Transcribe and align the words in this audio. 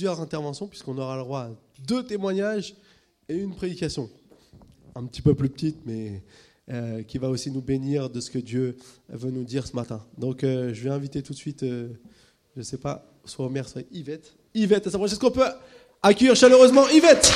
plusieurs 0.00 0.22
interventions, 0.22 0.66
puisqu'on 0.66 0.96
aura 0.96 1.14
le 1.14 1.24
droit 1.24 1.40
à 1.40 1.50
deux 1.86 2.02
témoignages 2.02 2.74
et 3.28 3.36
une 3.36 3.54
prédication. 3.54 4.08
Un 4.94 5.04
petit 5.04 5.20
peu 5.20 5.34
plus 5.34 5.50
petite, 5.50 5.76
mais 5.84 6.22
euh, 6.70 7.02
qui 7.02 7.18
va 7.18 7.28
aussi 7.28 7.50
nous 7.50 7.60
bénir 7.60 8.08
de 8.08 8.18
ce 8.18 8.30
que 8.30 8.38
Dieu 8.38 8.78
veut 9.10 9.30
nous 9.30 9.44
dire 9.44 9.66
ce 9.66 9.76
matin. 9.76 10.02
Donc 10.16 10.42
euh, 10.42 10.72
je 10.72 10.84
vais 10.84 10.88
inviter 10.88 11.22
tout 11.22 11.34
de 11.34 11.38
suite, 11.38 11.64
euh, 11.64 11.88
je 12.56 12.62
sais 12.62 12.78
pas, 12.78 13.12
soit 13.26 13.44
Omer, 13.44 13.68
soit 13.68 13.82
Yvette. 13.92 14.32
Yvette, 14.54 14.86
est-ce 14.86 15.18
qu'on 15.18 15.30
peut 15.30 15.44
accueillir 16.02 16.34
chaleureusement 16.34 16.88
Yvette 16.88 17.30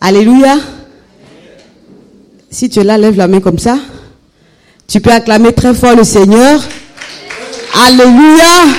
Alléluia. 0.00 0.56
Si 2.50 2.68
tu 2.68 2.80
es 2.80 2.84
là, 2.84 2.98
lève 2.98 3.16
la 3.16 3.28
main 3.28 3.40
comme 3.40 3.58
ça. 3.60 3.78
Tu 4.90 5.00
peux 5.00 5.12
acclamer 5.12 5.52
très 5.52 5.72
fort 5.72 5.94
le 5.94 6.02
Seigneur. 6.02 6.60
Alléluia. 7.86 8.74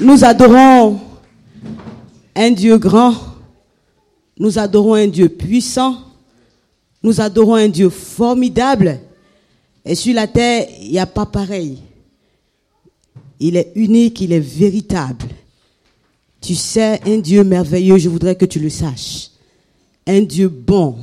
Nous 0.00 0.24
adorons 0.24 0.98
un 2.34 2.50
Dieu 2.50 2.76
grand. 2.78 3.14
Nous 4.40 4.58
adorons 4.58 4.94
un 4.94 5.06
Dieu 5.06 5.28
puissant. 5.28 5.98
Nous 7.00 7.20
adorons 7.20 7.54
un 7.54 7.68
Dieu 7.68 7.90
formidable. 7.90 8.98
Et 9.84 9.94
sur 9.94 10.12
la 10.12 10.26
terre, 10.26 10.66
il 10.80 10.90
n'y 10.90 10.98
a 10.98 11.06
pas 11.06 11.26
pareil. 11.26 11.78
Il 13.38 13.56
est 13.56 13.70
unique, 13.76 14.20
il 14.20 14.32
est 14.32 14.40
véritable. 14.40 15.26
Tu 16.40 16.56
sais, 16.56 17.00
un 17.06 17.18
Dieu 17.18 17.44
merveilleux, 17.44 17.98
je 17.98 18.08
voudrais 18.08 18.34
que 18.34 18.46
tu 18.46 18.58
le 18.58 18.68
saches. 18.68 19.30
Un 20.08 20.22
Dieu 20.22 20.48
bon. 20.48 20.96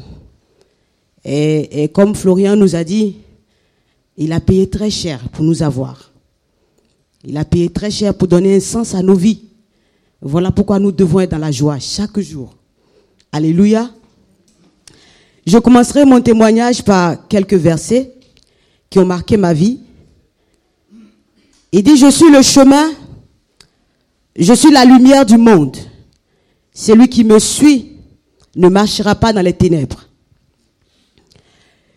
Et, 1.24 1.90
comme 1.94 2.16
Florian 2.16 2.56
nous 2.56 2.76
a 2.76 2.84
dit, 2.84 3.18
il 4.18 4.34
a 4.34 4.40
payé 4.40 4.70
très 4.70 4.90
cher 4.90 5.30
pour 5.30 5.44
nous 5.44 5.64
avoir. 5.64 6.12
Il 7.24 7.38
a 7.38 7.46
payé 7.46 7.70
très 7.70 7.92
cher 7.92 8.16
pour 8.16 8.28
donner 8.28 8.56
un 8.56 8.60
sens 8.60 8.96
à 8.96 9.02
nos 9.02 9.16
vies. 9.16 9.44
Voilà 10.22 10.52
pourquoi 10.52 10.80
nous 10.80 10.92
devons 10.92 11.20
être 11.20 11.32
dans 11.32 11.38
la 11.38 11.52
joie 11.52 11.80
chaque 11.80 12.20
jour. 12.20 12.56
Alléluia. 13.32 13.92
Je 15.46 15.58
commencerai 15.58 16.06
mon 16.06 16.22
témoignage 16.22 16.84
par 16.84 17.28
quelques 17.28 17.56
versets 17.56 18.14
qui 18.90 19.00
ont 19.00 19.06
marqué 19.06 19.38
ma 19.38 19.54
vie. 19.54 19.80
Il 21.72 21.84
dit, 21.84 21.98
je 21.98 22.12
suis 22.12 22.30
le 22.30 22.42
chemin, 22.42 22.92
je 24.36 24.54
suis 24.54 24.72
la 24.72 24.86
lumière 24.86 25.26
du 25.26 25.38
monde. 25.38 25.78
Celui 26.74 27.08
qui 27.08 27.24
me 27.24 27.40
suit 27.40 27.94
ne 28.56 28.68
marchera 28.68 29.16
pas 29.16 29.34
dans 29.34 29.42
les 29.42 29.54
ténèbres. 29.54 30.11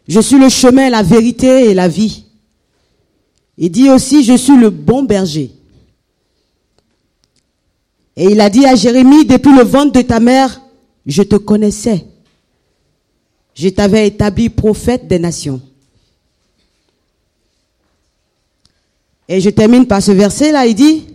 Je 0.06 0.20
suis 0.20 0.38
le 0.38 0.48
chemin, 0.48 0.90
la 0.90 1.02
vérité 1.02 1.70
et 1.70 1.74
la 1.74 1.88
vie. 1.88 2.24
Il 3.56 3.70
dit 3.70 3.88
aussi, 3.90 4.24
je 4.24 4.36
suis 4.36 4.56
le 4.56 4.70
bon 4.70 5.02
berger. 5.04 5.50
Et 8.16 8.26
il 8.26 8.40
a 8.40 8.50
dit 8.50 8.66
à 8.66 8.74
Jérémie, 8.74 9.24
depuis 9.24 9.54
le 9.54 9.62
ventre 9.62 9.92
de 9.92 10.02
ta 10.02 10.20
mère, 10.20 10.60
je 11.06 11.22
te 11.22 11.36
connaissais. 11.36 12.04
Je 13.54 13.68
t'avais 13.68 14.08
établi 14.08 14.48
prophète 14.48 15.06
des 15.08 15.18
nations. 15.18 15.60
Et 19.28 19.40
je 19.40 19.50
termine 19.50 19.86
par 19.86 20.02
ce 20.02 20.12
verset-là, 20.12 20.66
il 20.66 20.74
dit, 20.74 21.06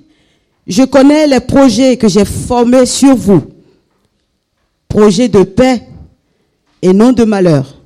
je 0.65 0.83
connais 0.83 1.27
les 1.27 1.39
projets 1.39 1.97
que 1.97 2.07
j'ai 2.07 2.25
formés 2.25 2.85
sur 2.85 3.15
vous, 3.15 3.43
projets 4.87 5.27
de 5.27 5.43
paix 5.43 5.83
et 6.81 6.93
non 6.93 7.11
de 7.11 7.23
malheur, 7.23 7.78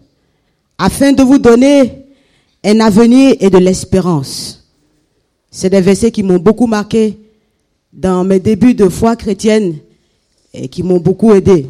afin 0.85 1.13
de 1.13 1.23
vous 1.23 1.39
donner 1.39 2.03
un 2.61 2.81
avenir 2.81 3.37
et 3.39 3.49
de 3.49 3.57
l'espérance. 3.57 4.67
C'est 5.49 5.69
des 5.69 5.79
versets 5.79 6.11
qui 6.11 6.23
m'ont 6.23 6.39
beaucoup 6.39 6.67
marqué 6.67 7.17
dans 7.93 8.25
mes 8.25 8.41
débuts 8.41 8.73
de 8.73 8.89
foi 8.89 9.15
chrétienne 9.15 9.77
et 10.53 10.67
qui 10.67 10.83
m'ont 10.83 10.99
beaucoup 10.99 11.33
aidé. 11.33 11.69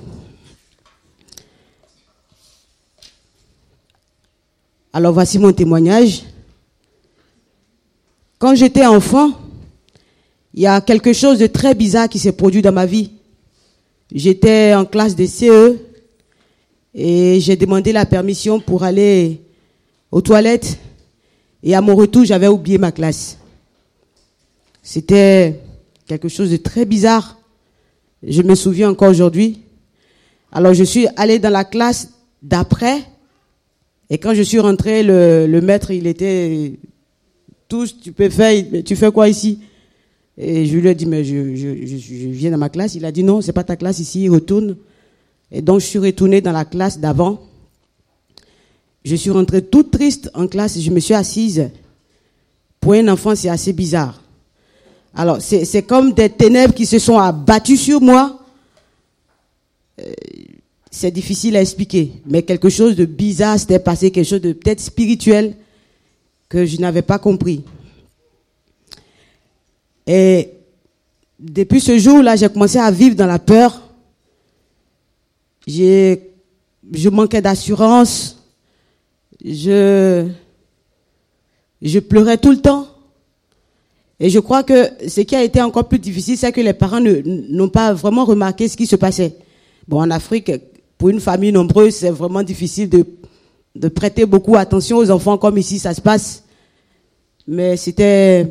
Alors 4.91 5.13
voici 5.13 5.37
mon 5.37 5.53
témoignage. 5.53 6.23
Quand 8.39 8.55
j'étais 8.55 8.87
enfant, 8.87 9.29
il 10.55 10.63
y 10.63 10.67
a 10.67 10.81
quelque 10.81 11.13
chose 11.13 11.37
de 11.37 11.45
très 11.45 11.75
bizarre 11.75 12.09
qui 12.09 12.17
s'est 12.17 12.31
produit 12.31 12.63
dans 12.63 12.73
ma 12.73 12.87
vie. 12.87 13.11
J'étais 14.11 14.73
en 14.73 14.85
classe 14.85 15.15
de 15.15 15.27
CE 15.27 15.92
et 16.93 17.39
j'ai 17.39 17.55
demandé 17.55 17.91
la 17.91 18.05
permission 18.05 18.59
pour 18.59 18.83
aller 18.83 19.41
aux 20.11 20.21
toilettes. 20.21 20.77
Et 21.63 21.75
à 21.75 21.81
mon 21.81 21.95
retour, 21.95 22.25
j'avais 22.25 22.47
oublié 22.47 22.77
ma 22.77 22.91
classe. 22.91 23.37
C'était 24.81 25.59
quelque 26.05 26.27
chose 26.27 26.51
de 26.51 26.57
très 26.57 26.85
bizarre. 26.85 27.39
Je 28.21 28.41
me 28.41 28.55
souviens 28.55 28.89
encore 28.89 29.09
aujourd'hui. 29.09 29.61
Alors 30.51 30.73
je 30.73 30.83
suis 30.83 31.07
allé 31.15 31.39
dans 31.39 31.49
la 31.49 31.63
classe 31.63 32.09
d'après. 32.41 32.97
Et 34.09 34.17
quand 34.17 34.33
je 34.33 34.43
suis 34.43 34.59
rentré, 34.59 35.01
le, 35.01 35.47
le 35.47 35.61
maître, 35.61 35.91
il 35.91 36.05
était 36.05 36.73
tous, 37.67 37.99
tu 37.99 38.11
peux 38.11 38.29
faire, 38.29 38.63
tu 38.85 38.95
fais 38.95 39.11
quoi 39.11 39.29
ici? 39.29 39.59
Et 40.37 40.65
je 40.65 40.77
lui 40.77 40.87
ai 40.89 40.95
dit, 40.95 41.05
mais 41.05 41.23
je, 41.23 41.55
je, 41.55 41.85
je, 41.85 41.97
je 41.97 42.27
viens 42.27 42.51
dans 42.51 42.57
ma 42.57 42.69
classe. 42.69 42.95
Il 42.95 43.05
a 43.05 43.11
dit, 43.11 43.23
non, 43.23 43.41
c'est 43.41 43.53
pas 43.53 43.63
ta 43.63 43.75
classe 43.75 43.99
ici, 43.99 44.27
retourne. 44.29 44.77
Et 45.53 45.61
donc 45.61 45.79
je 45.79 45.85
suis 45.85 45.99
retourné 45.99 46.41
dans 46.41 46.51
la 46.51 46.65
classe 46.65 46.99
d'avant. 46.99 47.39
Je 49.05 49.15
suis 49.15 49.29
rentrée 49.29 49.63
toute 49.63 49.91
triste 49.91 50.29
en 50.33 50.47
classe 50.47 50.79
je 50.79 50.89
me 50.89 50.99
suis 50.99 51.13
assise. 51.13 51.69
Pour 52.79 52.93
un 52.93 53.07
enfant, 53.07 53.33
c'est 53.33 53.47
assez 53.47 53.71
bizarre. 53.71 54.21
Alors, 55.15 55.37
c'est 55.41 55.83
comme 55.83 56.11
des 56.11 56.29
ténèbres 56.29 56.73
qui 56.73 56.85
se 56.85 56.99
sont 56.99 57.17
abattues 57.17 57.77
sur 57.77 58.01
moi. 58.01 58.39
Euh, 60.01 60.11
c'est 60.91 61.11
difficile 61.11 61.55
à 61.55 61.61
expliquer, 61.61 62.11
mais 62.25 62.41
quelque 62.41 62.69
chose 62.69 62.95
de 62.95 63.05
bizarre 63.05 63.57
s'était 63.59 63.79
passé, 63.79 64.11
quelque 64.11 64.27
chose 64.27 64.41
de 64.41 64.53
peut-être 64.53 64.81
spirituel 64.81 65.55
que 66.49 66.65
je 66.65 66.77
n'avais 66.77 67.03
pas 67.03 67.19
compris. 67.19 67.63
Et 70.05 70.49
depuis 71.39 71.79
ce 71.79 71.97
jour-là, 71.97 72.35
j'ai 72.35 72.49
commencé 72.49 72.79
à 72.79 72.91
vivre 72.91 73.15
dans 73.15 73.27
la 73.27 73.39
peur. 73.39 73.92
Je 75.67 77.09
manquais 77.09 77.41
d'assurance. 77.41 78.37
Je, 79.43 80.27
je 81.81 81.99
pleurais 81.99 82.37
tout 82.37 82.51
le 82.51 82.61
temps. 82.61 82.87
Et 84.19 84.29
je 84.29 84.39
crois 84.39 84.63
que 84.63 84.89
ce 85.07 85.21
qui 85.21 85.35
a 85.35 85.43
été 85.43 85.61
encore 85.61 85.87
plus 85.87 85.99
difficile, 85.99 86.37
c'est 86.37 86.51
que 86.51 86.61
les 86.61 86.73
parents 86.73 87.01
n'ont 87.01 87.69
pas 87.69 87.93
vraiment 87.93 88.25
remarqué 88.25 88.67
ce 88.67 88.77
qui 88.77 88.87
se 88.87 88.95
passait. 88.95 89.35
Bon, 89.87 89.99
en 89.99 90.09
Afrique, 90.11 90.51
pour 90.97 91.09
une 91.09 91.19
famille 91.19 91.51
nombreuse, 91.51 91.95
c'est 91.95 92.09
vraiment 92.09 92.43
difficile 92.43 92.89
de, 92.89 93.05
de 93.75 93.87
prêter 93.89 94.25
beaucoup 94.25 94.55
attention 94.55 94.97
aux 94.97 95.11
enfants 95.11 95.37
comme 95.37 95.57
ici 95.57 95.79
ça 95.79 95.93
se 95.93 95.99
passe. 95.99 96.43
Mais 97.47 97.75
c'était, 97.75 98.47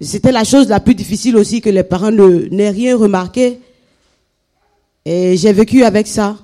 c'était 0.00 0.30
la 0.30 0.44
chose 0.44 0.68
la 0.68 0.78
plus 0.78 0.94
difficile 0.94 1.36
aussi 1.36 1.60
que 1.60 1.70
les 1.70 1.82
parents 1.82 2.12
n'aient 2.12 2.70
rien 2.70 2.96
remarqué. 2.96 3.58
Et 5.04 5.36
j'ai 5.36 5.52
vécu 5.52 5.84
avec 5.84 6.06
ça 6.06 6.38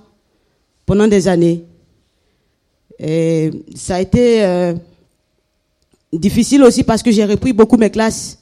pendant 0.85 1.09
des 1.09 1.29
années. 1.29 1.65
Et 2.99 3.51
ça 3.75 3.97
a 3.97 4.01
été 4.01 4.45
euh, 4.45 4.75
difficile 6.13 6.63
aussi 6.63 6.85
parce 6.85 7.03
que 7.03 7.11
j'ai 7.11 7.25
repris 7.25 7.53
beaucoup 7.53 7.79
mes 7.79 7.91
classes. 7.91 8.39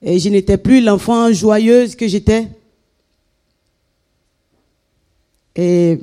Et 0.00 0.18
je 0.18 0.28
n'étais 0.28 0.56
plus 0.56 0.80
l'enfant 0.82 1.32
joyeuse 1.32 1.96
que 1.96 2.08
j'étais. 2.08 2.48
Et 5.56 6.00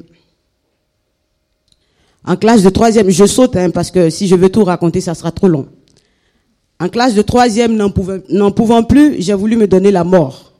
en 2.23 2.35
classe 2.35 2.63
de 2.63 2.69
troisième, 2.69 3.09
je 3.09 3.25
saute 3.25 3.55
hein, 3.55 3.71
parce 3.71 3.89
que 3.89 4.09
si 4.09 4.27
je 4.27 4.35
veux 4.35 4.49
tout 4.49 4.63
raconter, 4.63 5.01
ça 5.01 5.15
sera 5.15 5.31
trop 5.31 5.47
long. 5.47 5.67
En 6.79 6.89
classe 6.89 7.13
de 7.13 7.21
troisième, 7.21 7.75
n'en 7.75 7.89
pouvant, 7.91 8.51
pouvant 8.51 8.83
plus, 8.83 9.21
j'ai 9.21 9.33
voulu 9.33 9.55
me 9.55 9.67
donner 9.67 9.91
la 9.91 10.03
mort. 10.03 10.50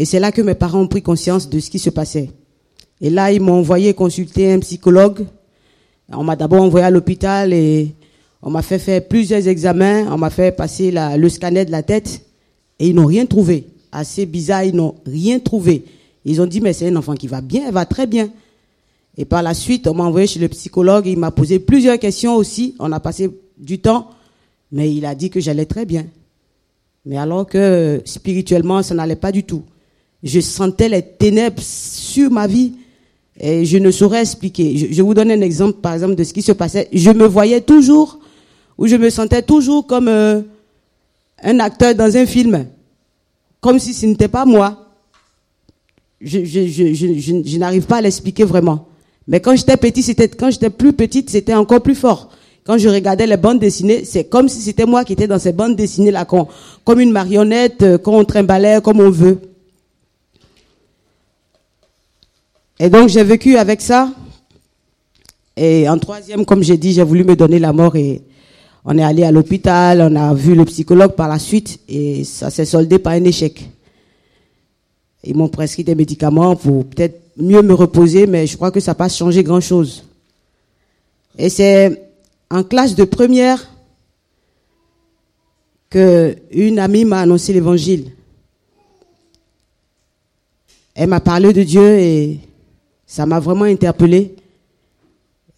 Et 0.00 0.04
c'est 0.04 0.20
là 0.20 0.30
que 0.30 0.40
mes 0.40 0.54
parents 0.54 0.82
ont 0.82 0.86
pris 0.86 1.02
conscience 1.02 1.50
de 1.50 1.58
ce 1.58 1.70
qui 1.70 1.80
se 1.80 1.90
passait. 1.90 2.30
Et 3.00 3.10
là, 3.10 3.32
ils 3.32 3.40
m'ont 3.40 3.58
envoyé 3.58 3.94
consulter 3.94 4.52
un 4.52 4.60
psychologue. 4.60 5.26
On 6.12 6.22
m'a 6.22 6.36
d'abord 6.36 6.62
envoyé 6.62 6.86
à 6.86 6.90
l'hôpital 6.90 7.52
et 7.52 7.96
on 8.40 8.48
m'a 8.48 8.62
fait 8.62 8.78
faire 8.78 9.04
plusieurs 9.08 9.48
examens. 9.48 10.06
On 10.12 10.16
m'a 10.16 10.30
fait 10.30 10.52
passer 10.52 10.92
le 10.92 11.28
scanner 11.28 11.64
de 11.64 11.72
la 11.72 11.82
tête 11.82 12.24
et 12.78 12.86
ils 12.86 12.94
n'ont 12.94 13.06
rien 13.06 13.26
trouvé. 13.26 13.66
Assez 13.90 14.24
bizarre, 14.24 14.62
ils 14.62 14.76
n'ont 14.76 14.94
rien 15.04 15.40
trouvé. 15.40 15.84
Ils 16.24 16.40
ont 16.40 16.46
dit, 16.46 16.60
mais 16.60 16.72
c'est 16.72 16.86
un 16.86 16.94
enfant 16.94 17.14
qui 17.14 17.26
va 17.26 17.40
bien, 17.40 17.64
elle 17.66 17.74
va 17.74 17.84
très 17.84 18.06
bien. 18.06 18.30
Et 19.16 19.24
par 19.24 19.42
la 19.42 19.52
suite, 19.52 19.88
on 19.88 19.94
m'a 19.94 20.04
envoyé 20.04 20.28
chez 20.28 20.38
le 20.38 20.46
psychologue, 20.46 21.08
il 21.08 21.18
m'a 21.18 21.32
posé 21.32 21.58
plusieurs 21.58 21.98
questions 21.98 22.36
aussi. 22.36 22.76
On 22.78 22.92
a 22.92 23.00
passé 23.00 23.36
du 23.58 23.80
temps, 23.80 24.10
mais 24.70 24.94
il 24.94 25.04
a 25.04 25.16
dit 25.16 25.28
que 25.28 25.40
j'allais 25.40 25.66
très 25.66 25.86
bien. 25.86 26.06
Mais 27.04 27.16
alors 27.16 27.46
que 27.48 28.00
spirituellement, 28.04 28.84
ça 28.84 28.94
n'allait 28.94 29.16
pas 29.16 29.32
du 29.32 29.42
tout. 29.42 29.64
Je 30.22 30.40
sentais 30.40 30.88
les 30.88 31.02
ténèbres 31.02 31.62
sur 31.62 32.30
ma 32.30 32.46
vie. 32.46 32.72
Et 33.40 33.64
je 33.64 33.78
ne 33.78 33.90
saurais 33.90 34.22
expliquer. 34.22 34.90
Je, 34.90 35.02
vous 35.02 35.14
donne 35.14 35.30
un 35.30 35.40
exemple, 35.40 35.78
par 35.80 35.94
exemple, 35.94 36.16
de 36.16 36.24
ce 36.24 36.32
qui 36.32 36.42
se 36.42 36.52
passait. 36.52 36.88
Je 36.92 37.10
me 37.10 37.26
voyais 37.26 37.60
toujours, 37.60 38.18
ou 38.76 38.86
je 38.88 38.96
me 38.96 39.10
sentais 39.10 39.42
toujours 39.42 39.86
comme 39.86 40.08
euh, 40.08 40.42
un 41.42 41.60
acteur 41.60 41.94
dans 41.94 42.16
un 42.16 42.26
film, 42.26 42.66
comme 43.60 43.78
si 43.78 43.94
ce 43.94 44.06
n'était 44.06 44.28
pas 44.28 44.44
moi. 44.44 44.86
Je, 46.20 47.58
n'arrive 47.58 47.86
pas 47.86 47.98
à 47.98 48.00
l'expliquer 48.00 48.42
vraiment. 48.42 48.88
Mais 49.28 49.38
quand 49.38 49.54
j'étais 49.54 49.76
petit, 49.76 50.02
c'était 50.02 50.28
quand 50.28 50.50
j'étais 50.50 50.70
plus 50.70 50.92
petite, 50.92 51.30
c'était 51.30 51.54
encore 51.54 51.80
plus 51.80 51.94
fort. 51.94 52.30
Quand 52.64 52.76
je 52.76 52.88
regardais 52.88 53.26
les 53.26 53.36
bandes 53.36 53.60
dessinées, 53.60 54.04
c'est 54.04 54.24
comme 54.24 54.48
si 54.48 54.60
c'était 54.60 54.84
moi 54.84 55.04
qui 55.04 55.12
étais 55.12 55.28
dans 55.28 55.38
ces 55.38 55.52
bandes 55.52 55.76
dessinées 55.76 56.10
là, 56.10 56.26
comme 56.26 57.00
une 57.00 57.12
marionnette, 57.12 57.82
euh, 57.82 57.98
qu'on 57.98 58.24
trimbalait 58.24 58.80
comme 58.82 59.00
on 59.00 59.10
veut. 59.10 59.38
Et 62.80 62.90
donc 62.90 63.08
j'ai 63.08 63.24
vécu 63.24 63.56
avec 63.56 63.80
ça. 63.80 64.12
Et 65.56 65.88
en 65.88 65.98
troisième, 65.98 66.44
comme 66.44 66.62
j'ai 66.62 66.76
dit, 66.76 66.92
j'ai 66.92 67.02
voulu 67.02 67.24
me 67.24 67.34
donner 67.34 67.58
la 67.58 67.72
mort 67.72 67.96
et 67.96 68.22
on 68.84 68.96
est 68.96 69.02
allé 69.02 69.24
à 69.24 69.32
l'hôpital, 69.32 70.00
on 70.00 70.14
a 70.14 70.32
vu 70.32 70.54
le 70.54 70.64
psychologue 70.64 71.14
par 71.14 71.28
la 71.28 71.38
suite 71.38 71.80
et 71.88 72.22
ça 72.22 72.48
s'est 72.50 72.64
soldé 72.64 72.98
par 72.98 73.14
un 73.14 73.24
échec. 73.24 73.68
Ils 75.24 75.36
m'ont 75.36 75.48
prescrit 75.48 75.82
des 75.82 75.96
médicaments 75.96 76.54
pour 76.54 76.86
peut-être 76.86 77.20
mieux 77.36 77.62
me 77.62 77.74
reposer, 77.74 78.26
mais 78.26 78.46
je 78.46 78.56
crois 78.56 78.70
que 78.70 78.78
ça 78.78 78.92
n'a 78.92 78.94
pas 78.94 79.08
changé 79.08 79.42
grand-chose. 79.42 80.04
Et 81.36 81.48
c'est 81.48 82.02
en 82.50 82.62
classe 82.62 82.94
de 82.94 83.04
première 83.04 83.68
que 85.90 86.36
une 86.52 86.78
amie 86.78 87.04
m'a 87.04 87.20
annoncé 87.20 87.52
l'évangile. 87.52 88.12
Elle 90.94 91.08
m'a 91.08 91.20
parlé 91.20 91.52
de 91.52 91.62
Dieu 91.62 91.98
et 91.98 92.40
ça 93.08 93.24
m'a 93.24 93.40
vraiment 93.40 93.64
interpellé. 93.64 94.36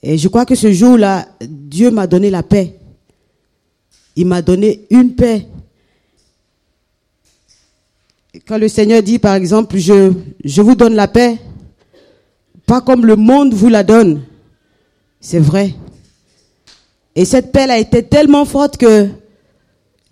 Et 0.02 0.16
je 0.16 0.28
crois 0.28 0.46
que 0.46 0.54
ce 0.54 0.72
jour-là, 0.72 1.26
Dieu 1.42 1.90
m'a 1.90 2.06
donné 2.06 2.30
la 2.30 2.44
paix. 2.44 2.76
Il 4.14 4.26
m'a 4.28 4.40
donné 4.40 4.86
une 4.88 5.14
paix. 5.14 5.46
Quand 8.46 8.56
le 8.56 8.68
Seigneur 8.68 9.02
dit, 9.02 9.18
par 9.18 9.34
exemple, 9.34 9.76
je, 9.78 10.12
je 10.44 10.62
vous 10.62 10.76
donne 10.76 10.94
la 10.94 11.08
paix, 11.08 11.38
pas 12.66 12.80
comme 12.80 13.04
le 13.04 13.16
monde 13.16 13.52
vous 13.52 13.68
la 13.68 13.82
donne, 13.82 14.22
c'est 15.20 15.40
vrai. 15.40 15.74
Et 17.16 17.24
cette 17.24 17.50
paix 17.50 17.68
a 17.68 17.78
été 17.78 18.04
tellement 18.04 18.44
forte 18.44 18.76
que 18.76 19.08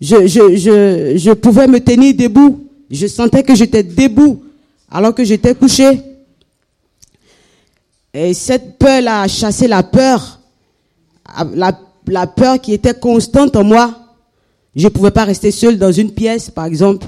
je, 0.01 0.27
je, 0.27 0.57
je, 0.57 1.13
je 1.17 1.31
pouvais 1.31 1.67
me 1.67 1.79
tenir 1.79 2.13
debout. 2.13 2.67
Je 2.91 3.07
sentais 3.07 3.43
que 3.43 3.55
j'étais 3.55 3.83
debout 3.83 4.43
alors 4.91 5.15
que 5.15 5.23
j'étais 5.23 5.55
couché. 5.55 6.01
Et 8.13 8.33
cette 8.33 8.77
peur 8.77 9.03
a 9.07 9.27
chassé 9.27 9.67
la 9.67 9.83
peur, 9.83 10.39
la, 11.53 11.79
la 12.07 12.27
peur 12.27 12.59
qui 12.59 12.73
était 12.73 12.93
constante 12.93 13.55
en 13.55 13.63
moi. 13.63 13.93
Je 14.75 14.85
ne 14.85 14.89
pouvais 14.89 15.11
pas 15.11 15.25
rester 15.25 15.51
seul 15.51 15.77
dans 15.77 15.91
une 15.91 16.11
pièce, 16.11 16.49
par 16.49 16.65
exemple. 16.65 17.07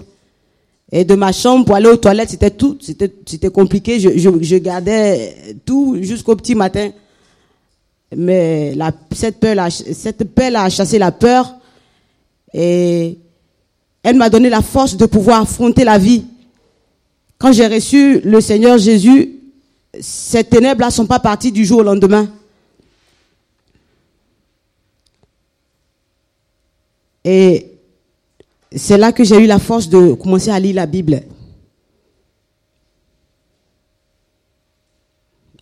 Et 0.91 1.05
de 1.05 1.15
ma 1.15 1.31
chambre 1.31 1.65
pour 1.65 1.75
aller 1.75 1.87
aux 1.87 1.97
toilettes, 1.97 2.31
c'était 2.31 2.51
tout, 2.51 2.77
c'était, 2.81 3.49
compliqué. 3.49 3.99
Je, 3.99 4.57
gardais 4.57 5.55
tout 5.65 5.97
jusqu'au 6.01 6.35
petit 6.35 6.53
matin. 6.53 6.91
Mais 8.15 8.75
cette 9.13 9.39
peur, 9.39 9.55
cette 9.71 10.25
peur 10.35 10.51
a 10.55 10.69
chassé 10.69 10.99
la 10.99 11.13
peur 11.13 11.55
et 12.53 13.17
elle 14.03 14.17
m'a 14.17 14.29
donné 14.29 14.49
la 14.49 14.61
force 14.61 14.97
de 14.97 15.05
pouvoir 15.05 15.43
affronter 15.43 15.85
la 15.85 15.97
vie. 15.97 16.25
Quand 17.37 17.53
j'ai 17.53 17.67
reçu 17.67 18.19
le 18.19 18.41
Seigneur 18.41 18.77
Jésus, 18.77 19.40
ces 19.99 20.43
ténèbres-là 20.43 20.87
ne 20.87 20.91
sont 20.91 21.05
pas 21.05 21.19
parties 21.19 21.51
du 21.51 21.65
jour 21.65 21.79
au 21.79 21.83
lendemain. 21.83 22.31
Et 27.23 27.77
c'est 28.75 28.97
là 28.97 29.11
que 29.11 29.23
j'ai 29.23 29.37
eu 29.37 29.47
la 29.47 29.59
force 29.59 29.89
de 29.89 30.13
commencer 30.13 30.49
à 30.49 30.59
lire 30.59 30.75
la 30.75 30.85
Bible. 30.85 31.21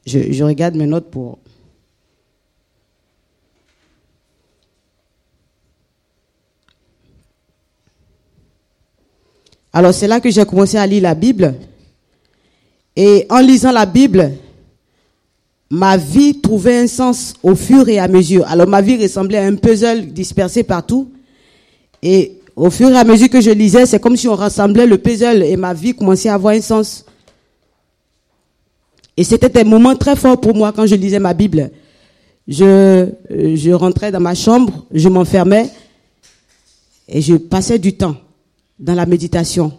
Je, 0.06 0.32
je 0.32 0.44
regarde 0.44 0.76
mes 0.76 0.86
notes 0.88 1.10
pour... 1.10 1.40
Alors 9.72 9.94
c'est 9.94 10.08
là 10.08 10.20
que 10.20 10.32
j'ai 10.32 10.46
commencé 10.46 10.78
à 10.78 10.88
lire 10.88 11.04
la 11.04 11.14
Bible. 11.14 11.56
Et 12.96 13.26
en 13.30 13.40
lisant 13.40 13.72
la 13.72 13.86
Bible, 13.86 14.32
ma 15.70 15.98
vie 15.98 16.40
trouvait 16.42 16.80
un 16.80 16.88
sens 16.88 17.34
au 17.44 17.56
fur 17.56 17.88
et 17.90 18.00
à 18.00 18.08
mesure. 18.08 18.46
Alors 18.48 18.68
ma 18.68 18.82
vie 18.82 18.98
ressemblait 19.02 19.38
à 19.38 19.46
un 19.46 19.56
puzzle 19.56 20.08
dispersé 20.08 20.64
partout. 20.64 21.12
Et 22.02 22.40
au 22.56 22.70
fur 22.70 22.90
et 22.90 22.98
à 22.98 23.04
mesure 23.04 23.30
que 23.30 23.42
je 23.42 23.52
lisais, 23.52 23.86
c'est 23.86 24.00
comme 24.00 24.18
si 24.18 24.28
on 24.28 24.36
rassemblait 24.36 24.86
le 24.86 24.98
puzzle 24.98 25.44
et 25.44 25.56
ma 25.56 25.74
vie 25.74 25.94
commençait 25.94 26.30
à 26.30 26.34
avoir 26.34 26.54
un 26.54 26.62
sens. 26.62 27.06
Et 29.16 29.24
c'était 29.24 29.60
un 29.60 29.64
moment 29.64 29.96
très 29.96 30.16
fort 30.16 30.40
pour 30.40 30.56
moi 30.56 30.72
quand 30.72 30.86
je 30.86 30.96
lisais 30.96 31.20
ma 31.20 31.34
Bible. 31.34 31.72
Je, 32.48 33.10
je 33.30 33.72
rentrais 33.72 34.12
dans 34.12 34.20
ma 34.20 34.34
chambre, 34.34 34.86
je 34.92 35.08
m'enfermais 35.08 35.70
et 37.08 37.22
je 37.22 37.36
passais 37.36 37.78
du 37.80 37.94
temps 37.94 38.16
dans 38.80 38.96
la 38.96 39.06
méditation. 39.06 39.78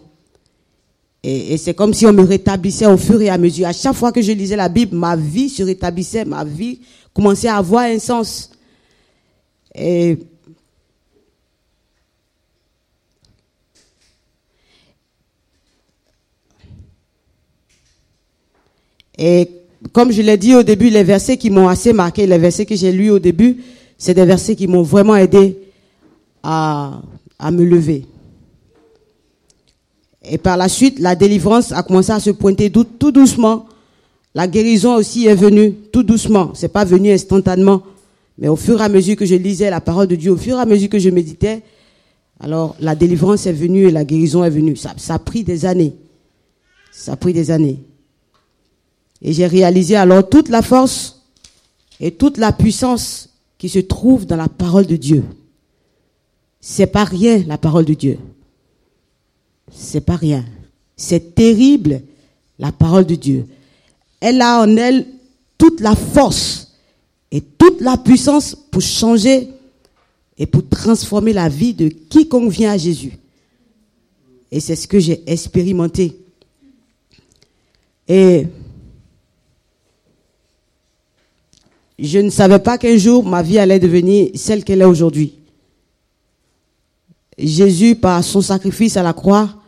Et, 1.23 1.57
c'est 1.57 1.73
comme 1.73 1.93
si 1.93 2.05
on 2.07 2.13
me 2.13 2.23
rétablissait 2.23 2.87
au 2.87 2.97
fur 2.97 3.21
et 3.21 3.29
à 3.29 3.37
mesure. 3.37 3.67
À 3.67 3.73
chaque 3.73 3.93
fois 3.93 4.11
que 4.11 4.21
je 4.21 4.31
lisais 4.31 4.55
la 4.55 4.69
Bible, 4.69 4.95
ma 4.95 5.15
vie 5.15 5.49
se 5.49 5.61
rétablissait, 5.63 6.25
ma 6.25 6.43
vie 6.43 6.79
commençait 7.13 7.47
à 7.47 7.57
avoir 7.57 7.83
un 7.83 7.99
sens. 7.99 8.51
Et 9.75 10.17
Et 19.23 19.51
comme 19.93 20.11
je 20.11 20.23
l'ai 20.23 20.37
dit 20.37 20.55
au 20.55 20.63
début, 20.63 20.89
les 20.89 21.03
versets 21.03 21.37
qui 21.37 21.51
m'ont 21.51 21.67
assez 21.67 21.93
marqué, 21.93 22.25
les 22.25 22.39
versets 22.39 22.65
que 22.65 22.75
j'ai 22.75 22.91
lus 22.91 23.11
au 23.11 23.19
début, 23.19 23.57
c'est 23.95 24.15
des 24.15 24.25
versets 24.25 24.55
qui 24.55 24.65
m'ont 24.65 24.81
vraiment 24.81 25.15
aidé 25.15 25.59
à, 26.41 27.03
à 27.37 27.51
me 27.51 27.63
lever. 27.63 28.05
Et 30.23 30.37
par 30.37 30.57
la 30.57 30.69
suite, 30.69 30.99
la 30.99 31.15
délivrance 31.15 31.71
a 31.71 31.83
commencé 31.83 32.11
à 32.11 32.19
se 32.19 32.29
pointer 32.29 32.71
tout, 32.71 33.11
doucement. 33.11 33.65
La 34.35 34.47
guérison 34.47 34.95
aussi 34.95 35.25
est 35.25 35.35
venue 35.35 35.73
tout 35.91 36.03
doucement. 36.03 36.51
C'est 36.53 36.71
pas 36.71 36.85
venu 36.85 37.11
instantanément. 37.11 37.83
Mais 38.37 38.47
au 38.47 38.55
fur 38.55 38.79
et 38.79 38.83
à 38.83 38.89
mesure 38.89 39.15
que 39.15 39.25
je 39.25 39.35
lisais 39.35 39.69
la 39.69 39.81
parole 39.81 40.07
de 40.07 40.15
Dieu, 40.15 40.31
au 40.31 40.37
fur 40.37 40.57
et 40.57 40.61
à 40.61 40.65
mesure 40.65 40.89
que 40.89 40.99
je 40.99 41.09
méditais, 41.09 41.63
alors 42.39 42.75
la 42.79 42.95
délivrance 42.95 43.45
est 43.45 43.53
venue 43.53 43.87
et 43.87 43.91
la 43.91 44.05
guérison 44.05 44.43
est 44.43 44.49
venue. 44.49 44.75
Ça, 44.75 44.93
ça 44.97 45.15
a 45.15 45.19
pris 45.19 45.43
des 45.43 45.65
années. 45.65 45.95
Ça 46.91 47.13
a 47.13 47.15
pris 47.15 47.33
des 47.33 47.51
années. 47.51 47.79
Et 49.21 49.33
j'ai 49.33 49.47
réalisé 49.47 49.95
alors 49.95 50.27
toute 50.27 50.49
la 50.49 50.61
force 50.61 51.21
et 51.99 52.11
toute 52.11 52.37
la 52.37 52.51
puissance 52.51 53.29
qui 53.57 53.69
se 53.69 53.79
trouve 53.79 54.25
dans 54.25 54.37
la 54.37 54.49
parole 54.49 54.87
de 54.87 54.95
Dieu. 54.95 55.23
C'est 56.59 56.87
pas 56.87 57.03
rien, 57.03 57.43
la 57.47 57.57
parole 57.57 57.85
de 57.85 57.93
Dieu. 57.93 58.17
C'est 59.71 60.01
pas 60.01 60.15
rien. 60.15 60.45
C'est 60.95 61.33
terrible, 61.33 62.01
la 62.59 62.71
parole 62.71 63.05
de 63.05 63.15
Dieu. 63.15 63.47
Elle 64.19 64.41
a 64.41 64.61
en 64.61 64.77
elle 64.77 65.07
toute 65.57 65.79
la 65.79 65.95
force 65.95 66.73
et 67.31 67.41
toute 67.41 67.81
la 67.81 67.97
puissance 67.97 68.55
pour 68.55 68.81
changer 68.81 69.49
et 70.37 70.45
pour 70.45 70.67
transformer 70.67 71.33
la 71.33 71.49
vie 71.49 71.73
de 71.73 71.87
quiconque 71.87 72.51
vient 72.51 72.71
à 72.71 72.77
Jésus. 72.77 73.17
Et 74.51 74.59
c'est 74.59 74.75
ce 74.75 74.87
que 74.87 74.99
j'ai 74.99 75.23
expérimenté. 75.25 76.17
Et 78.07 78.47
je 81.97 82.19
ne 82.19 82.29
savais 82.29 82.59
pas 82.59 82.77
qu'un 82.77 82.97
jour 82.97 83.23
ma 83.23 83.41
vie 83.41 83.59
allait 83.59 83.79
devenir 83.79 84.31
celle 84.35 84.63
qu'elle 84.63 84.81
est 84.81 84.85
aujourd'hui. 84.85 85.35
Jésus, 87.37 87.95
par 87.95 88.23
son 88.23 88.41
sacrifice 88.41 88.97
à 88.97 89.03
la 89.03 89.13
croix, 89.13 89.60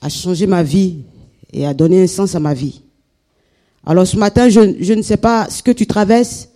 a 0.00 0.08
changé 0.08 0.46
ma 0.46 0.62
vie 0.62 0.98
et 1.52 1.66
a 1.66 1.74
donné 1.74 2.02
un 2.02 2.06
sens 2.06 2.34
à 2.34 2.40
ma 2.40 2.54
vie. 2.54 2.82
Alors 3.84 4.06
ce 4.06 4.16
matin, 4.16 4.48
je, 4.48 4.76
je, 4.80 4.92
ne 4.92 5.02
sais 5.02 5.16
pas 5.16 5.48
ce 5.50 5.62
que 5.62 5.70
tu 5.70 5.86
traverses, 5.86 6.48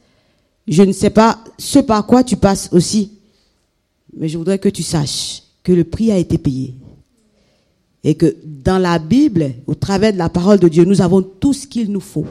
je 0.69 0.83
ne 0.83 0.93
sais 0.93 1.11
pas 1.11 1.43
ce 1.59 1.79
par 1.79 2.07
quoi 2.07 2.23
tu 2.25 2.37
passes 2.37 2.69
aussi, 2.73 3.13
mais 4.17 4.29
je 4.29 4.39
voudrais 4.39 4.59
que 4.59 4.69
tu 4.69 4.83
saches 4.83 5.43
que 5.63 5.73
le 5.73 5.85
prix 5.85 6.11
a 6.13 6.19
été 6.19 6.39
payé. 6.39 6.75
Et 8.05 8.17
que 8.17 8.37
dans 8.45 8.79
la 8.79 8.99
Bible, 8.99 9.53
au 9.67 9.75
travers 9.75 10.13
de 10.13 10.19
la 10.19 10.29
parole 10.29 10.59
de 10.59 10.69
Dieu, 10.69 10.85
nous 10.85 11.01
avons 11.01 11.23
tout 11.23 11.53
ce 11.53 11.67
qu'il 11.69 11.91
nous 11.91 12.01
faut. 12.01 12.27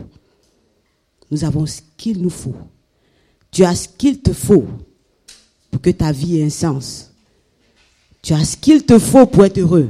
Nous 1.32 1.46
avons 1.46 1.66
ce 1.66 1.80
qu'il 1.96 2.22
nous 2.22 2.30
faut. 2.30 2.56
Tu 3.52 3.64
as 3.64 3.76
ce 3.76 3.88
qu'il 3.88 4.20
te 4.20 4.34
faut 4.34 4.66
pour 5.72 5.82
que 5.82 5.90
ta 5.90 6.12
vie 6.12 6.40
ait 6.40 6.44
un 6.44 6.50
sens. 6.50 7.12
Tu 8.22 8.34
as 8.34 8.44
ce 8.44 8.58
qu'il 8.58 8.86
te 8.86 9.00
faut 9.00 9.26
pour 9.26 9.46
être 9.46 9.58
heureux. 9.58 9.90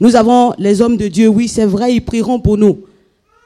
Nous 0.00 0.16
avons 0.16 0.54
les 0.58 0.80
hommes 0.80 0.96
de 0.96 1.08
Dieu, 1.08 1.28
oui, 1.28 1.46
c'est 1.46 1.66
vrai, 1.66 1.94
ils 1.94 2.00
prieront 2.00 2.40
pour 2.40 2.56
nous. 2.56 2.84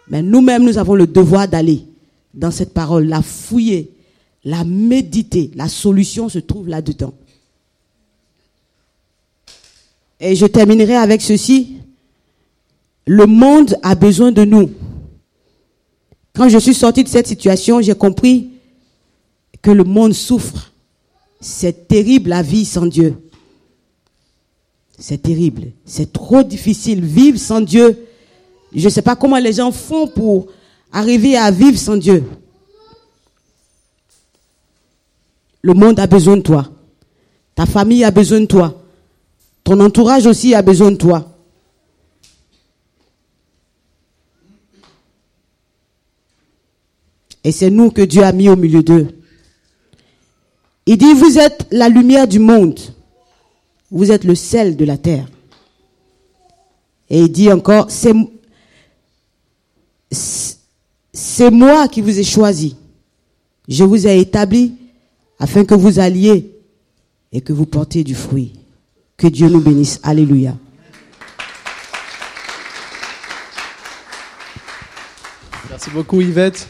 Mais 0.08 0.22
nous-mêmes, 0.22 0.64
nous 0.64 0.78
avons 0.78 0.94
le 0.94 1.06
devoir 1.06 1.48
d'aller 1.48 1.84
dans 2.32 2.50
cette 2.50 2.72
parole, 2.72 3.06
la 3.06 3.22
fouiller, 3.22 3.90
la 4.44 4.64
méditer. 4.64 5.50
La 5.54 5.68
solution 5.68 6.28
se 6.28 6.38
trouve 6.38 6.68
là-dedans. 6.68 7.14
Et 10.20 10.36
je 10.36 10.46
terminerai 10.46 10.96
avec 10.96 11.22
ceci. 11.22 11.76
Le 13.06 13.26
monde 13.26 13.76
a 13.82 13.94
besoin 13.94 14.32
de 14.32 14.44
nous. 14.44 14.70
Quand 16.34 16.48
je 16.48 16.58
suis 16.58 16.74
sorti 16.74 17.04
de 17.04 17.08
cette 17.08 17.26
situation, 17.26 17.80
j'ai 17.80 17.94
compris 17.94 18.50
que 19.60 19.70
le 19.70 19.84
monde 19.84 20.12
souffre. 20.12 20.72
C'est 21.40 21.88
terrible 21.88 22.30
la 22.30 22.42
vie 22.42 22.64
sans 22.64 22.86
Dieu. 22.86 23.16
C'est 24.98 25.22
terrible. 25.22 25.72
C'est 25.84 26.12
trop 26.12 26.42
difficile. 26.42 27.04
Vivre 27.04 27.38
sans 27.38 27.60
Dieu. 27.60 28.06
Je 28.74 28.84
ne 28.84 28.90
sais 28.90 29.02
pas 29.02 29.16
comment 29.16 29.38
les 29.38 29.54
gens 29.54 29.72
font 29.72 30.06
pour 30.06 30.48
arriver 30.92 31.36
à 31.36 31.50
vivre 31.50 31.78
sans 31.78 31.96
Dieu. 31.96 32.24
Le 35.62 35.74
monde 35.74 35.98
a 35.98 36.06
besoin 36.06 36.36
de 36.36 36.42
toi. 36.42 36.70
Ta 37.54 37.66
famille 37.66 38.04
a 38.04 38.10
besoin 38.10 38.40
de 38.40 38.46
toi. 38.46 38.82
Ton 39.62 39.80
entourage 39.80 40.26
aussi 40.26 40.54
a 40.54 40.62
besoin 40.62 40.92
de 40.92 40.96
toi. 40.96 41.30
Et 47.42 47.52
c'est 47.52 47.70
nous 47.70 47.90
que 47.90 48.02
Dieu 48.02 48.22
a 48.22 48.32
mis 48.32 48.48
au 48.48 48.56
milieu 48.56 48.82
d'eux. 48.82 49.08
Il 50.86 50.98
dit, 50.98 51.12
vous 51.14 51.38
êtes 51.38 51.66
la 51.70 51.88
lumière 51.88 52.26
du 52.26 52.38
monde. 52.38 52.78
Vous 53.94 54.10
êtes 54.10 54.24
le 54.24 54.34
sel 54.34 54.76
de 54.76 54.84
la 54.84 54.98
terre. 54.98 55.28
Et 57.08 57.20
il 57.20 57.30
dit 57.30 57.50
encore, 57.52 57.92
c'est, 57.92 58.12
c'est 60.10 61.50
moi 61.52 61.86
qui 61.86 62.00
vous 62.00 62.18
ai 62.18 62.24
choisi. 62.24 62.76
Je 63.68 63.84
vous 63.84 64.08
ai 64.08 64.18
établi 64.18 64.74
afin 65.38 65.64
que 65.64 65.76
vous 65.76 66.00
alliez 66.00 66.50
et 67.30 67.40
que 67.40 67.52
vous 67.52 67.66
portiez 67.66 68.02
du 68.02 68.16
fruit. 68.16 68.54
Que 69.16 69.28
Dieu 69.28 69.48
nous 69.48 69.60
bénisse. 69.60 70.00
Alléluia. 70.02 70.56
Merci 75.70 75.90
beaucoup 75.90 76.20
Yvette. 76.20 76.66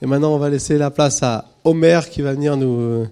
Et 0.00 0.06
maintenant, 0.06 0.34
on 0.34 0.38
va 0.38 0.48
laisser 0.48 0.78
la 0.78 0.90
place 0.90 1.22
à 1.22 1.50
Omer 1.64 2.08
qui 2.08 2.22
va 2.22 2.32
venir 2.32 2.56
nous 2.56 3.06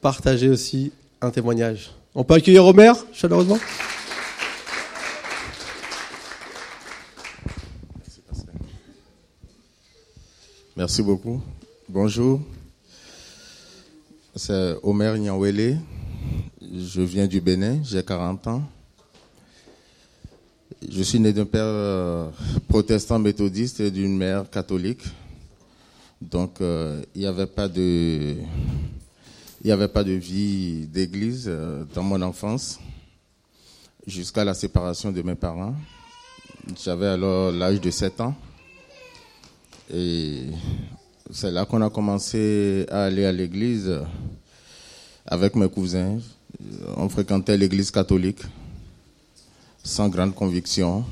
partager 0.00 0.48
aussi 0.48 0.92
un 1.20 1.30
témoignage. 1.30 1.90
On 2.18 2.24
peut 2.24 2.32
accueillir 2.32 2.64
Omer, 2.64 2.96
chaleureusement? 3.12 3.58
Merci 10.74 11.02
beaucoup. 11.02 11.42
Bonjour. 11.86 12.40
C'est 14.34 14.76
Omer 14.82 15.18
Nyawele. 15.18 15.78
Je 16.62 17.02
viens 17.02 17.26
du 17.26 17.42
Bénin, 17.42 17.82
j'ai 17.84 18.02
40 18.02 18.46
ans. 18.46 18.62
Je 20.88 21.02
suis 21.02 21.20
né 21.20 21.34
d'un 21.34 21.44
père 21.44 21.64
euh, 21.64 22.30
protestant 22.66 23.18
méthodiste 23.18 23.80
et 23.80 23.90
d'une 23.90 24.16
mère 24.16 24.48
catholique. 24.48 25.02
Donc, 26.22 26.62
euh, 26.62 27.02
il 27.14 27.20
n'y 27.20 27.26
avait 27.26 27.44
pas 27.44 27.68
de, 27.68 28.36
il 29.66 29.70
n'y 29.70 29.72
avait 29.72 29.88
pas 29.88 30.04
de 30.04 30.12
vie 30.12 30.86
d'église 30.86 31.46
euh, 31.48 31.82
dans 31.92 32.04
mon 32.04 32.22
enfance 32.22 32.78
jusqu'à 34.06 34.44
la 34.44 34.54
séparation 34.54 35.10
de 35.10 35.20
mes 35.22 35.34
parents. 35.34 35.74
J'avais 36.84 37.08
alors 37.08 37.50
l'âge 37.50 37.80
de 37.80 37.90
7 37.90 38.20
ans. 38.20 38.36
Et 39.92 40.44
c'est 41.32 41.50
là 41.50 41.64
qu'on 41.64 41.82
a 41.82 41.90
commencé 41.90 42.86
à 42.92 43.06
aller 43.06 43.24
à 43.24 43.32
l'église 43.32 43.92
avec 45.26 45.56
mes 45.56 45.68
cousins. 45.68 46.20
On 46.96 47.08
fréquentait 47.08 47.56
l'église 47.56 47.90
catholique 47.90 48.42
sans 49.82 50.08
grande 50.08 50.36
conviction. 50.36 51.04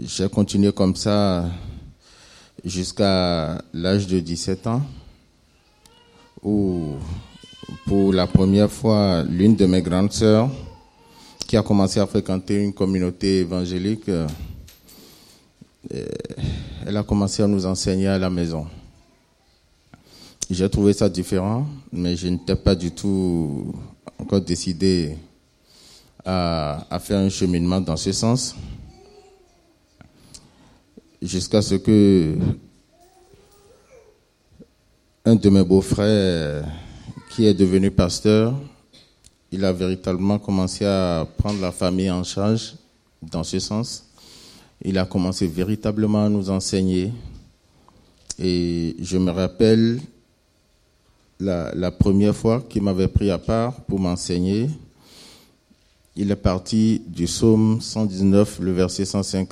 J'ai 0.00 0.28
continué 0.30 0.72
comme 0.72 0.96
ça 0.96 1.48
jusqu'à 2.64 3.62
l'âge 3.72 4.08
de 4.08 4.18
17 4.18 4.66
ans, 4.66 4.82
où 6.46 6.94
pour 7.86 8.12
la 8.12 8.26
première 8.28 8.70
fois, 8.70 9.24
l'une 9.24 9.56
de 9.56 9.66
mes 9.66 9.82
grandes 9.82 10.12
sœurs, 10.12 10.48
qui 11.46 11.56
a 11.56 11.62
commencé 11.62 11.98
à 11.98 12.06
fréquenter 12.06 12.62
une 12.62 12.72
communauté 12.72 13.40
évangélique, 13.40 14.08
euh, 14.08 14.26
elle 16.86 16.96
a 16.96 17.02
commencé 17.02 17.42
à 17.42 17.48
nous 17.48 17.66
enseigner 17.66 18.06
à 18.06 18.18
la 18.18 18.30
maison. 18.30 18.66
J'ai 20.48 20.70
trouvé 20.70 20.92
ça 20.92 21.08
différent, 21.08 21.66
mais 21.92 22.16
je 22.16 22.28
n'étais 22.28 22.54
pas 22.54 22.76
du 22.76 22.92
tout 22.92 23.74
encore 24.18 24.40
décidé 24.40 25.16
à, 26.24 26.86
à 26.88 26.98
faire 27.00 27.18
un 27.18 27.28
cheminement 27.28 27.80
dans 27.80 27.96
ce 27.96 28.12
sens 28.12 28.54
jusqu'à 31.20 31.62
ce 31.62 31.74
que 31.74 32.36
un 35.26 35.34
de 35.34 35.50
mes 35.50 35.64
beaux-frères, 35.64 36.64
qui 37.30 37.46
est 37.46 37.54
devenu 37.54 37.90
pasteur, 37.90 38.54
il 39.50 39.64
a 39.64 39.72
véritablement 39.72 40.38
commencé 40.38 40.84
à 40.84 41.26
prendre 41.36 41.60
la 41.60 41.72
famille 41.72 42.08
en 42.08 42.22
charge 42.22 42.76
dans 43.20 43.42
ce 43.42 43.58
sens. 43.58 44.04
Il 44.82 44.96
a 44.98 45.04
commencé 45.04 45.48
véritablement 45.48 46.26
à 46.26 46.28
nous 46.28 46.48
enseigner. 46.48 47.12
Et 48.38 48.94
je 49.00 49.18
me 49.18 49.32
rappelle 49.32 49.98
la, 51.40 51.90
première 51.90 52.36
fois 52.36 52.64
qu'il 52.68 52.82
m'avait 52.82 53.08
pris 53.08 53.32
à 53.32 53.38
part 53.38 53.80
pour 53.80 53.98
m'enseigner. 53.98 54.70
Il 56.14 56.30
est 56.30 56.36
parti 56.36 57.02
du 57.04 57.24
psaume 57.24 57.80
119, 57.80 58.60
le 58.60 58.72
verset 58.72 59.04
105. 59.04 59.48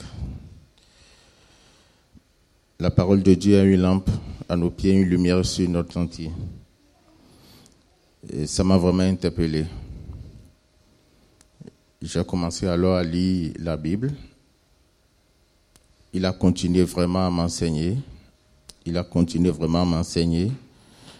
La 2.80 2.90
parole 2.90 3.22
de 3.22 3.34
Dieu 3.34 3.54
est 3.54 3.72
une 3.72 3.82
lampe 3.82 4.10
à 4.48 4.56
nos 4.56 4.68
pieds, 4.68 4.92
une 4.92 5.08
lumière 5.08 5.44
sur 5.46 5.68
notre 5.68 5.92
sentier. 5.92 6.32
Et 8.32 8.46
ça 8.46 8.64
m'a 8.64 8.76
vraiment 8.76 9.04
interpellé. 9.04 9.64
J'ai 12.02 12.24
commencé 12.24 12.66
alors 12.66 12.96
à 12.96 13.04
lire 13.04 13.52
la 13.60 13.76
Bible. 13.76 14.12
Il 16.12 16.26
a 16.26 16.32
continué 16.32 16.82
vraiment 16.82 17.24
à 17.24 17.30
m'enseigner. 17.30 17.96
Il 18.84 18.98
a 18.98 19.04
continué 19.04 19.50
vraiment 19.50 19.82
à 19.82 19.84
m'enseigner. 19.84 20.50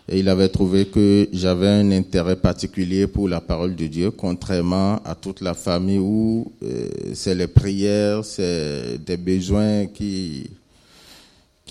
Et 0.08 0.18
il 0.18 0.28
avait 0.28 0.48
trouvé 0.48 0.86
que 0.86 1.28
j'avais 1.32 1.68
un 1.68 1.92
intérêt 1.92 2.36
particulier 2.36 3.06
pour 3.06 3.28
la 3.28 3.40
parole 3.40 3.76
de 3.76 3.86
Dieu, 3.86 4.10
contrairement 4.10 4.96
à 5.04 5.14
toute 5.14 5.40
la 5.40 5.54
famille 5.54 5.98
où 5.98 6.52
euh, 6.64 6.88
c'est 7.14 7.34
les 7.34 7.46
prières, 7.46 8.24
c'est 8.24 8.98
des 8.98 9.16
besoins 9.16 9.86
qui, 9.86 10.50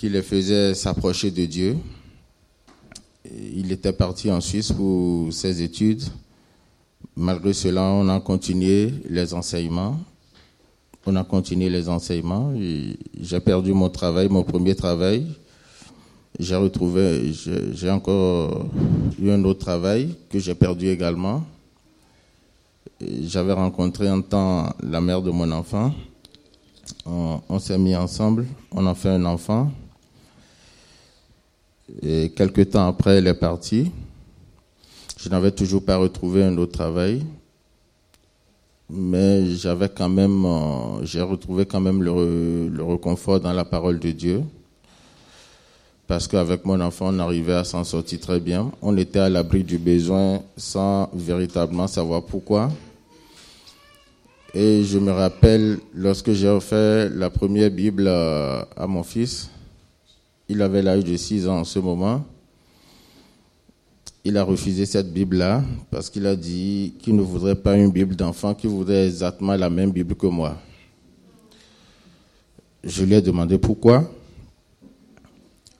qui 0.04 0.10
les 0.10 0.20
faisait 0.20 0.74
s'approcher 0.74 1.30
de 1.30 1.46
Dieu. 1.46 1.78
Il 3.24 3.72
était 3.72 3.94
parti 3.94 4.30
en 4.30 4.38
Suisse 4.38 4.70
pour 4.70 5.32
ses 5.32 5.62
études. 5.62 6.02
Malgré 7.16 7.54
cela, 7.54 7.84
on 7.84 8.06
a 8.10 8.20
continué 8.20 8.92
les 9.08 9.32
enseignements. 9.32 9.98
On 11.06 11.16
a 11.16 11.24
continué 11.24 11.70
les 11.70 11.88
enseignements. 11.88 12.52
J'ai 13.18 13.40
perdu 13.40 13.72
mon 13.72 13.88
travail, 13.88 14.28
mon 14.28 14.42
premier 14.42 14.74
travail. 14.74 15.24
J'ai 16.38 16.56
retrouvé, 16.56 17.32
j'ai 17.72 17.90
encore 17.90 18.66
eu 19.18 19.30
un 19.30 19.42
autre 19.44 19.60
travail 19.60 20.14
que 20.28 20.38
j'ai 20.38 20.54
perdu 20.54 20.88
également. 20.88 21.46
J'avais 23.22 23.54
rencontré 23.54 24.06
un 24.06 24.20
temps 24.20 24.68
la 24.82 25.00
mère 25.00 25.22
de 25.22 25.30
mon 25.30 25.50
enfant. 25.50 25.94
On, 27.06 27.40
on 27.48 27.58
s'est 27.58 27.78
mis 27.78 27.96
ensemble, 27.96 28.46
on 28.70 28.86
a 28.86 28.94
fait 28.94 29.08
un 29.08 29.24
enfant. 29.24 29.72
Et 32.02 32.30
quelques 32.30 32.70
temps 32.70 32.88
après, 32.88 33.18
elle 33.18 33.26
est 33.26 33.34
partie. 33.34 33.90
Je 35.18 35.28
n'avais 35.28 35.50
toujours 35.50 35.84
pas 35.84 35.96
retrouvé 35.96 36.42
un 36.42 36.56
autre 36.56 36.72
travail, 36.72 37.22
mais 38.90 39.46
j'avais 39.54 39.88
quand 39.88 40.08
même, 40.08 40.44
euh, 40.44 41.04
j'ai 41.04 41.20
retrouvé 41.20 41.66
quand 41.66 41.80
même 41.80 42.02
le, 42.02 42.68
le, 42.68 42.82
reconfort 42.82 43.40
dans 43.40 43.52
la 43.52 43.64
parole 43.64 43.98
de 43.98 44.10
Dieu, 44.10 44.42
parce 46.06 46.28
qu'avec 46.28 46.64
mon 46.64 46.80
enfant, 46.80 47.08
on 47.10 47.18
arrivait 47.18 47.54
à 47.54 47.64
s'en 47.64 47.84
sortir 47.84 48.20
très 48.20 48.40
bien. 48.40 48.70
On 48.82 48.96
était 48.96 49.20
à 49.20 49.28
l'abri 49.28 49.64
du 49.64 49.78
besoin 49.78 50.42
sans 50.56 51.10
véritablement 51.14 51.86
savoir 51.86 52.22
pourquoi. 52.24 52.70
Et 54.52 54.84
je 54.84 54.98
me 54.98 55.10
rappelle, 55.10 55.78
lorsque 55.94 56.32
j'ai 56.32 56.48
offert 56.48 57.10
la 57.14 57.30
première 57.30 57.70
Bible 57.70 58.08
à, 58.08 58.68
à 58.76 58.86
mon 58.86 59.02
fils, 59.02 59.50
il 60.48 60.60
avait 60.62 60.82
l'âge 60.82 61.04
de 61.04 61.16
6 61.16 61.48
ans 61.48 61.60
en 61.60 61.64
ce 61.64 61.78
moment. 61.78 62.24
Il 64.24 64.36
a 64.38 64.42
refusé 64.42 64.86
cette 64.86 65.12
Bible-là 65.12 65.62
parce 65.90 66.08
qu'il 66.08 66.26
a 66.26 66.36
dit 66.36 66.94
qu'il 66.98 67.14
ne 67.16 67.22
voudrait 67.22 67.54
pas 67.54 67.76
une 67.76 67.90
Bible 67.90 68.16
d'enfant, 68.16 68.54
qu'il 68.54 68.70
voudrait 68.70 69.06
exactement 69.06 69.54
la 69.54 69.68
même 69.68 69.90
Bible 69.90 70.14
que 70.14 70.26
moi. 70.26 70.56
je 72.82 73.04
lui 73.04 73.14
ai 73.14 73.22
demandé 73.22 73.58
pourquoi. 73.58 74.10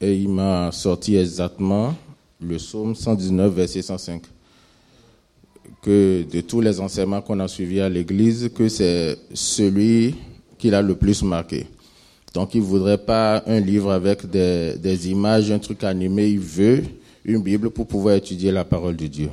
Et 0.00 0.14
il 0.16 0.28
m'a 0.28 0.72
sorti 0.72 1.16
exactement 1.16 1.94
le 2.40 2.56
psaume 2.56 2.94
119, 2.94 3.54
verset 3.54 3.82
105. 3.82 4.22
Que 5.82 6.24
de 6.30 6.40
tous 6.40 6.60
les 6.60 6.80
enseignements 6.80 7.22
qu'on 7.22 7.40
a 7.40 7.48
suivis 7.48 7.80
à 7.80 7.88
l'église, 7.88 8.50
que 8.54 8.68
c'est 8.68 9.18
celui 9.32 10.14
qu'il 10.58 10.74
a 10.74 10.82
le 10.82 10.94
plus 10.94 11.22
marqué. 11.22 11.66
Donc 12.34 12.52
il 12.56 12.62
ne 12.62 12.66
voudrait 12.66 12.98
pas 12.98 13.44
un 13.46 13.60
livre 13.60 13.92
avec 13.92 14.26
des, 14.26 15.08
images, 15.08 15.52
un 15.52 15.60
truc 15.60 15.84
animé, 15.84 16.26
il 16.30 16.40
veut 16.40 16.82
une 17.24 17.40
Bible 17.40 17.70
pour 17.70 17.86
pouvoir 17.86 18.16
étudier 18.16 18.50
la 18.50 18.64
parole 18.64 18.96
de 18.96 19.06
Dieu. 19.06 19.30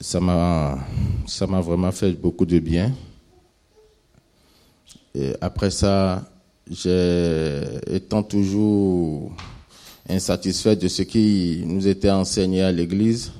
Ça 0.00 0.18
m'a, 0.18 0.84
ça 1.28 1.46
m'a 1.46 1.60
vraiment 1.60 1.92
fait 1.92 2.10
beaucoup 2.10 2.44
de 2.44 2.58
bien. 2.58 2.92
Après 5.40 5.70
ça, 5.70 6.28
étant 7.86 8.24
toujours 8.24 9.30
insatisfait 10.08 10.74
de 10.74 10.88
ce 10.88 11.02
qui 11.02 11.62
nous 11.64 11.86
était 11.86 12.10
enseigné 12.10 12.62
à 12.62 12.72
l'église, 12.72 13.30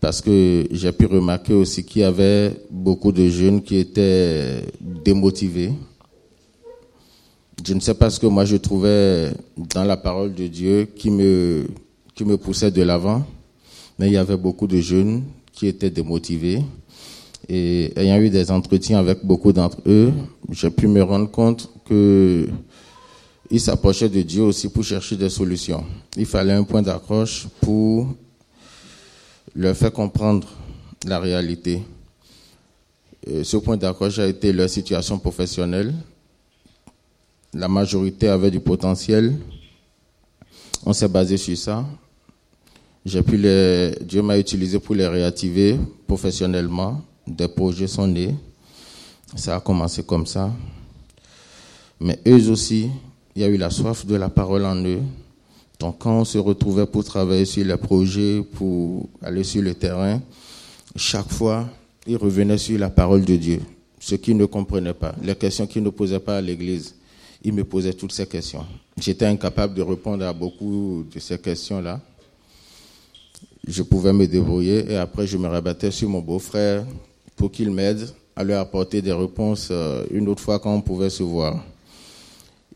parce 0.00 0.20
que 0.20 0.66
j'ai 0.72 0.90
pu 0.90 1.06
remarquer 1.06 1.54
aussi 1.54 1.84
qu'il 1.84 2.02
y 2.02 2.04
avait 2.04 2.56
beaucoup 2.70 3.12
de 3.12 3.28
jeunes 3.28 3.62
qui 3.62 3.76
étaient 3.76 4.64
démotivés. 4.80 5.72
Je 7.66 7.74
ne 7.74 7.80
sais 7.80 7.94
pas 7.94 8.08
ce 8.08 8.20
que 8.20 8.26
moi 8.26 8.44
je 8.44 8.56
trouvais 8.56 9.32
dans 9.56 9.84
la 9.84 9.96
parole 9.96 10.32
de 10.32 10.46
Dieu 10.46 10.88
qui 10.96 11.10
me, 11.10 11.66
qui 12.14 12.24
me 12.24 12.36
poussait 12.36 12.70
de 12.70 12.82
l'avant, 12.82 13.26
mais 13.98 14.06
il 14.06 14.12
y 14.12 14.16
avait 14.16 14.36
beaucoup 14.36 14.66
de 14.66 14.78
jeunes 14.80 15.24
qui 15.52 15.66
étaient 15.66 15.90
démotivés. 15.90 16.62
Et 17.48 17.92
ayant 17.96 18.18
eu 18.18 18.30
des 18.30 18.50
entretiens 18.50 18.98
avec 18.98 19.24
beaucoup 19.24 19.52
d'entre 19.52 19.78
eux, 19.86 20.12
j'ai 20.52 20.70
pu 20.70 20.86
me 20.86 21.02
rendre 21.02 21.30
compte 21.30 21.68
que 21.84 22.48
ils 23.50 23.60
s'approchaient 23.60 24.08
de 24.10 24.22
Dieu 24.22 24.42
aussi 24.42 24.68
pour 24.68 24.84
chercher 24.84 25.16
des 25.16 25.30
solutions. 25.30 25.84
Il 26.16 26.26
fallait 26.26 26.52
un 26.52 26.64
point 26.64 26.82
d'accroche 26.82 27.48
pour 27.60 28.14
leur 29.54 29.74
faire 29.76 29.92
comprendre 29.92 30.46
la 31.06 31.18
réalité. 31.18 31.82
ce 33.42 33.56
point 33.56 33.76
d'accroche 33.76 34.18
a 34.18 34.26
été 34.26 34.52
leur 34.52 34.68
situation 34.68 35.18
professionnelle. 35.18 35.94
La 37.58 37.66
majorité 37.66 38.28
avait 38.28 38.52
du 38.52 38.60
potentiel. 38.60 39.34
On 40.86 40.92
s'est 40.92 41.08
basé 41.08 41.36
sur 41.36 41.58
ça. 41.58 41.84
J'ai 43.04 43.20
pu 43.20 43.36
Dieu 44.00 44.22
m'a 44.22 44.38
utilisé 44.38 44.78
pour 44.78 44.94
les 44.94 45.08
réactiver 45.08 45.76
professionnellement 46.06 47.02
des 47.26 47.48
projets 47.48 47.88
sont 47.88 48.06
nés. 48.06 48.36
Ça 49.34 49.56
a 49.56 49.60
commencé 49.60 50.04
comme 50.04 50.24
ça. 50.24 50.52
Mais 51.98 52.20
eux 52.28 52.48
aussi, 52.48 52.90
il 53.34 53.42
y 53.42 53.44
a 53.44 53.48
eu 53.48 53.56
la 53.56 53.70
soif 53.70 54.06
de 54.06 54.14
la 54.14 54.28
parole 54.28 54.64
en 54.64 54.76
eux. 54.84 55.00
Donc 55.80 55.98
quand 55.98 56.12
on 56.12 56.24
se 56.24 56.38
retrouvait 56.38 56.86
pour 56.86 57.02
travailler 57.02 57.44
sur 57.44 57.64
les 57.64 57.76
projets, 57.76 58.40
pour 58.54 59.08
aller 59.20 59.42
sur 59.42 59.62
le 59.62 59.74
terrain, 59.74 60.22
chaque 60.94 61.32
fois, 61.32 61.68
ils 62.06 62.16
revenaient 62.18 62.56
sur 62.56 62.78
la 62.78 62.88
parole 62.88 63.24
de 63.24 63.34
Dieu. 63.34 63.60
Ce 63.98 64.14
qu'ils 64.14 64.36
ne 64.36 64.44
comprenaient 64.44 64.94
pas, 64.94 65.16
les 65.24 65.34
questions 65.34 65.66
qu'ils 65.66 65.82
ne 65.82 65.90
posaient 65.90 66.20
pas 66.20 66.36
à 66.36 66.40
l'église, 66.40 66.94
ils 67.42 67.52
me 67.52 67.64
posaient 67.64 67.92
toutes 67.92 68.12
ces 68.12 68.26
questions. 68.26 68.64
J'étais 69.00 69.26
incapable 69.26 69.74
de 69.74 69.82
répondre 69.82 70.24
à 70.24 70.32
beaucoup 70.32 71.04
de 71.12 71.18
ces 71.20 71.38
questions-là. 71.38 72.00
Je 73.66 73.82
pouvais 73.82 74.12
me 74.12 74.26
débrouiller 74.26 74.90
et 74.90 74.96
après 74.96 75.26
je 75.26 75.36
me 75.36 75.46
rabattais 75.46 75.90
sur 75.90 76.08
mon 76.08 76.20
beau-frère 76.20 76.84
pour 77.36 77.50
qu'il 77.52 77.70
m'aide 77.70 78.08
à 78.34 78.44
lui 78.44 78.54
apporter 78.54 79.02
des 79.02 79.12
réponses 79.12 79.68
euh, 79.70 80.04
une 80.10 80.28
autre 80.28 80.42
fois 80.42 80.58
quand 80.58 80.74
on 80.74 80.80
pouvait 80.80 81.10
se 81.10 81.22
voir. 81.22 81.62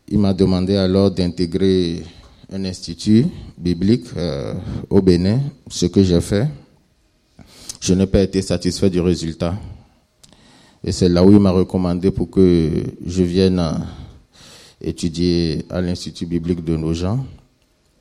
Il 0.09 0.19
m'a 0.19 0.33
demandé 0.33 0.75
alors 0.75 1.09
d'intégrer 1.09 2.03
un 2.51 2.65
institut 2.65 3.25
biblique 3.57 4.05
euh, 4.17 4.53
au 4.89 5.01
Bénin, 5.01 5.39
ce 5.69 5.85
que 5.85 6.03
j'ai 6.03 6.21
fait. 6.21 6.47
Je 7.79 7.93
n'ai 7.93 8.05
pas 8.07 8.21
été 8.21 8.41
satisfait 8.41 8.89
du 8.89 8.99
résultat. 9.01 9.55
Et 10.83 10.91
c'est 10.91 11.09
là 11.09 11.23
où 11.23 11.31
il 11.31 11.39
m'a 11.39 11.51
recommandé 11.51 12.11
pour 12.11 12.29
que 12.29 12.69
je 13.05 13.23
vienne 13.23 13.59
euh, 13.59 13.71
étudier 14.83 15.65
à 15.69 15.81
l'Institut 15.81 16.25
biblique 16.25 16.63
de 16.63 16.75
nos 16.75 16.93
gens. 16.93 17.25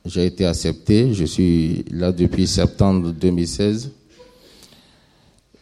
J'ai 0.05 0.27
été 0.27 0.45
accepté. 0.45 1.15
Je 1.15 1.25
suis 1.25 1.85
là 1.91 2.11
depuis 2.11 2.47
septembre 2.47 3.13
2016. 3.13 3.93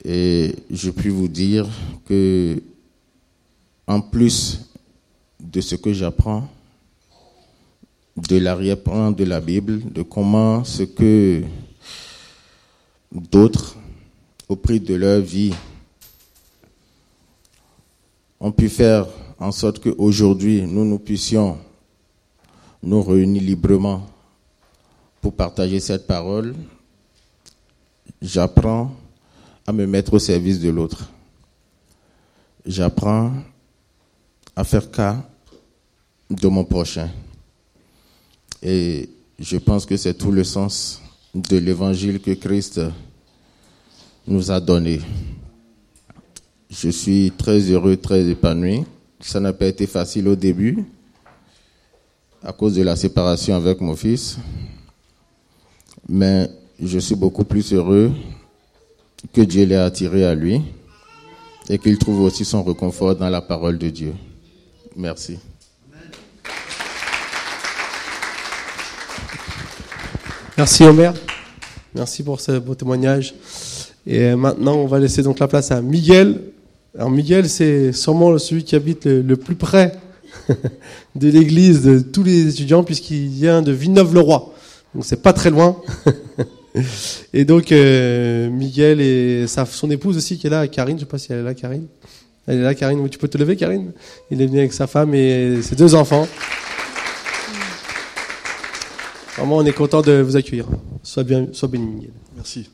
Et 0.05 0.57
je 0.71 0.91
puis 0.91 1.11
vous 1.11 1.29
dire 1.29 1.69
que, 2.07 2.63
en 3.87 4.01
plus 4.01 4.61
de 5.39 5.61
ce 5.61 5.75
que 5.75 5.93
j'apprends, 5.93 6.49
de 8.17 8.39
l'arrière-plan 8.39 9.11
de 9.11 9.25
la 9.25 9.41
Bible, 9.41 9.93
de 9.93 10.03
comment 10.03 10.65
ce 10.65 10.85
que 10.85 11.43
d'autres, 13.13 13.77
au 14.49 14.57
prix 14.57 14.81
de 14.81 14.95
leur 14.95 15.21
vie, 15.21 15.53
ont 18.41 18.53
pu 18.53 18.71
faire 18.71 19.07
en 19.41 19.53
sorte 19.53 19.79
qu'aujourd'hui, 19.81 20.63
nous 20.63 20.85
nous 20.85 20.99
puissions 20.99 21.57
nous 22.83 23.03
réunir 23.03 23.43
librement 23.43 24.07
pour 25.23 25.35
partager 25.35 25.81
cette 25.81 26.07
parole, 26.07 26.55
j'apprends 28.21 28.95
à 29.67 29.73
me 29.73 29.87
mettre 29.87 30.15
au 30.15 30.19
service 30.19 30.61
de 30.61 30.69
l'autre. 30.69 31.11
J'apprends 32.67 33.33
à 34.55 34.65
faire 34.65 34.91
cas 34.91 35.27
de 36.31 36.49
mon 36.49 36.65
prochain. 36.65 37.09
Et 38.63 39.09
je 39.39 39.57
pense 39.57 39.87
que 39.87 39.97
c'est 39.97 40.15
tout 40.15 40.33
le 40.33 40.45
sens 40.45 41.01
de 41.35 41.57
l'évangile 41.57 42.21
que 42.21 42.33
Christ 42.33 42.81
nous 44.27 44.51
a 44.51 44.61
donné. 44.61 45.01
Je 46.69 46.91
suis 46.91 47.33
très 47.37 47.59
heureux, 47.61 47.97
très 47.97 48.29
épanoui. 48.29 48.85
Ça 49.21 49.39
n'a 49.39 49.53
pas 49.53 49.67
été 49.67 49.87
facile 49.87 50.29
au 50.29 50.37
début 50.37 50.85
à 52.43 52.53
cause 52.53 52.75
de 52.75 52.83
la 52.83 52.97
séparation 52.97 53.55
avec 53.55 53.81
mon 53.81 53.95
fils. 53.95 54.39
Mais 56.09 56.49
je 56.83 56.99
suis 56.99 57.15
beaucoup 57.15 57.45
plus 57.45 57.73
heureux 57.73 58.13
que 59.33 59.43
Dieu 59.43 59.65
l'ait 59.65 59.77
attiré 59.77 60.25
à 60.25 60.35
lui 60.35 60.63
et 61.69 61.79
qu'il 61.79 61.99
trouve 61.99 62.23
aussi 62.23 62.45
son 62.45 62.63
réconfort 62.63 63.15
dans 63.15 63.29
la 63.29 63.43
parole 63.43 63.77
de 63.79 63.91
Dieu. 63.91 64.15
Merci. 64.97 65.39
Merci 70.57 70.85
Omer. 70.85 71.15
Merci 71.95 72.23
pour 72.23 72.41
ce 72.41 72.59
beau 72.59 72.75
témoignage. 72.75 73.35
Et 74.07 74.35
maintenant, 74.35 74.77
on 74.77 74.87
va 74.87 74.99
laisser 74.99 75.23
donc 75.23 75.39
la 75.39 75.49
place 75.49 75.71
à 75.71 75.81
Miguel. 75.83 76.41
Alors 76.97 77.11
Miguel, 77.11 77.49
c'est 77.49 77.93
sûrement 77.93 78.37
celui 78.39 78.65
qui 78.65 78.75
habite 78.75 79.07
le, 79.07 79.37
plus 79.37 79.55
près 79.55 79.93
de 81.15 81.29
l'église 81.29 81.83
de 81.83 82.01
tous 82.01 82.25
les 82.25 82.49
étudiants 82.49 82.83
puisqu'il 82.83 83.29
vient 83.29 83.63
de 83.63 83.71
Villeneuve-le-Roi. 83.73 84.53
Donc 84.95 85.05
c'est 85.05 85.23
pas 85.23 85.33
très 85.33 85.51
loin. 85.51 85.77
Et 87.33 87.45
donc, 87.45 87.73
euh, 87.73 88.49
Miguel 88.49 89.01
et 89.01 89.47
sa, 89.49 89.67
son 89.67 89.91
épouse 89.91 90.17
aussi 90.17 90.39
qui 90.39 90.47
est 90.47 90.51
là, 90.51 90.69
Karine, 90.69 90.97
je 90.97 91.01
sais 91.01 91.09
pas 91.09 91.19
si 91.19 91.33
elle 91.33 91.41
est 91.41 91.43
là, 91.43 91.55
Karine. 91.55 91.87
Elle 92.47 92.59
est 92.59 92.63
là, 92.63 92.75
Karine. 92.75 93.09
Tu 93.09 93.19
peux 93.19 93.29
te 93.29 93.39
lever, 93.39 93.57
Karine 93.57 93.93
Il 94.31 94.41
est 94.41 94.47
venu 94.47 94.61
avec 94.61 94.73
sa 94.73 94.87
femme 94.87 95.15
et 95.15 95.63
ses 95.63 95.75
deux 95.75 95.95
enfants. 95.95 96.29
Vraiment, 99.37 99.57
on 99.57 99.65
est 99.65 99.73
content 99.73 100.03
de 100.03 100.21
vous 100.21 100.37
accueillir. 100.37 100.67
Sois, 101.03 101.25
bien, 101.25 101.49
sois 101.53 101.69
béni, 101.69 101.87
Miguel. 101.87 102.13
Merci. 102.37 102.71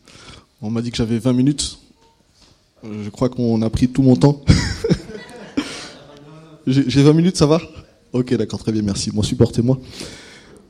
On 0.61 0.71
m'a 0.71 0.83
dit 0.83 0.91
que 0.91 0.97
j'avais 0.97 1.19
20 1.19 1.33
minutes. 1.33 1.79
Je 3.05 3.11
crois 3.11 3.29
qu'on 3.29 3.61
a 3.63 3.71
pris 3.71 3.89
tout 3.89 4.03
mon 4.03 4.17
temps. 4.17 4.43
J'ai 6.67 7.03
20 7.03 7.13
minutes, 7.13 7.37
ça 7.37 7.47
va? 7.47 7.61
Ok, 8.13 8.35
d'accord, 8.35 8.59
très 8.59 8.73
bien, 8.73 8.83
merci. 8.83 9.11
Bon, 9.11 9.23
supportez-moi. 9.23 9.79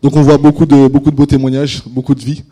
Donc 0.03 0.17
on 0.17 0.23
voit 0.23 0.39
beaucoup 0.39 0.67
de, 0.67 0.89
beaucoup 0.89 1.11
de 1.11 1.17
beaux 1.17 1.27
témoignages, 1.27 1.83
beaucoup 1.87 2.15
de 2.15 2.21
vie. 2.21 2.43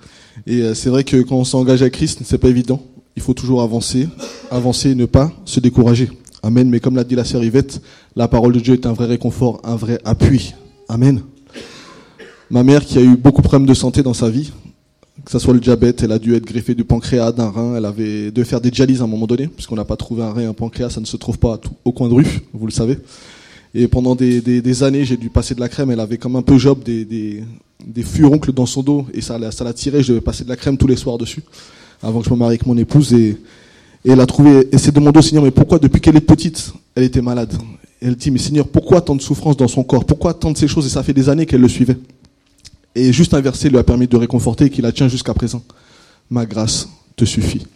Et 0.47 0.63
euh, 0.63 0.75
c'est 0.75 0.91
vrai 0.91 1.05
que 1.05 1.23
quand 1.23 1.37
on 1.37 1.45
s'engage 1.45 1.83
à 1.83 1.91
Christ, 1.91 2.21
c'est 2.25 2.39
pas 2.39 2.49
évident. 2.49 2.83
Il 3.17 3.23
faut 3.23 3.35
toujours 3.35 3.63
avancer, 3.63 4.09
avancer 4.51 4.91
et 4.91 4.95
ne 4.95 5.07
pas 5.07 5.33
se 5.45 5.61
décourager. 5.61 6.11
Amen. 6.43 6.69
Mais 6.69 6.81
comme 6.81 6.97
l'a 6.97 7.05
dit 7.05 7.15
la 7.15 7.25
sœur 7.25 7.45
Yvette, 7.45 7.81
la 8.17 8.29
parole 8.29 8.53
de 8.53 8.61
Dieu 8.61 8.75
est 8.75 8.87
un 8.87 8.93
vrai 8.93 9.07
réconfort, 9.07 9.61
un 9.65 9.77
vrai 9.77 10.01
appui. 10.05 10.55
Amen. 10.89 11.23
Ma 12.51 12.63
mère 12.63 12.85
qui 12.85 12.99
a 12.99 13.03
eu 13.03 13.17
beaucoup 13.17 13.41
de 13.41 13.47
problèmes 13.47 13.69
de 13.69 13.75
santé 13.75 14.03
dans 14.03 14.15
sa 14.15 14.29
vie, 14.29 14.53
que 15.25 15.31
ce 15.31 15.39
soit 15.39 15.55
le 15.55 15.61
diabète, 15.61 16.03
elle 16.03 16.13
a 16.13 16.19
dû 16.19 16.35
être 16.35 16.45
greffée 16.45 16.75
du 16.75 16.85
pancréas, 16.85 17.33
d'un 17.33 17.49
rein, 17.49 17.77
elle 17.77 17.85
avait 17.85 18.31
dû 18.31 18.45
faire 18.45 18.61
des 18.61 18.71
dialyses 18.71 19.01
à 19.01 19.05
un 19.05 19.07
moment 19.07 19.27
donné, 19.27 19.47
puisqu'on 19.47 19.77
n'a 19.77 19.85
pas 19.85 19.97
trouvé 19.97 20.23
un 20.23 20.33
rein, 20.33 20.49
un 20.49 20.55
pancréas, 20.55 20.91
ça 20.91 21.01
ne 21.01 21.07
se 21.07 21.17
trouve 21.17 21.39
pas 21.39 21.61
au 21.85 21.93
coin 21.93 22.09
de 22.09 22.15
rue, 22.15 22.27
vous 22.53 22.67
le 22.67 22.73
savez. 22.73 22.99
Et 23.75 23.89
pendant 23.89 24.15
des, 24.15 24.83
années, 24.85 25.05
j'ai 25.05 25.17
dû 25.17 25.31
passer 25.31 25.55
de 25.55 25.61
la 25.61 25.69
crème. 25.69 25.91
Elle 25.91 25.99
avait 25.99 26.17
comme 26.17 26.37
un 26.37 26.43
peu 26.43 26.59
job 26.59 26.85
des, 26.85 27.43
furoncles 28.05 28.53
dans 28.53 28.67
son 28.67 28.83
dos 28.83 29.07
et 29.13 29.21
ça, 29.21 29.39
ça 29.51 29.65
la 29.65 29.73
tirait. 29.73 30.03
Je 30.03 30.13
devais 30.13 30.21
passer 30.21 30.45
de 30.45 30.49
la 30.49 30.57
crème 30.57 30.77
tous 30.77 30.87
les 30.87 30.97
soirs 30.97 31.19
dessus 31.19 31.43
avant 32.01 32.21
que 32.21 32.27
je 32.27 32.31
me 32.31 32.37
marie 32.37 32.51
avec 32.51 32.67
mon 32.67 32.77
épouse. 32.77 33.13
Et, 33.13 33.37
elle 34.07 34.21
a 34.21 34.27
trouvé, 34.27 34.69
et 34.71 34.77
s'est 34.77 34.93
demandé 34.93 35.19
au 35.19 35.23
Seigneur, 35.23 35.43
mais 35.43 35.51
pourquoi 35.51 35.79
depuis 35.79 35.99
qu'elle 35.99 36.17
est 36.17 36.21
petite, 36.21 36.73
elle 36.95 37.05
était 37.05 37.23
malade? 37.23 37.55
Elle 38.03 38.17
dit, 38.17 38.31
mais 38.31 38.39
Seigneur, 38.39 38.69
pourquoi 38.69 39.01
tant 39.01 39.17
de 39.17 39.23
souffrance 39.23 39.57
dans 39.57 39.67
son 39.67 39.83
corps? 39.83 40.05
Pourquoi 40.05 40.35
tant 40.35 40.51
de 40.51 40.59
ces 40.59 40.69
choses? 40.69 40.85
Et 40.85 40.91
ça 40.91 41.03
fait 41.03 41.15
des 41.15 41.31
années 41.31 41.47
qu'elle 41.47 41.63
le 41.63 41.69
suivait. 41.69 41.97
Et 42.95 43.13
juste 43.13 43.35
un 43.35 43.41
verset 43.41 43.69
lui 43.69 43.79
a 43.79 43.83
permis 43.83 44.07
de 44.07 44.17
réconforter 44.17 44.67
et 44.67 44.71
qui 44.71 44.83
la 44.83 44.93
tient 44.93 45.09
jusqu'à 45.09 45.35
présent. 45.35 45.63
Ma 46.31 46.47
grâce 46.47 46.89
te 47.17 47.25
suffit. 47.25 47.67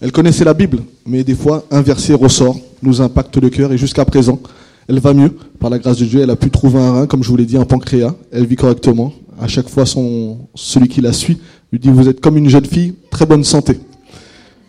Elle 0.00 0.12
connaissait 0.12 0.44
la 0.44 0.54
Bible, 0.54 0.82
mais 1.06 1.24
des 1.24 1.34
fois, 1.34 1.64
un 1.70 1.80
verset 1.80 2.14
ressort, 2.14 2.58
nous 2.82 3.00
impacte 3.00 3.36
le 3.38 3.48
cœur, 3.48 3.72
et 3.72 3.78
jusqu'à 3.78 4.04
présent, 4.04 4.40
elle 4.88 4.98
va 4.98 5.14
mieux. 5.14 5.30
Par 5.58 5.70
la 5.70 5.78
grâce 5.78 5.98
de 5.98 6.04
Dieu, 6.04 6.20
elle 6.20 6.30
a 6.30 6.36
pu 6.36 6.50
trouver 6.50 6.78
un 6.78 6.92
rein, 6.92 7.06
comme 7.06 7.22
je 7.22 7.28
vous 7.28 7.36
l'ai 7.36 7.46
dit, 7.46 7.56
un 7.56 7.64
pancréas. 7.64 8.14
Elle 8.30 8.46
vit 8.46 8.56
correctement. 8.56 9.12
À 9.40 9.48
chaque 9.48 9.68
fois, 9.68 9.84
celui 9.86 10.88
qui 10.88 11.00
la 11.00 11.12
suit 11.12 11.38
lui 11.72 11.78
dit, 11.78 11.88
vous 11.88 12.08
êtes 12.08 12.20
comme 12.20 12.36
une 12.36 12.48
jeune 12.48 12.66
fille, 12.66 12.94
très 13.10 13.24
bonne 13.24 13.44
santé. 13.44 13.78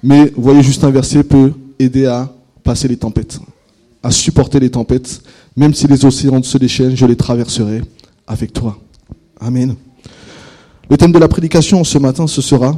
Mais, 0.04 0.32
voyez, 0.38 0.64
juste 0.64 0.84
un 0.84 0.92
verset 0.92 1.24
peut 1.24 1.52
aider 1.80 2.06
à 2.06 2.32
passer 2.64 2.88
les 2.88 2.98
tempêtes, 2.98 3.40
à 4.04 4.12
supporter 4.12 4.60
les 4.60 4.70
tempêtes. 4.70 5.22
Même 5.58 5.74
si 5.74 5.88
les 5.88 6.06
océans 6.06 6.42
se 6.44 6.58
déchaînent, 6.58 6.96
je 6.96 7.06
les 7.06 7.16
traverserai 7.16 7.82
avec 8.28 8.54
toi. 8.54 8.78
Amen. 9.40 9.76
Le 10.90 10.98
thème 10.98 11.12
de 11.12 11.20
la 11.20 11.28
prédication 11.28 11.84
ce 11.84 11.98
matin, 11.98 12.28
ce 12.28 12.42
sera 12.42 12.78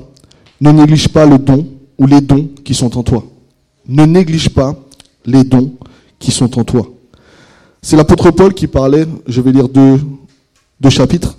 Ne 0.61 0.71
néglige 0.71 1.09
pas 1.09 1.25
le 1.25 1.37
don 1.37 1.67
ou 1.97 2.07
les 2.07 2.21
dons 2.21 2.49
qui 2.63 2.73
sont 2.73 2.97
en 2.97 3.03
toi. 3.03 3.23
Ne 3.87 4.05
néglige 4.05 4.49
pas 4.49 4.75
les 5.25 5.43
dons 5.43 5.73
qui 6.19 6.31
sont 6.31 6.57
en 6.57 6.63
toi. 6.63 6.87
C'est 7.81 7.95
l'apôtre 7.95 8.31
Paul 8.31 8.53
qui 8.53 8.67
parlait, 8.67 9.05
je 9.27 9.41
vais 9.41 9.51
lire 9.51 9.69
deux, 9.69 9.99
chapitres, 10.89 11.37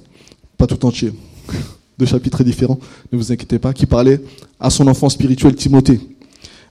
pas 0.57 0.67
tout 0.67 0.85
entier, 0.87 1.13
deux 1.99 2.07
chapitres 2.07 2.45
différents, 2.45 2.79
ne 3.13 3.19
vous 3.19 3.33
inquiétez 3.33 3.59
pas, 3.59 3.73
qui 3.73 3.87
parlait 3.87 4.21
à 4.61 4.71
son 4.71 4.87
enfant 4.87 5.09
spirituel 5.09 5.55
Timothée. 5.55 6.01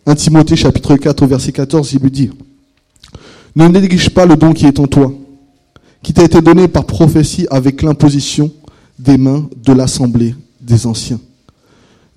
1 0.06 0.16
Timothée 0.16 0.56
chapitre 0.56 0.96
4 0.96 1.24
au 1.24 1.28
verset 1.28 1.52
14, 1.52 1.94
il 1.94 2.00
lui 2.00 2.12
dit, 2.12 2.30
Ne 3.56 3.68
néglige 3.68 4.10
pas 4.10 4.26
le 4.26 4.36
don 4.36 4.54
qui 4.54 4.66
est 4.66 4.80
en 4.80 4.88
toi, 4.88 5.12
qui 6.04 6.14
t'a 6.14 6.24
été 6.24 6.42
donné 6.42 6.68
par 6.68 6.86
prophétie 6.86 7.48
avec 7.50 7.82
l'imposition 7.82 8.52
des 9.00 9.18
mains 9.18 9.48
de 9.64 9.74
l'assemblée 9.74 10.36
des 10.62 10.86
anciens. 10.88 11.20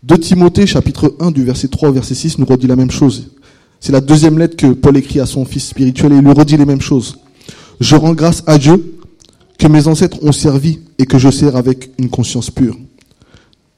De 0.03 0.17
Timothée 0.17 0.67
chapitre 0.67 1.15
1 1.21 1.31
du 1.31 1.45
verset 1.45 1.69
3 1.69 1.91
au 1.91 1.93
verset 1.93 2.15
6 2.15 2.39
nous 2.39 2.47
redit 2.47 2.67
la 2.67 2.77
même 2.77 2.91
chose. 2.91 3.31
C'est 3.81 3.93
la 3.93 4.01
deuxième 4.01 4.39
lettre 4.39 4.57
que 4.57 4.69
Paul 4.69 4.97
écrit 4.97 5.21
à 5.21 5.27
son 5.27 5.45
fils 5.45 5.69
spirituel 5.69 6.13
et 6.13 6.17
il 6.17 6.23
lui 6.23 6.33
redit 6.33 6.57
les 6.57 6.65
mêmes 6.67 6.81
choses. 6.81 7.19
Je 7.81 7.97
rends 7.97 8.15
grâce 8.15 8.43
à 8.47 8.59
Dieu 8.59 8.99
que 9.59 9.67
mes 9.67 9.89
ancêtres 9.89 10.19
ont 10.23 10.33
servi 10.33 10.81
et 10.99 11.07
que 11.07 11.19
je 11.19 11.31
sers 11.31 11.57
avec 11.57 11.91
une 11.99 12.09
conscience 12.09 12.51
pure. 12.51 12.77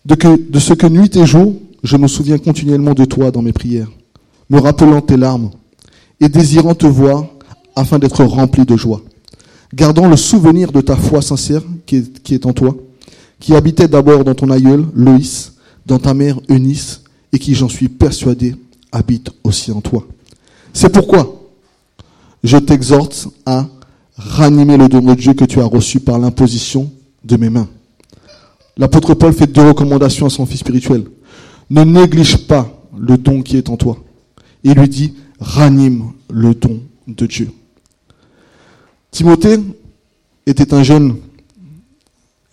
De, 0.05 0.17
de 0.17 0.59
ce 0.59 0.75
que 0.75 0.87
nuit 0.87 1.17
et 1.17 1.27
jour, 1.27 1.55
je 1.83 1.97
me 1.97 2.09
souviens 2.09 2.39
continuellement 2.39 2.95
de 2.95 3.05
toi 3.05 3.31
dans 3.31 3.43
mes 3.43 3.53
prières, 3.53 3.91
me 4.51 4.61
rappelant 4.61 5.01
tes 5.01 5.17
larmes 5.17 5.51
et 6.21 6.29
désirant 6.29 6.75
te 6.75 6.87
voir 6.87 7.27
afin 7.75 7.99
d'être 7.99 8.25
rempli 8.25 8.65
de 8.65 8.77
joie. 8.77 9.03
Gardant 9.75 10.09
le 10.09 10.17
souvenir 10.17 10.71
de 10.71 10.81
ta 10.81 10.97
foi 10.97 11.23
sincère 11.23 11.63
qui 11.87 12.05
est, 12.31 12.47
en 12.47 12.53
toi, 12.53 12.77
qui 13.41 13.55
habitait 13.55 13.89
d'abord 13.89 14.25
dans 14.25 14.35
ton 14.35 14.51
aïeul, 14.51 14.85
Loïs, 14.95 15.55
dans 15.87 15.99
ta 15.99 16.15
mère, 16.15 16.39
Eunice, 16.49 17.03
et 17.33 17.39
qui, 17.39 17.55
j'en 17.55 17.69
suis 17.69 17.89
persuadé, 17.89 18.55
habite 18.91 19.31
aussi 19.43 19.73
en 19.73 19.81
toi. 19.81 20.07
C'est 20.73 20.93
pourquoi 20.93 21.51
je 22.45 22.59
t'exhorte 22.59 23.29
à 23.47 23.67
ranimer 24.17 24.77
le 24.77 24.89
don 24.89 25.01
de 25.01 25.15
Dieu 25.15 25.33
que 25.33 25.45
tu 25.45 25.61
as 25.61 25.65
reçu 25.65 26.01
par 26.01 26.19
l'imposition 26.19 26.91
de 27.25 27.37
mes 27.37 27.51
mains. 27.51 27.69
L'apôtre 28.77 29.15
Paul 29.15 29.33
fait 29.33 29.47
deux 29.47 29.67
recommandations 29.67 30.27
à 30.27 30.31
son 30.31 30.47
fils 30.47 30.61
spirituel. 30.61 31.05
Ne 31.71 31.85
néglige 31.85 32.47
pas 32.47 32.69
le 32.99 33.17
don 33.17 33.43
qui 33.43 33.57
est 33.57 33.71
en 33.71 33.77
toi. 33.77 33.97
Il 34.65 34.75
lui 34.75 34.89
dit, 34.89 35.15
ranime 35.41 36.13
le 36.31 36.55
don 36.55 36.81
de 37.07 37.27
Dieu. 37.27 37.51
Timothée 39.13 39.59
était 40.47 40.73
un 40.73 40.83
jeune 40.83 41.17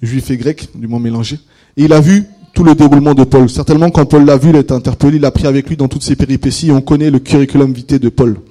juif 0.02 0.30
et 0.30 0.36
grec, 0.36 0.68
du 0.76 0.88
mot 0.88 1.00
mélangé, 1.00 1.40
et 1.78 1.86
il 1.86 1.94
a 1.94 2.02
vu 2.02 2.26
tout 2.54 2.66
le 2.66 2.76
déroulement 2.76 3.14
de 3.14 3.24
Paul. 3.24 3.50
Certainement, 3.50 3.90
quand 3.90 4.06
Paul 4.06 4.26
l'a 4.26 4.36
vu, 4.36 4.50
il 4.50 4.58
a 4.58 4.60
été 4.60 4.74
interpellé, 4.74 5.18
il 5.18 5.26
a 5.26 5.32
pris 5.32 5.48
avec 5.48 5.70
lui 5.70 5.78
dans 5.78 5.88
toutes 5.88 6.04
ses 6.04 6.18
péripéties, 6.18 6.68
et 6.68 6.72
on 6.72 6.82
connaît 6.82 7.10
le 7.10 7.20
curriculum 7.20 7.72
vitae 7.72 7.98
de 7.98 8.10
Paul, 8.10 8.42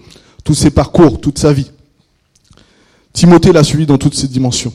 tous 0.43 0.55
ses 0.55 0.71
parcours, 0.71 1.21
toute 1.21 1.39
sa 1.39 1.53
vie. 1.53 1.71
Timothée 3.13 3.53
l'a 3.53 3.63
suivi 3.63 3.85
dans 3.85 3.99
toutes 3.99 4.15
ses 4.15 4.27
dimensions. 4.27 4.73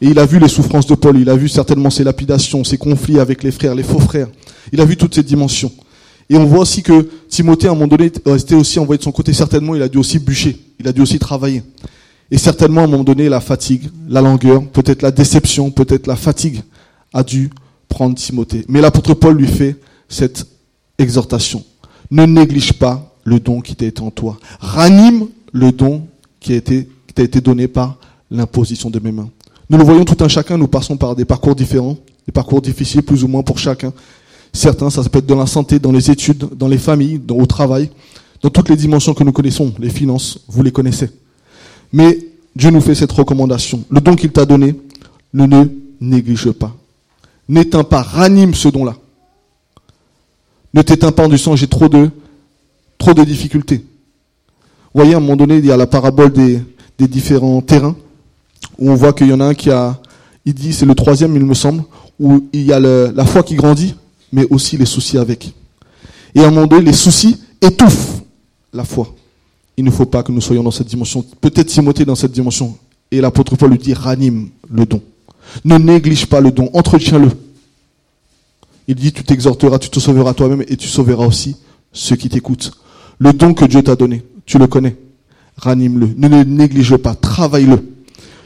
Et 0.00 0.08
il 0.08 0.18
a 0.18 0.26
vu 0.26 0.40
les 0.40 0.48
souffrances 0.48 0.88
de 0.88 0.96
Paul, 0.96 1.16
il 1.16 1.30
a 1.30 1.36
vu 1.36 1.48
certainement 1.48 1.90
ses 1.90 2.02
lapidations, 2.02 2.64
ses 2.64 2.76
conflits 2.76 3.20
avec 3.20 3.44
les 3.44 3.52
frères, 3.52 3.76
les 3.76 3.84
faux 3.84 4.00
frères. 4.00 4.28
Il 4.72 4.80
a 4.80 4.84
vu 4.84 4.96
toutes 4.96 5.14
ces 5.14 5.22
dimensions. 5.22 5.70
Et 6.28 6.36
on 6.36 6.44
voit 6.44 6.60
aussi 6.60 6.82
que 6.82 7.08
Timothée, 7.28 7.68
à 7.68 7.70
un 7.70 7.74
moment 7.74 7.86
donné, 7.86 8.06
était 8.06 8.54
aussi 8.56 8.80
envoyé 8.80 8.98
de 8.98 9.04
son 9.04 9.12
côté. 9.12 9.32
Certainement, 9.32 9.76
il 9.76 9.82
a 9.82 9.88
dû 9.88 9.98
aussi 9.98 10.18
bûcher, 10.18 10.56
il 10.80 10.88
a 10.88 10.92
dû 10.92 11.02
aussi 11.02 11.20
travailler. 11.20 11.62
Et 12.34 12.38
certainement, 12.38 12.80
à 12.80 12.84
un 12.84 12.88
moment 12.88 13.04
donné, 13.04 13.28
la 13.28 13.40
fatigue, 13.40 13.90
la 14.08 14.20
langueur, 14.20 14.66
peut-être 14.66 15.02
la 15.02 15.12
déception, 15.12 15.70
peut-être 15.70 16.08
la 16.08 16.16
fatigue 16.16 16.62
a 17.12 17.22
dû 17.22 17.48
prendre 17.88 18.16
Timothée. 18.16 18.64
Mais 18.68 18.80
l'apôtre 18.80 19.14
Paul 19.14 19.36
lui 19.36 19.46
fait 19.46 19.76
cette 20.08 20.44
exhortation. 20.98 21.62
Ne 22.10 22.26
néglige 22.26 22.72
pas 22.72 23.14
le 23.22 23.38
don 23.38 23.60
qui 23.60 23.76
t'a 23.76 23.86
été 23.86 24.02
en 24.02 24.10
toi. 24.10 24.36
Ranime 24.58 25.28
le 25.52 25.70
don 25.70 26.08
qui 26.40 26.54
a 26.54 26.56
été, 26.56 26.88
t'a 27.14 27.22
été 27.22 27.40
donné 27.40 27.68
par 27.68 27.98
l'imposition 28.32 28.90
de 28.90 28.98
mes 28.98 29.12
mains. 29.12 29.30
Nous 29.70 29.78
le 29.78 29.84
voyons 29.84 30.04
tout 30.04 30.24
un 30.24 30.26
chacun, 30.26 30.58
nous 30.58 30.66
passons 30.66 30.96
par 30.96 31.14
des 31.14 31.24
parcours 31.24 31.54
différents, 31.54 31.98
des 32.26 32.32
parcours 32.32 32.60
difficiles 32.60 33.04
plus 33.04 33.22
ou 33.22 33.28
moins 33.28 33.44
pour 33.44 33.60
chacun. 33.60 33.92
Certains, 34.52 34.90
ça 34.90 35.04
peut 35.04 35.20
être 35.20 35.26
dans 35.26 35.38
la 35.38 35.46
santé, 35.46 35.78
dans 35.78 35.92
les 35.92 36.10
études, 36.10 36.48
dans 36.56 36.66
les 36.66 36.78
familles, 36.78 37.20
dans, 37.20 37.36
au 37.36 37.46
travail, 37.46 37.90
dans 38.42 38.50
toutes 38.50 38.70
les 38.70 38.76
dimensions 38.76 39.14
que 39.14 39.22
nous 39.22 39.30
connaissons, 39.30 39.72
les 39.78 39.88
finances, 39.88 40.40
vous 40.48 40.64
les 40.64 40.72
connaissez. 40.72 41.10
Mais 41.92 42.18
Dieu 42.56 42.70
nous 42.70 42.80
fait 42.80 42.94
cette 42.94 43.12
recommandation. 43.12 43.84
Le 43.90 44.00
don 44.00 44.14
qu'il 44.16 44.30
t'a 44.30 44.44
donné, 44.44 44.74
ne 45.32 45.46
le 45.46 45.70
néglige 46.00 46.50
pas. 46.52 46.74
N'éteins 47.48 47.84
pas, 47.84 48.02
ranime 48.02 48.54
ce 48.54 48.68
don-là. 48.68 48.96
Ne 50.72 50.82
t'éteins 50.82 51.12
pas 51.12 51.24
en 51.24 51.28
disant 51.28 51.56
j'ai 51.56 51.66
trop 51.66 51.88
de, 51.88 52.10
trop 52.98 53.14
de 53.14 53.22
difficultés. 53.22 53.76
Vous 53.76 55.00
voyez, 55.00 55.14
à 55.14 55.16
un 55.16 55.20
moment 55.20 55.36
donné, 55.36 55.58
il 55.58 55.66
y 55.66 55.72
a 55.72 55.76
la 55.76 55.86
parabole 55.86 56.32
des, 56.32 56.62
différents 56.98 57.60
terrains, 57.60 57.96
où 58.78 58.90
on 58.90 58.94
voit 58.94 59.12
qu'il 59.12 59.28
y 59.28 59.32
en 59.32 59.40
a 59.40 59.44
un 59.46 59.54
qui 59.54 59.70
a, 59.70 60.00
il 60.44 60.54
dit, 60.54 60.72
c'est 60.72 60.86
le 60.86 60.94
troisième, 60.94 61.36
il 61.36 61.44
me 61.44 61.54
semble, 61.54 61.82
où 62.18 62.48
il 62.52 62.62
y 62.62 62.72
a 62.72 62.80
la 62.80 63.24
foi 63.24 63.42
qui 63.42 63.56
grandit, 63.56 63.94
mais 64.32 64.46
aussi 64.50 64.76
les 64.76 64.86
soucis 64.86 65.18
avec. 65.18 65.52
Et 66.34 66.40
à 66.40 66.48
un 66.48 66.50
moment 66.50 66.66
donné, 66.66 66.86
les 66.86 66.92
soucis 66.92 67.40
étouffent 67.60 68.22
la 68.72 68.84
foi. 68.84 69.14
Il 69.76 69.84
ne 69.84 69.90
faut 69.90 70.06
pas 70.06 70.22
que 70.22 70.32
nous 70.32 70.40
soyons 70.40 70.62
dans 70.62 70.70
cette 70.70 70.86
dimension. 70.86 71.24
Peut-être 71.40 71.66
Timothée 71.66 72.04
dans 72.04 72.14
cette 72.14 72.32
dimension. 72.32 72.76
Et 73.10 73.20
l'apôtre 73.20 73.56
Paul 73.56 73.70
lui 73.70 73.78
dit, 73.78 73.94
ranime 73.94 74.50
le 74.70 74.86
don. 74.86 75.02
Ne 75.64 75.76
néglige 75.78 76.26
pas 76.26 76.40
le 76.40 76.50
don, 76.50 76.70
entretiens-le. 76.72 77.30
Il 78.86 78.94
dit, 78.94 79.12
tu 79.12 79.24
t'exhorteras, 79.24 79.78
tu 79.78 79.88
te 79.88 79.98
sauveras 79.98 80.34
toi-même 80.34 80.64
et 80.68 80.76
tu 80.76 80.88
sauveras 80.88 81.26
aussi 81.26 81.56
ceux 81.92 82.16
qui 82.16 82.28
t'écoutent. 82.28 82.72
Le 83.18 83.32
don 83.32 83.54
que 83.54 83.64
Dieu 83.64 83.82
t'a 83.82 83.96
donné, 83.96 84.24
tu 84.46 84.58
le 84.58 84.66
connais. 84.66 84.96
Ranime-le. 85.56 86.10
Ne 86.16 86.28
le 86.28 86.44
néglige 86.44 86.96
pas, 86.96 87.14
travaille-le. 87.14 87.94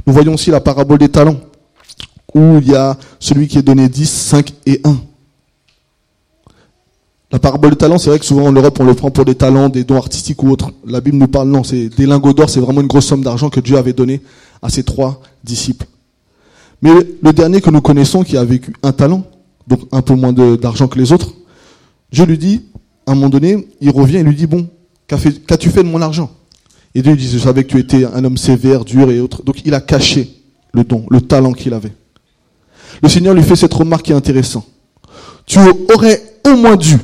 Nous 0.07 0.13
voyons 0.13 0.35
aussi 0.35 0.51
la 0.51 0.61
parabole 0.61 0.99
des 0.99 1.09
talents, 1.09 1.41
où 2.35 2.59
il 2.59 2.69
y 2.69 2.75
a 2.75 2.97
celui 3.19 3.49
qui 3.49 3.59
est 3.59 3.63
donné 3.63 3.89
10, 3.89 4.09
5 4.09 4.53
et 4.67 4.81
1. 4.85 4.97
La 7.31 7.39
parabole 7.39 7.71
des 7.73 7.77
talents, 7.77 7.99
c'est 7.99 8.09
vrai 8.09 8.19
que 8.19 8.25
souvent 8.25 8.47
en 8.47 8.53
Europe, 8.53 8.79
on 8.81 8.85
le 8.85 8.95
prend 8.95 9.11
pour 9.11 9.27
des 9.27 9.35
talents, 9.35 9.69
des 9.69 9.85
dons 9.85 9.97
artistiques 9.97 10.43
ou 10.43 10.51
autres. 10.51 10.71
La 10.87 11.03
Bible 11.03 11.19
nous 11.19 11.29
parle, 11.29 11.49
non, 11.49 11.63
c'est 11.63 11.89
des 11.91 12.07
lingots 12.07 12.33
d'or, 12.33 12.49
c'est 12.49 12.61
vraiment 12.61 12.81
une 12.81 12.87
grosse 12.87 13.07
somme 13.07 13.23
d'argent 13.23 13.51
que 13.51 13.61
Dieu 13.61 13.77
avait 13.77 13.93
donné 13.93 14.23
à 14.63 14.71
ses 14.71 14.83
trois 14.83 15.21
disciples. 15.45 15.87
Mais 16.81 16.91
le 17.23 17.33
dernier 17.35 17.61
que 17.61 17.69
nous 17.69 17.83
connaissons, 17.83 18.23
qui 18.23 18.39
a 18.39 18.45
vécu 18.45 18.73
un 18.83 18.93
talent, 18.93 19.25
donc 19.67 19.81
un 19.93 20.01
peu 20.01 20.15
moins 20.15 20.33
d'argent 20.33 20.89
que 20.89 20.99
les 20.99 21.13
autres, 21.13 21.35
Dieu 22.11 22.25
lui 22.25 22.39
dit, 22.39 22.63
à 23.07 23.13
un 23.13 23.15
moment 23.15 23.29
donné, 23.29 23.69
il 23.83 23.91
revient 23.91 24.17
et 24.17 24.23
lui 24.23 24.35
dit, 24.35 24.47
bon, 24.47 24.67
qu'as-tu 25.07 25.69
fait 25.69 25.83
de 25.83 25.89
mon 25.89 26.01
argent? 26.01 26.31
Et 26.95 27.03
Dieu 27.03 27.13
lui 27.13 27.21
dit, 27.21 27.29
je 27.29 27.39
savais 27.39 27.65
que 27.65 27.69
tu 27.69 27.79
étais 27.79 28.07
un 28.07 28.25
homme 28.25 28.39
sévère, 28.39 28.87
dur 28.87 29.11
et 29.11 29.21
autres. 29.21 29.43
Donc 29.43 29.67
il 29.67 29.75
a 29.75 29.83
caché 29.83 30.31
le 30.73 30.83
don, 30.83 31.05
le 31.11 31.21
talent 31.21 31.53
qu'il 31.53 31.75
avait. 31.75 31.93
Le 33.03 33.09
Seigneur 33.11 33.35
lui 33.35 33.43
fait 33.43 33.57
cette 33.57 33.75
remarque 33.75 34.07
qui 34.07 34.13
est 34.13 34.17
intéressante. 34.17 34.67
Tu 35.45 35.59
aurais 35.95 36.23
au 36.47 36.57
moins 36.57 36.77
dû 36.77 36.97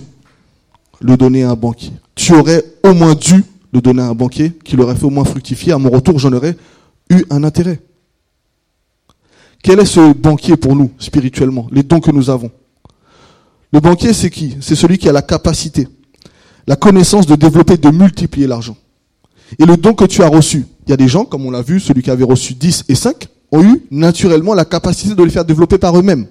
le 1.05 1.19
donner 1.19 1.43
à 1.45 1.51
un 1.51 1.55
banquier. 1.55 1.93
Tu 2.14 2.35
aurais 2.35 2.64
au 2.83 2.95
moins 2.95 3.14
dû 3.14 3.45
le 3.75 3.83
donner 3.83 4.01
à 4.01 4.07
un 4.07 4.14
banquier 4.14 4.53
qui 4.64 4.75
l'aurait 4.75 4.97
fait 4.97 5.05
au 5.05 5.11
moins 5.11 5.25
fructifier. 5.25 5.73
À 5.73 5.79
mon 5.79 5.90
retour, 5.90 6.19
j'en 6.19 6.33
aurais 6.33 6.57
eu 7.11 7.25
un 7.29 7.45
intérêt. 7.45 7.79
Quel 9.62 9.81
est 9.81 9.85
ce 9.85 10.14
banquier 10.14 10.57
pour 10.57 10.75
nous, 10.75 10.90
spirituellement 10.99 11.69
Les 11.71 11.83
dons 11.83 12.01
que 12.01 12.11
nous 12.11 12.31
avons? 12.31 12.51
Le 13.71 13.81
banquier, 13.81 14.14
c'est 14.14 14.31
qui? 14.31 14.57
C'est 14.61 14.75
celui 14.75 14.97
qui 14.97 15.07
a 15.07 15.12
la 15.12 15.21
capacité, 15.21 15.87
la 16.67 16.77
connaissance 16.77 17.27
de 17.27 17.35
développer, 17.35 17.77
de 17.77 17.90
multiplier 17.90 18.47
l'argent. 18.47 18.77
Et 19.59 19.67
le 19.67 19.77
don 19.77 19.93
que 19.93 20.07
tu 20.07 20.23
as 20.23 20.29
reçu, 20.29 20.64
il 20.87 20.90
y 20.90 20.95
a 20.95 20.97
des 20.97 21.09
gens, 21.09 21.27
comme 21.27 21.45
on 21.45 21.51
l'a 21.51 21.61
vu, 21.61 21.81
celui 21.81 22.03
qui 22.03 22.11
avait 22.11 22.25
reçu 22.25 22.55
10 22.55 22.85
et 22.88 22.95
5, 22.95 23.29
ont 23.53 23.62
eu 23.62 23.83
naturellement 23.90 24.55
la 24.55 24.64
capacité 24.64 25.14
de 25.14 25.23
les 25.23 25.31
faire 25.31 25.45
développer 25.45 25.77
par 25.77 25.99
eux-mêmes. 25.99 26.27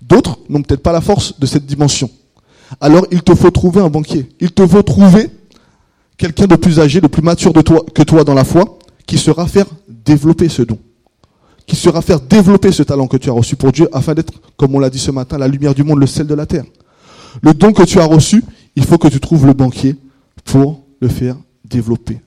D'autres 0.00 0.38
n'ont 0.48 0.62
peut-être 0.62 0.82
pas 0.82 0.92
la 0.92 1.02
force 1.02 1.38
de 1.38 1.44
cette 1.44 1.66
dimension. 1.66 2.08
Alors 2.80 3.06
il 3.10 3.22
te 3.22 3.34
faut 3.34 3.50
trouver 3.50 3.80
un 3.80 3.88
banquier. 3.88 4.28
Il 4.40 4.52
te 4.52 4.66
faut 4.66 4.82
trouver 4.82 5.28
quelqu'un 6.16 6.46
de 6.46 6.56
plus 6.56 6.80
âgé, 6.80 7.00
de 7.00 7.06
plus 7.06 7.22
mature 7.22 7.52
que 7.52 8.02
toi 8.02 8.24
dans 8.24 8.34
la 8.34 8.44
foi, 8.44 8.78
qui 9.06 9.18
sera 9.18 9.46
faire 9.46 9.66
développer 9.88 10.48
ce 10.48 10.62
don. 10.62 10.78
Qui 11.66 11.76
sera 11.76 12.02
faire 12.02 12.20
développer 12.20 12.72
ce 12.72 12.82
talent 12.82 13.06
que 13.06 13.16
tu 13.16 13.28
as 13.30 13.32
reçu 13.32 13.56
pour 13.56 13.72
Dieu 13.72 13.88
afin 13.92 14.14
d'être, 14.14 14.32
comme 14.56 14.74
on 14.74 14.78
l'a 14.78 14.90
dit 14.90 14.98
ce 14.98 15.10
matin, 15.10 15.38
la 15.38 15.48
lumière 15.48 15.74
du 15.74 15.84
monde, 15.84 15.98
le 15.98 16.06
sel 16.06 16.26
de 16.26 16.34
la 16.34 16.46
terre. 16.46 16.64
Le 17.40 17.54
don 17.54 17.72
que 17.72 17.82
tu 17.82 17.98
as 17.98 18.04
reçu, 18.04 18.44
il 18.76 18.84
faut 18.84 18.98
que 18.98 19.08
tu 19.08 19.20
trouves 19.20 19.46
le 19.46 19.52
banquier 19.52 19.96
pour 20.44 20.82
le 21.00 21.08
faire 21.08 21.36
développer. 21.64 22.20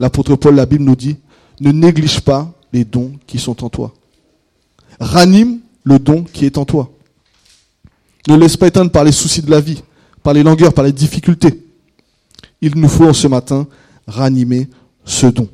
L'apôtre 0.00 0.36
Paul, 0.36 0.54
la 0.54 0.66
Bible 0.66 0.84
nous 0.84 0.96
dit, 0.96 1.16
ne 1.60 1.72
néglige 1.72 2.20
pas 2.20 2.52
les 2.72 2.84
dons 2.84 3.12
qui 3.26 3.38
sont 3.38 3.64
en 3.64 3.68
toi. 3.68 3.94
Ranime 5.00 5.60
le 5.84 5.98
don 5.98 6.24
qui 6.24 6.46
est 6.46 6.58
en 6.58 6.64
toi. 6.64 6.90
Ne 8.28 8.36
laisse 8.36 8.56
pas 8.56 8.68
éteindre 8.68 8.90
par 8.90 9.04
les 9.04 9.12
soucis 9.12 9.42
de 9.42 9.50
la 9.50 9.60
vie, 9.60 9.82
par 10.22 10.32
les 10.32 10.42
langueurs, 10.42 10.72
par 10.72 10.84
les 10.84 10.92
difficultés. 10.92 11.62
Il 12.60 12.76
nous 12.76 12.88
faut 12.88 13.12
ce 13.12 13.28
matin 13.28 13.66
ranimer 14.06 14.68
ce 15.04 15.26
don. 15.26 15.48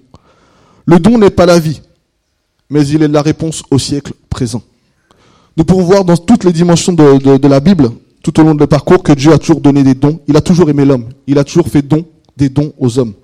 Le 0.86 0.98
don 0.98 1.18
n'est 1.18 1.30
pas 1.30 1.46
la 1.46 1.58
vie, 1.58 1.80
mais 2.68 2.86
il 2.86 3.02
est 3.02 3.08
la 3.08 3.22
réponse 3.22 3.62
au 3.70 3.78
siècle 3.78 4.12
présent. 4.28 4.62
Nous 5.56 5.64
pouvons 5.64 5.82
voir 5.82 6.04
dans 6.04 6.16
toutes 6.16 6.44
les 6.44 6.52
dimensions 6.52 6.92
de, 6.92 7.36
de 7.36 7.48
la 7.48 7.60
Bible, 7.60 7.90
tout 8.22 8.38
au 8.40 8.44
long 8.44 8.54
de 8.54 8.60
le 8.60 8.66
parcours, 8.66 9.02
que 9.02 9.12
Dieu 9.12 9.32
a 9.32 9.38
toujours 9.38 9.60
donné 9.60 9.82
des 9.82 9.94
dons. 9.94 10.20
Il 10.28 10.36
a 10.36 10.40
toujours 10.40 10.70
aimé 10.70 10.84
l'homme. 10.84 11.08
Il 11.26 11.38
a 11.38 11.44
toujours 11.44 11.68
fait 11.68 11.82
don, 11.82 12.04
des 12.36 12.48
dons 12.48 12.72
aux 12.78 12.98
hommes. 12.98 13.14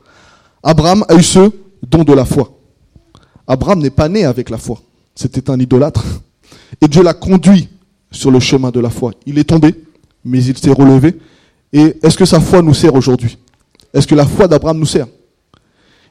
Abraham 0.63 1.05
a 1.09 1.15
eu 1.15 1.23
ce 1.23 1.51
don 1.83 2.03
de 2.03 2.13
la 2.13 2.25
foi. 2.25 2.51
Abraham 3.47 3.81
n'est 3.81 3.91
pas 3.91 4.09
né 4.09 4.25
avec 4.25 4.51
la 4.51 4.59
foi. 4.59 4.81
C'était 5.15 5.49
un 5.51 5.61
idolâtre. 5.61 6.05
Et 6.81 6.89
Dieu 6.89 7.03
l'a 7.03 7.15
conduit 7.15 7.69
sur 8.17 8.31
le 8.31 8.41
chemin 8.41 8.71
de 8.71 8.81
la 8.81 8.91
foi. 8.91 9.13
Il 9.27 9.39
est 9.39 9.45
tombé, 9.45 9.75
mais 10.25 10.43
il 10.43 10.57
s'est 10.57 10.73
relevé. 10.73 11.17
Et 11.73 11.97
est-ce 12.03 12.17
que 12.17 12.25
sa 12.25 12.41
foi 12.41 12.63
nous 12.63 12.75
sert 12.75 12.95
aujourd'hui? 12.95 13.39
Est-ce 13.93 14.07
que 14.07 14.15
la 14.15 14.27
foi 14.27 14.49
d'Abraham 14.49 14.79
nous 14.79 14.87
sert? 14.87 15.07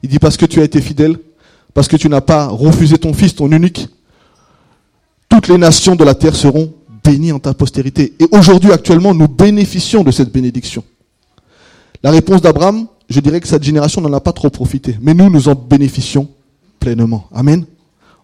Il 0.03 0.09
dit 0.09 0.19
parce 0.19 0.37
que 0.37 0.45
tu 0.45 0.59
as 0.61 0.63
été 0.63 0.81
fidèle, 0.81 1.17
parce 1.73 1.87
que 1.87 1.97
tu 1.97 2.09
n'as 2.09 2.21
pas 2.21 2.47
refusé 2.47 2.97
ton 2.97 3.13
fils, 3.13 3.35
ton 3.35 3.51
unique, 3.51 3.87
toutes 5.29 5.47
les 5.47 5.57
nations 5.57 5.95
de 5.95 6.03
la 6.03 6.15
terre 6.15 6.35
seront 6.35 6.73
bénies 7.03 7.31
en 7.31 7.39
ta 7.39 7.53
postérité. 7.53 8.13
Et 8.19 8.27
aujourd'hui, 8.31 8.71
actuellement, 8.71 9.13
nous 9.13 9.27
bénéficions 9.27 10.03
de 10.03 10.11
cette 10.11 10.31
bénédiction. 10.31 10.83
La 12.03 12.11
réponse 12.11 12.41
d'Abraham, 12.41 12.87
je 13.09 13.19
dirais 13.19 13.39
que 13.41 13.47
cette 13.47 13.63
génération 13.63 14.01
n'en 14.01 14.13
a 14.13 14.19
pas 14.19 14.31
trop 14.31 14.49
profité. 14.49 14.97
Mais 15.01 15.13
nous, 15.13 15.29
nous 15.29 15.49
en 15.49 15.55
bénéficions 15.55 16.27
pleinement. 16.79 17.27
Amen. 17.33 17.65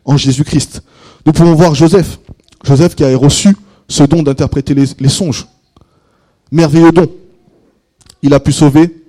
En 0.05 0.17
Jésus-Christ. 0.17 0.81
Nous 1.25 1.33
pouvons 1.33 1.53
voir 1.53 1.75
Joseph. 1.75 2.19
Joseph 2.63 2.95
qui 2.95 3.03
a 3.03 3.17
reçu 3.17 3.55
ce 3.87 4.03
don 4.03 4.23
d'interpréter 4.23 4.73
les, 4.73 5.09
songes. 5.09 5.47
Merveilleux 6.51 6.91
don. 6.91 7.07
Il 8.21 8.33
a 8.33 8.39
pu 8.39 8.51
sauver 8.51 9.03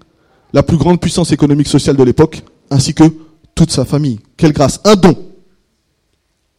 la 0.52 0.62
plus 0.62 0.76
grande 0.76 1.00
puissance 1.00 1.32
économique 1.32 1.68
sociale 1.68 1.96
de 1.96 2.02
l'époque, 2.02 2.42
ainsi 2.70 2.94
que 2.94 3.04
toute 3.54 3.70
sa 3.70 3.85
famille. 3.85 4.20
Quelle 4.37 4.52
grâce. 4.52 4.80
Un 4.85 4.96
don. 4.96 5.16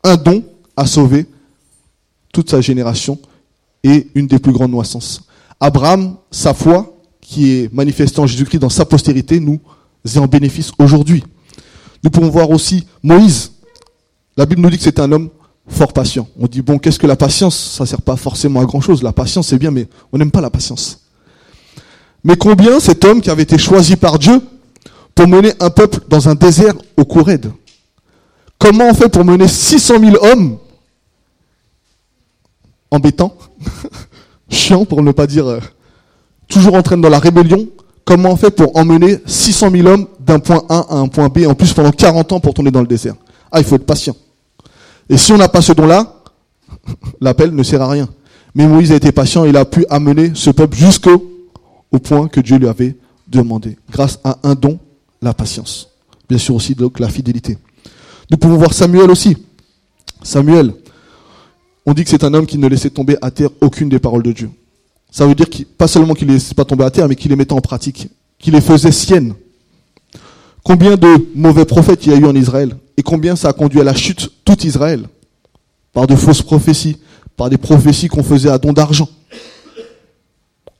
Un 0.03 0.17
don 0.17 0.43
a 0.75 0.85
sauvé 0.85 1.25
toute 2.31 2.49
sa 2.49 2.61
génération 2.61 3.19
et 3.83 4.07
une 4.15 4.27
des 4.27 4.39
plus 4.39 4.51
grandes 4.51 4.73
naissances. 4.73 5.23
Abraham, 5.59 6.17
sa 6.31 6.53
foi, 6.53 6.97
qui 7.21 7.51
est 7.51 7.73
manifestée 7.73 8.19
en 8.19 8.27
Jésus-Christ 8.27 8.59
dans 8.59 8.69
sa 8.69 8.85
postérité, 8.85 9.39
nous 9.39 9.59
est 10.05 10.17
en 10.17 10.27
bénéfice 10.27 10.71
aujourd'hui. 10.77 11.23
Nous 12.03 12.09
pouvons 12.09 12.29
voir 12.29 12.49
aussi 12.49 12.85
Moïse. 13.01 13.53
La 14.35 14.45
Bible 14.45 14.61
nous 14.61 14.69
dit 14.69 14.77
que 14.77 14.83
c'est 14.83 14.99
un 14.99 15.11
homme 15.11 15.29
fort 15.67 15.93
patient. 15.93 16.27
On 16.39 16.47
dit, 16.47 16.61
bon, 16.61 16.77
qu'est-ce 16.77 16.99
que 16.99 17.07
la 17.07 17.15
patience? 17.15 17.55
Ça 17.77 17.85
sert 17.85 18.01
pas 18.01 18.15
forcément 18.15 18.61
à 18.61 18.65
grand-chose. 18.65 19.03
La 19.03 19.13
patience, 19.13 19.47
c'est 19.47 19.57
bien, 19.57 19.71
mais 19.71 19.87
on 20.11 20.17
n'aime 20.17 20.31
pas 20.31 20.41
la 20.41 20.49
patience. 20.49 20.99
Mais 22.23 22.35
combien 22.37 22.79
cet 22.79 23.03
homme 23.05 23.21
qui 23.21 23.29
avait 23.29 23.43
été 23.43 23.57
choisi 23.57 23.95
par 23.95 24.17
Dieu 24.17 24.41
pour 25.15 25.27
mener 25.27 25.53
un 25.59 25.69
peuple 25.69 25.99
dans 26.09 26.29
un 26.29 26.35
désert 26.35 26.73
au 26.97 27.03
raide 27.21 27.51
Comment 28.57 28.89
on 28.89 28.93
fait 28.93 29.09
pour 29.09 29.25
mener 29.25 29.47
600 29.47 29.99
000 29.99 30.25
hommes 30.25 30.57
embêtant, 32.91 33.35
chiant 34.49 34.85
pour 34.85 35.01
ne 35.01 35.11
pas 35.11 35.27
dire 35.27 35.47
euh, 35.47 35.59
toujours 36.47 36.75
en 36.75 36.81
dans 36.81 37.09
la 37.09 37.19
rébellion? 37.19 37.67
Comment 38.05 38.31
on 38.31 38.35
fait 38.35 38.51
pour 38.51 38.77
emmener 38.77 39.19
600 39.25 39.71
000 39.71 39.87
hommes 39.87 40.07
d'un 40.19 40.39
point 40.39 40.63
A 40.69 40.85
à 40.89 40.95
un 40.95 41.07
point 41.07 41.29
B, 41.29 41.45
en 41.47 41.55
plus 41.55 41.73
pendant 41.73 41.91
40 41.91 42.31
ans 42.33 42.39
pour 42.39 42.53
tourner 42.53 42.71
dans 42.71 42.81
le 42.81 42.87
désert? 42.87 43.15
Ah, 43.51 43.59
il 43.59 43.65
faut 43.65 43.75
être 43.75 43.85
patient. 43.85 44.15
Et 45.09 45.17
si 45.17 45.31
on 45.33 45.37
n'a 45.37 45.49
pas 45.49 45.61
ce 45.61 45.73
don-là, 45.73 46.23
l'appel 47.21 47.53
ne 47.53 47.63
sert 47.63 47.81
à 47.81 47.89
rien. 47.89 48.09
Mais 48.55 48.67
Moïse 48.67 48.91
a 48.91 48.95
été 48.95 49.11
patient, 49.11 49.45
il 49.45 49.57
a 49.57 49.65
pu 49.65 49.85
amener 49.89 50.31
ce 50.35 50.49
peuple 50.49 50.77
jusqu'au 50.77 51.31
au 51.91 51.99
point 51.99 52.27
que 52.27 52.39
Dieu 52.39 52.57
lui 52.57 52.67
avait 52.67 52.95
demandé, 53.27 53.77
grâce 53.91 54.19
à 54.23 54.37
un 54.43 54.55
don, 54.55 54.79
la 55.21 55.33
patience. 55.33 55.89
Bien 56.29 56.37
sûr 56.37 56.55
aussi 56.55 56.75
donc 56.75 56.99
la 56.99 57.09
fidélité. 57.09 57.57
Nous 58.31 58.37
pouvons 58.37 58.57
voir 58.57 58.73
Samuel 58.73 59.09
aussi. 59.11 59.37
Samuel, 60.21 60.73
on 61.85 61.93
dit 61.93 62.03
que 62.03 62.09
c'est 62.09 62.23
un 62.23 62.33
homme 62.33 62.45
qui 62.45 62.57
ne 62.57 62.67
laissait 62.67 62.89
tomber 62.89 63.17
à 63.21 63.31
terre 63.31 63.49
aucune 63.61 63.89
des 63.89 63.99
paroles 63.99 64.23
de 64.23 64.31
Dieu. 64.31 64.49
Ça 65.11 65.27
veut 65.27 65.35
dire 65.35 65.49
qu'il, 65.49 65.65
pas 65.65 65.87
seulement 65.87 66.13
qu'il 66.13 66.27
ne 66.27 66.33
les 66.33 66.39
laissait 66.39 66.55
pas 66.55 66.65
tomber 66.65 66.83
à 66.83 66.91
terre, 66.91 67.07
mais 67.07 67.15
qu'il 67.15 67.29
les 67.29 67.35
mettait 67.35 67.53
en 67.53 67.61
pratique, 67.61 68.09
qu'il 68.39 68.53
les 68.53 68.61
faisait 68.61 68.91
siennes. 68.91 69.35
Combien 70.63 70.95
de 70.95 71.27
mauvais 71.35 71.65
prophètes 71.65 72.05
il 72.05 72.13
y 72.13 72.15
a 72.15 72.17
eu 72.17 72.25
en 72.25 72.35
Israël 72.35 72.75
et 72.95 73.03
combien 73.03 73.35
ça 73.35 73.49
a 73.49 73.53
conduit 73.53 73.81
à 73.81 73.83
la 73.83 73.93
chute 73.93 74.31
tout 74.45 74.65
Israël 74.65 75.05
par 75.91 76.07
de 76.07 76.15
fausses 76.15 76.41
prophéties, 76.41 76.97
par 77.35 77.49
des 77.49 77.57
prophéties 77.57 78.07
qu'on 78.07 78.23
faisait 78.23 78.49
à 78.49 78.57
don 78.57 78.73
d'argent. 78.73 79.09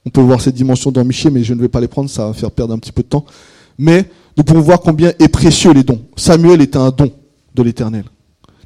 On 0.05 0.09
peut 0.09 0.21
voir 0.21 0.41
ces 0.41 0.51
dimensions 0.51 0.91
dans 0.91 1.03
Miché, 1.03 1.29
mais 1.29 1.43
je 1.43 1.53
ne 1.53 1.61
vais 1.61 1.69
pas 1.69 1.81
les 1.81 1.87
prendre, 1.87 2.09
ça 2.09 2.27
va 2.27 2.33
faire 2.33 2.51
perdre 2.51 2.73
un 2.73 2.79
petit 2.79 2.91
peu 2.91 3.03
de 3.03 3.07
temps. 3.07 3.25
Mais 3.77 4.09
nous 4.37 4.43
pouvons 4.43 4.61
voir 4.61 4.79
combien 4.79 5.13
est 5.19 5.27
précieux 5.27 5.73
les 5.73 5.83
dons. 5.83 6.01
Samuel 6.15 6.61
était 6.61 6.77
un 6.77 6.91
don 6.91 7.11
de 7.53 7.63
l'Éternel. 7.63 8.05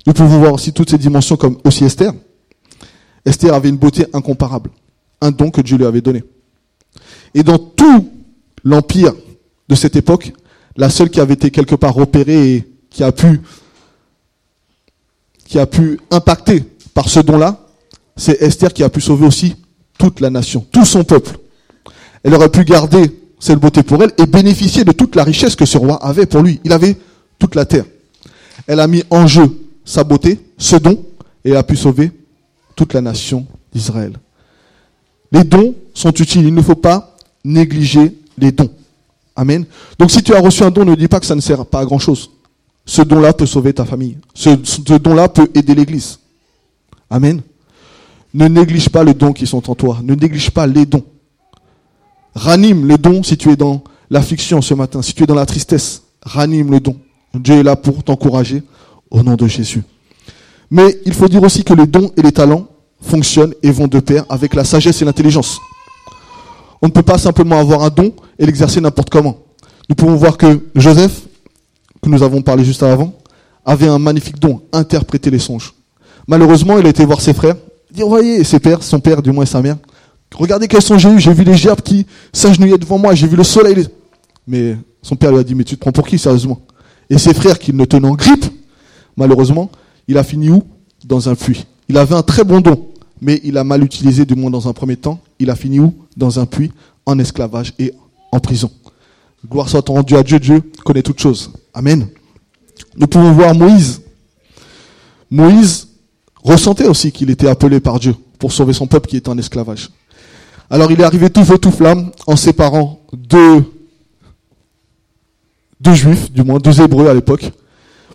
Nous 0.05 0.13
pouvons 0.13 0.39
voir 0.39 0.53
aussi 0.53 0.71
toutes 0.71 0.89
ces 0.89 0.97
dimensions 0.97 1.35
comme 1.35 1.57
aussi 1.63 1.83
Esther. 1.83 2.13
Esther 3.25 3.53
avait 3.53 3.69
une 3.69 3.77
beauté 3.77 4.05
incomparable, 4.13 4.69
un 5.21 5.31
don 5.31 5.51
que 5.51 5.61
Dieu 5.61 5.77
lui 5.77 5.85
avait 5.85 6.01
donné. 6.01 6.23
Et 7.33 7.43
dans 7.43 7.57
tout 7.57 8.09
l'empire 8.63 9.13
de 9.67 9.75
cette 9.75 9.95
époque, 9.95 10.33
la 10.77 10.89
seule 10.89 11.09
qui 11.09 11.19
avait 11.19 11.33
été 11.33 11.51
quelque 11.51 11.75
part 11.75 11.93
repérée 11.93 12.55
et 12.55 12.67
qui 12.89 13.03
a 13.03 13.11
pu, 13.11 13.41
qui 15.45 15.59
a 15.59 15.65
pu 15.65 15.99
impacter 16.11 16.63
par 16.93 17.09
ce 17.09 17.19
don-là, 17.19 17.59
c'est 18.15 18.41
Esther 18.41 18.73
qui 18.73 18.83
a 18.83 18.89
pu 18.89 19.01
sauver 19.01 19.25
aussi 19.25 19.55
toute 19.97 20.19
la 20.19 20.29
nation, 20.29 20.65
tout 20.71 20.85
son 20.85 21.03
peuple. 21.03 21.37
Elle 22.23 22.33
aurait 22.33 22.49
pu 22.49 22.63
garder 22.63 23.11
cette 23.39 23.59
beauté 23.59 23.83
pour 23.83 24.01
elle 24.01 24.11
et 24.17 24.25
bénéficier 24.25 24.83
de 24.83 24.91
toute 24.91 25.15
la 25.15 25.23
richesse 25.23 25.55
que 25.55 25.65
ce 25.65 25.77
roi 25.77 25.95
avait 26.03 26.25
pour 26.25 26.41
lui. 26.41 26.59
Il 26.63 26.71
avait 26.71 26.95
toute 27.39 27.55
la 27.55 27.65
terre. 27.65 27.85
Elle 28.65 28.79
a 28.79 28.87
mis 28.87 29.03
en 29.09 29.27
jeu 29.27 29.49
sa 29.85 30.03
beauté, 30.03 30.39
ce 30.57 30.75
don, 30.75 31.03
et 31.45 31.55
a 31.55 31.63
pu 31.63 31.75
sauver 31.75 32.11
toute 32.75 32.93
la 32.93 33.01
nation 33.01 33.45
d'Israël. 33.73 34.13
Les 35.31 35.43
dons 35.43 35.75
sont 35.93 36.11
utiles. 36.11 36.45
Il 36.45 36.53
ne 36.53 36.61
faut 36.61 36.75
pas 36.75 37.15
négliger 37.43 38.17
les 38.37 38.51
dons. 38.51 38.69
Amen. 39.37 39.65
Donc 39.99 40.09
si 40.09 40.23
tu 40.23 40.33
as 40.33 40.39
reçu 40.39 40.63
un 40.63 40.71
don, 40.71 40.83
ne 40.83 40.95
dis 40.95 41.07
pas 41.07 41.19
que 41.19 41.25
ça 41.25 41.35
ne 41.35 41.41
sert 41.41 41.63
pas 41.67 41.81
à 41.81 41.85
grand 41.85 41.99
chose. 41.99 42.31
Ce 42.85 43.03
don-là 43.03 43.33
peut 43.33 43.45
sauver 43.45 43.71
ta 43.71 43.85
famille. 43.85 44.17
Ce, 44.33 44.49
don-là 44.97 45.29
peut 45.29 45.47
aider 45.53 45.75
l'Église. 45.75 46.17
Amen. 47.07 47.41
Ne 48.33 48.47
néglige 48.47 48.89
pas 48.89 49.03
les 49.03 49.13
dons 49.13 49.33
qui 49.33 49.45
sont 49.45 49.69
en 49.69 49.75
toi. 49.75 49.99
Ne 50.03 50.15
néglige 50.15 50.49
pas 50.49 50.65
les 50.65 50.87
dons. 50.87 51.03
Ranime 52.33 52.87
les 52.87 52.97
dons 52.97 53.21
si 53.21 53.37
tu 53.37 53.51
es 53.51 53.55
dans 53.55 53.83
l'affliction 54.09 54.61
ce 54.61 54.73
matin, 54.73 55.03
si 55.03 55.13
tu 55.13 55.23
es 55.23 55.27
dans 55.27 55.35
la 55.35 55.45
tristesse. 55.45 56.01
Ranime 56.23 56.71
le 56.71 56.79
don. 56.79 56.97
Dieu 57.35 57.55
est 57.55 57.63
là 57.63 57.75
pour 57.75 58.03
t'encourager 58.03 58.63
au 59.11 59.21
nom 59.21 59.35
de 59.35 59.47
Jésus. 59.47 59.83
Mais 60.71 60.97
il 61.05 61.13
faut 61.13 61.27
dire 61.27 61.43
aussi 61.43 61.63
que 61.63 61.73
les 61.73 61.85
dons 61.85 62.11
et 62.17 62.23
les 62.23 62.31
talents 62.31 62.67
fonctionnent 63.01 63.53
et 63.61 63.69
vont 63.69 63.87
de 63.87 63.99
pair 63.99 64.25
avec 64.29 64.55
la 64.55 64.63
sagesse 64.63 64.99
et 65.01 65.05
l'intelligence. 65.05 65.59
On 66.81 66.87
ne 66.87 66.91
peut 66.91 67.03
pas 67.03 67.17
simplement 67.17 67.59
avoir 67.59 67.83
un 67.83 67.89
don 67.89 68.13
et 68.37 68.45
l'exercer 68.45 68.79
n'importe 68.81 69.09
comment. 69.09 69.37
Nous 69.89 69.95
pouvons 69.95 70.15
voir 70.15 70.37
que 70.37 70.61
Joseph 70.75 71.27
que 72.01 72.09
nous 72.09 72.23
avons 72.23 72.41
parlé 72.41 72.63
juste 72.63 72.83
avant, 72.83 73.13
avait 73.65 73.87
un 73.87 73.99
magnifique 73.99 74.39
don, 74.39 74.61
interpréter 74.71 75.29
les 75.29 75.39
songes. 75.39 75.73
Malheureusement, 76.27 76.77
il 76.77 76.85
a 76.85 76.89
été 76.89 77.05
voir 77.05 77.21
ses 77.21 77.33
frères, 77.33 77.55
dire, 77.91 78.07
voyez, 78.07 78.43
ses 78.43 78.59
pères, 78.59 78.83
son 78.83 78.99
père, 78.99 79.21
du 79.21 79.31
moins 79.31 79.45
sa 79.45 79.61
mère, 79.61 79.77
regardez 80.35 80.67
quel 80.67 80.81
songe 80.81 81.01
j'ai 81.01 81.09
eu, 81.09 81.19
j'ai 81.19 81.33
vu 81.33 81.43
les 81.43 81.55
gerbes 81.55 81.81
qui 81.81 82.05
s'agenouillaient 82.33 82.77
devant 82.77 82.97
moi, 82.97 83.15
j'ai 83.15 83.27
vu 83.27 83.35
le 83.35 83.43
soleil. 83.43 83.87
Mais 84.47 84.77
son 85.01 85.15
père 85.15 85.31
lui 85.31 85.39
a 85.39 85.43
dit, 85.43 85.55
mais 85.55 85.63
tu 85.63 85.75
te 85.75 85.81
prends 85.81 85.91
pour 85.91 86.07
qui, 86.07 86.17
sérieusement? 86.17 86.61
Et 87.09 87.17
ses 87.17 87.33
frères, 87.33 87.59
qui 87.59 87.71
tenaient 87.73 88.07
en 88.07 88.15
grippe, 88.15 88.45
malheureusement, 89.15 89.69
il 90.07 90.17
a 90.17 90.23
fini 90.23 90.49
où? 90.49 90.63
Dans 91.05 91.29
un 91.29 91.35
puits. 91.35 91.65
Il 91.89 91.97
avait 91.97 92.15
un 92.15 92.23
très 92.23 92.43
bon 92.43 92.59
don, 92.59 92.87
mais 93.21 93.39
il 93.43 93.57
a 93.57 93.63
mal 93.63 93.83
utilisé, 93.83 94.25
du 94.25 94.35
moins 94.35 94.49
dans 94.49 94.67
un 94.67 94.73
premier 94.73 94.97
temps. 94.97 95.19
Il 95.39 95.49
a 95.49 95.55
fini 95.55 95.79
où? 95.79 95.93
Dans 96.17 96.39
un 96.39 96.45
puits, 96.45 96.73
en 97.05 97.17
esclavage 97.19 97.73
et 97.79 97.93
en 98.33 98.39
prison. 98.39 98.69
Gloire 99.49 99.69
soit 99.69 99.87
rendue 99.87 100.17
à 100.17 100.23
Dieu, 100.23 100.39
Dieu 100.39 100.61
connaît 100.83 101.03
toutes 101.03 101.21
choses. 101.21 101.51
Amen. 101.73 102.07
Nous 102.97 103.07
pouvons 103.07 103.31
voir 103.31 103.55
Moïse. 103.55 104.01
Moïse 105.29 105.87
ressentait 106.43 106.87
aussi 106.87 107.11
qu'il 107.11 107.29
était 107.29 107.47
appelé 107.47 107.79
par 107.79 107.99
Dieu 107.99 108.15
pour 108.39 108.51
sauver 108.51 108.73
son 108.73 108.87
peuple 108.87 109.07
qui 109.07 109.17
était 109.17 109.29
en 109.29 109.37
esclavage. 109.37 109.89
Alors 110.69 110.91
il 110.91 110.99
est 110.99 111.03
arrivé 111.03 111.29
tout 111.29 111.45
feu 111.45 111.57
tout 111.57 111.71
flamme 111.71 112.11
en 112.25 112.35
séparant 112.35 112.99
deux, 113.13 113.63
deux 115.79 115.93
juifs, 115.93 116.31
du 116.31 116.43
moins 116.43 116.59
deux 116.59 116.81
hébreux 116.81 117.07
à 117.07 117.13
l'époque, 117.13 117.51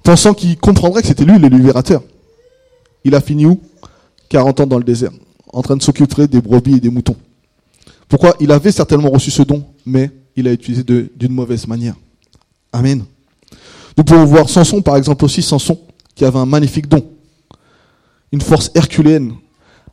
pensant 0.02 0.34
qu'il 0.34 0.58
comprendrait 0.58 1.02
que 1.02 1.08
c'était 1.08 1.24
lui 1.24 1.38
le 1.38 1.48
libérateur. 1.48 2.02
Il 3.04 3.14
a 3.14 3.20
fini 3.20 3.46
où? 3.46 3.60
40 4.28 4.60
ans 4.60 4.66
dans 4.66 4.78
le 4.78 4.84
désert, 4.84 5.12
en 5.52 5.62
train 5.62 5.76
de 5.76 5.82
s'occuper 5.82 6.26
des 6.26 6.40
brebis 6.40 6.76
et 6.76 6.80
des 6.80 6.90
moutons. 6.90 7.16
Pourquoi 8.12 8.37
Il 8.40 8.53
avait 8.53 8.72
certainement 8.72 9.09
reçu 9.09 9.31
ce 9.31 9.40
don, 9.40 9.64
mais 9.87 10.11
il 10.37 10.44
l'a 10.44 10.53
utilisé 10.53 10.85
d'une 10.85 11.33
mauvaise 11.33 11.66
manière. 11.66 11.94
Amen. 12.70 13.05
Nous 13.96 14.05
pouvons 14.05 14.27
voir 14.27 14.51
Samson, 14.51 14.83
par 14.83 14.98
exemple 14.98 15.25
aussi, 15.25 15.40
Samson, 15.40 15.79
qui 16.14 16.27
avait 16.27 16.38
un 16.38 16.44
magnifique 16.44 16.88
don. 16.88 17.03
Une 18.31 18.42
force 18.42 18.70
herculéenne. 18.75 19.33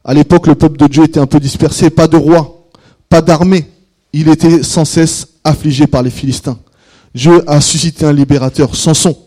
À 0.04 0.14
l'époque, 0.14 0.48
le 0.48 0.56
peuple 0.56 0.76
de 0.76 0.88
Dieu 0.88 1.06
était 1.06 1.22
un 1.22 1.28
peu 1.28 1.40
dispersé, 1.40 1.90
pas 1.90 2.10
de 2.10 2.18
roi, 2.18 2.68
pas 3.08 3.22
d'armée. 3.22 3.66
Il 4.12 4.28
était 4.28 4.64
sans 4.64 4.84
cesse 4.84 5.26
affligé 5.46 5.88
par 5.88 6.04
les 6.04 6.12
Philistins. 6.12 6.60
Dieu 7.16 7.42
a 7.50 7.62
suscité 7.62 8.06
un 8.06 8.12
libérateur, 8.12 8.76
Samson. 8.76 9.18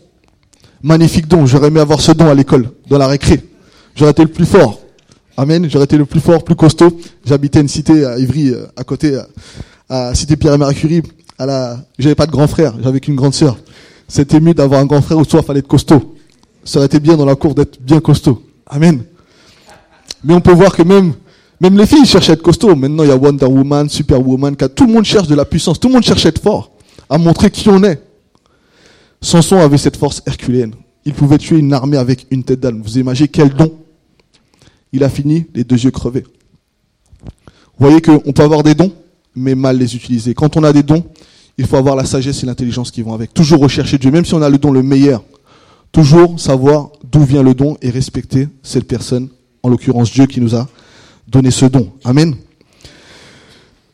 Magnifique 0.83 1.27
don, 1.27 1.47
j'aurais 1.47 1.69
aimé 1.69 1.79
avoir 1.79 1.99
ce 1.99 2.11
don 2.11 2.29
à 2.29 2.35
l'école, 2.35 2.69
dans 2.87 2.99
la 2.99 3.07
récré. 3.07 3.41
J'aurais 3.95 4.11
été 4.11 4.21
le 4.21 4.29
plus 4.29 4.45
fort. 4.45 4.82
Amen, 5.35 5.67
j'aurais 5.67 5.85
été 5.85 5.97
le 5.97 6.05
plus 6.05 6.19
fort, 6.19 6.43
plus 6.43 6.55
costaud. 6.55 6.95
J'habitais 7.25 7.59
une 7.59 7.67
cité 7.67 8.05
à 8.05 8.19
Ivry, 8.19 8.49
euh, 8.49 8.67
à 8.77 8.83
côté, 8.83 9.19
à 9.89 10.13
cité 10.13 10.35
Pierre 10.35 10.53
et 10.53 10.57
Marie 10.59 10.75
Curie. 10.75 11.01
À 11.39 11.77
j'avais 11.97 12.13
pas 12.13 12.27
de 12.27 12.31
grand 12.31 12.47
frère, 12.47 12.75
j'avais 12.83 12.99
qu'une 12.99 13.15
grande 13.15 13.33
sœur. 13.33 13.57
C'était 14.07 14.39
mieux 14.39 14.53
d'avoir 14.53 14.79
un 14.79 14.85
grand 14.85 15.01
frère 15.01 15.17
ou 15.17 15.25
soit 15.25 15.41
fallait 15.41 15.59
être 15.59 15.67
costaud. 15.67 16.15
Ça 16.63 16.77
aurait 16.77 16.85
été 16.85 16.99
bien 16.99 17.17
dans 17.17 17.25
la 17.25 17.35
cour 17.35 17.55
d'être 17.55 17.81
bien 17.81 17.99
costaud. 17.99 18.43
Amen. 18.67 19.03
Mais 20.23 20.35
on 20.35 20.39
peut 20.41 20.53
voir 20.53 20.75
que 20.75 20.83
même, 20.83 21.13
même 21.59 21.77
les 21.79 21.87
filles 21.87 22.05
cherchent 22.05 22.29
à 22.29 22.33
être 22.33 22.43
costaud. 22.43 22.75
Maintenant, 22.75 23.03
il 23.03 23.09
y 23.09 23.11
a 23.11 23.17
Wonder 23.17 23.45
Woman, 23.45 23.89
Superwoman, 23.89 24.55
tout 24.55 24.85
le 24.85 24.93
monde 24.93 25.03
cherche 25.03 25.27
de 25.27 25.35
la 25.35 25.45
puissance, 25.45 25.79
tout 25.79 25.87
le 25.87 25.95
monde 25.95 26.03
cherche 26.03 26.27
à 26.27 26.29
être 26.29 26.41
fort, 26.41 26.71
à 27.09 27.17
montrer 27.17 27.49
qui 27.49 27.67
on 27.69 27.83
est. 27.83 27.99
Samson 29.19 29.57
avait 29.57 29.79
cette 29.79 29.97
force 29.97 30.21
herculéenne. 30.27 30.75
Il 31.05 31.13
pouvait 31.13 31.39
tuer 31.39 31.57
une 31.57 31.73
armée 31.73 31.97
avec 31.97 32.27
une 32.29 32.43
tête 32.43 32.59
d'âne. 32.59 32.81
Vous 32.83 32.99
imaginez 32.99 33.29
quel 33.29 33.49
don 33.49 33.82
Il 34.93 35.03
a 35.03 35.09
fini 35.09 35.47
les 35.53 35.63
deux 35.63 35.83
yeux 35.83 35.91
crevés. 35.91 36.23
Vous 37.77 37.87
voyez 37.87 38.01
qu'on 38.01 38.31
peut 38.31 38.43
avoir 38.43 38.63
des 38.63 38.75
dons, 38.75 38.93
mais 39.35 39.55
mal 39.55 39.77
les 39.77 39.95
utiliser. 39.95 40.33
Quand 40.33 40.55
on 40.55 40.63
a 40.63 40.71
des 40.71 40.83
dons, 40.83 41.03
il 41.57 41.65
faut 41.65 41.75
avoir 41.75 41.95
la 41.95 42.05
sagesse 42.05 42.43
et 42.43 42.45
l'intelligence 42.45 42.91
qui 42.91 43.01
vont 43.01 43.13
avec. 43.13 43.33
Toujours 43.33 43.59
rechercher 43.59 43.97
Dieu, 43.97 44.11
même 44.11 44.25
si 44.25 44.33
on 44.33 44.41
a 44.41 44.49
le 44.49 44.57
don 44.57 44.71
le 44.71 44.83
meilleur. 44.83 45.23
Toujours 45.91 46.39
savoir 46.39 46.91
d'où 47.11 47.23
vient 47.23 47.43
le 47.43 47.53
don 47.53 47.77
et 47.81 47.89
respecter 47.89 48.47
cette 48.61 48.87
personne, 48.87 49.29
en 49.61 49.69
l'occurrence 49.69 50.11
Dieu 50.11 50.25
qui 50.25 50.41
nous 50.41 50.55
a 50.55 50.67
donné 51.27 51.51
ce 51.51 51.65
don. 51.65 51.91
Amen. 52.03 52.35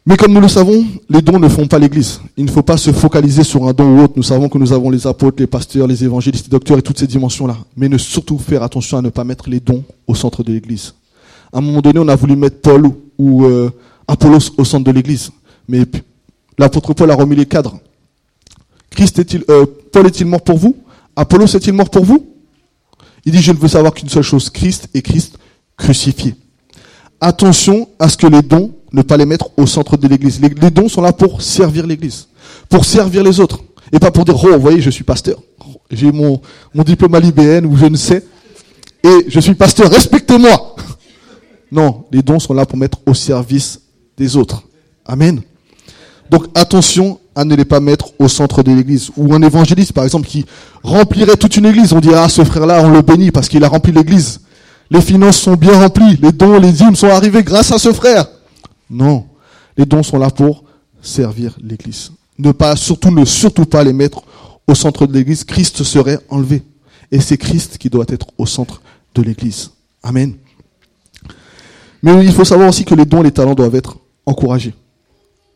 Mais 0.09 0.17
comme 0.17 0.33
nous 0.33 0.41
le 0.41 0.47
savons, 0.47 0.87
les 1.07 1.21
dons 1.21 1.37
ne 1.37 1.47
font 1.47 1.67
pas 1.67 1.77
l'Église. 1.77 2.19
Il 2.35 2.45
ne 2.45 2.49
faut 2.49 2.63
pas 2.63 2.77
se 2.77 2.91
focaliser 2.91 3.43
sur 3.43 3.67
un 3.67 3.73
don 3.73 3.95
ou 3.95 4.01
autre. 4.01 4.13
Nous 4.15 4.23
savons 4.23 4.49
que 4.49 4.57
nous 4.57 4.73
avons 4.73 4.89
les 4.89 5.05
apôtres, 5.05 5.39
les 5.39 5.45
pasteurs, 5.45 5.85
les 5.85 6.03
évangélistes, 6.03 6.47
les 6.47 6.49
docteurs 6.49 6.79
et 6.79 6.81
toutes 6.81 6.97
ces 6.97 7.05
dimensions-là. 7.05 7.55
Mais 7.77 7.87
ne 7.87 7.99
surtout 7.99 8.39
faire 8.39 8.63
attention 8.63 8.97
à 8.97 9.03
ne 9.03 9.09
pas 9.09 9.23
mettre 9.23 9.47
les 9.51 9.59
dons 9.59 9.83
au 10.07 10.15
centre 10.15 10.41
de 10.41 10.51
l'Église. 10.51 10.95
À 11.53 11.59
un 11.59 11.61
moment 11.61 11.79
donné, 11.81 11.99
on 11.99 12.07
a 12.07 12.15
voulu 12.15 12.35
mettre 12.35 12.59
Paul 12.59 12.89
ou 13.19 13.45
euh, 13.45 13.69
Apollos 14.07 14.49
au 14.57 14.65
centre 14.65 14.83
de 14.83 14.91
l'Église. 14.91 15.29
Mais 15.67 15.85
l'apôtre 16.57 16.95
Paul 16.95 17.11
a 17.11 17.15
remis 17.15 17.35
les 17.35 17.45
cadres. 17.45 17.77
Christ 18.89 19.19
est-il, 19.19 19.43
euh, 19.47 19.67
Paul 19.91 20.07
est-il 20.07 20.25
mort 20.25 20.41
pour 20.41 20.57
vous? 20.57 20.75
Apollos 21.15 21.55
est-il 21.55 21.73
mort 21.73 21.91
pour 21.91 22.03
vous? 22.03 22.25
Il 23.25 23.31
dit, 23.31 23.43
je 23.43 23.51
ne 23.51 23.57
veux 23.57 23.67
savoir 23.67 23.93
qu'une 23.93 24.09
seule 24.09 24.23
chose, 24.23 24.49
Christ 24.49 24.89
et 24.95 25.03
Christ 25.03 25.37
crucifié. 25.77 26.33
Attention 27.21 27.87
à 27.99 28.09
ce 28.09 28.17
que 28.17 28.25
les 28.25 28.41
dons 28.41 28.71
ne 28.91 29.01
pas 29.01 29.17
les 29.17 29.25
mettre 29.25 29.49
au 29.57 29.65
centre 29.65 29.97
de 29.97 30.07
l'église. 30.07 30.39
Les, 30.41 30.71
dons 30.71 30.89
sont 30.89 31.01
là 31.01 31.13
pour 31.13 31.41
servir 31.41 31.85
l'église, 31.85 32.27
pour 32.67 32.85
servir 32.85 33.23
les 33.23 33.39
autres. 33.39 33.59
Et 33.91 33.99
pas 33.99 34.11
pour 34.11 34.25
dire, 34.25 34.35
oh, 34.43 34.53
vous 34.53 34.59
voyez, 34.59 34.81
je 34.81 34.89
suis 34.89 35.03
pasteur. 35.03 35.39
J'ai 35.91 36.11
mon, 36.11 36.41
diplôme 36.75 37.15
à 37.15 37.19
l'IBN 37.19 37.65
ou 37.65 37.75
je 37.75 37.85
ne 37.85 37.97
sais. 37.97 38.23
Et 39.03 39.25
je 39.27 39.39
suis 39.39 39.55
pasteur, 39.55 39.89
respectez-moi. 39.89 40.75
Non, 41.71 42.05
les 42.11 42.23
dons 42.23 42.39
sont 42.39 42.55
là 42.55 42.65
pour 42.65 42.79
mettre 42.79 42.97
au 43.05 43.13
service 43.13 43.79
des 44.17 44.35
autres. 44.35 44.63
Amen. 45.05 45.39
Donc 46.31 46.45
attention 46.55 47.19
à 47.35 47.45
ne 47.45 47.55
les 47.55 47.63
pas 47.63 47.79
mettre 47.79 48.09
au 48.17 48.27
centre 48.27 48.63
de 48.63 48.71
l'église. 48.71 49.11
Ou 49.15 49.35
un 49.35 49.41
évangéliste, 49.43 49.93
par 49.93 50.03
exemple, 50.03 50.27
qui 50.27 50.47
remplirait 50.81 51.37
toute 51.37 51.55
une 51.57 51.67
église. 51.67 51.93
On 51.93 51.99
dirait, 51.99 52.17
ah, 52.17 52.27
ce 52.27 52.43
frère-là, 52.43 52.81
on 52.83 52.89
le 52.89 53.03
bénit 53.03 53.29
parce 53.29 53.47
qu'il 53.47 53.63
a 53.63 53.67
rempli 53.67 53.91
l'église. 53.91 54.41
Les 54.89 55.01
finances 55.01 55.37
sont 55.37 55.53
bien 55.53 55.79
remplies. 55.79 56.17
Les 56.21 56.31
dons, 56.31 56.59
les 56.59 56.81
hymnes 56.81 56.95
sont 56.95 57.09
arrivés 57.09 57.43
grâce 57.43 57.71
à 57.71 57.77
ce 57.77 57.93
frère. 57.93 58.25
Non. 58.89 59.27
Les 59.77 59.85
dons 59.85 60.03
sont 60.03 60.17
là 60.17 60.29
pour 60.29 60.63
servir 61.01 61.57
l'église. 61.61 62.11
Ne 62.37 62.51
pas, 62.51 62.75
surtout, 62.75 63.11
ne 63.11 63.25
surtout 63.25 63.65
pas 63.65 63.83
les 63.83 63.93
mettre 63.93 64.23
au 64.67 64.75
centre 64.75 65.05
de 65.05 65.13
l'église. 65.13 65.43
Christ 65.43 65.83
serait 65.83 66.19
enlevé. 66.29 66.63
Et 67.11 67.19
c'est 67.19 67.37
Christ 67.37 67.77
qui 67.77 67.89
doit 67.89 68.05
être 68.07 68.27
au 68.37 68.45
centre 68.45 68.81
de 69.15 69.21
l'église. 69.21 69.71
Amen. 70.03 70.35
Mais 72.01 72.25
il 72.25 72.31
faut 72.31 72.45
savoir 72.45 72.69
aussi 72.69 72.85
que 72.85 72.95
les 72.95 73.05
dons 73.05 73.21
les 73.21 73.31
talents 73.31 73.55
doivent 73.55 73.75
être 73.75 73.97
encouragés. 74.25 74.73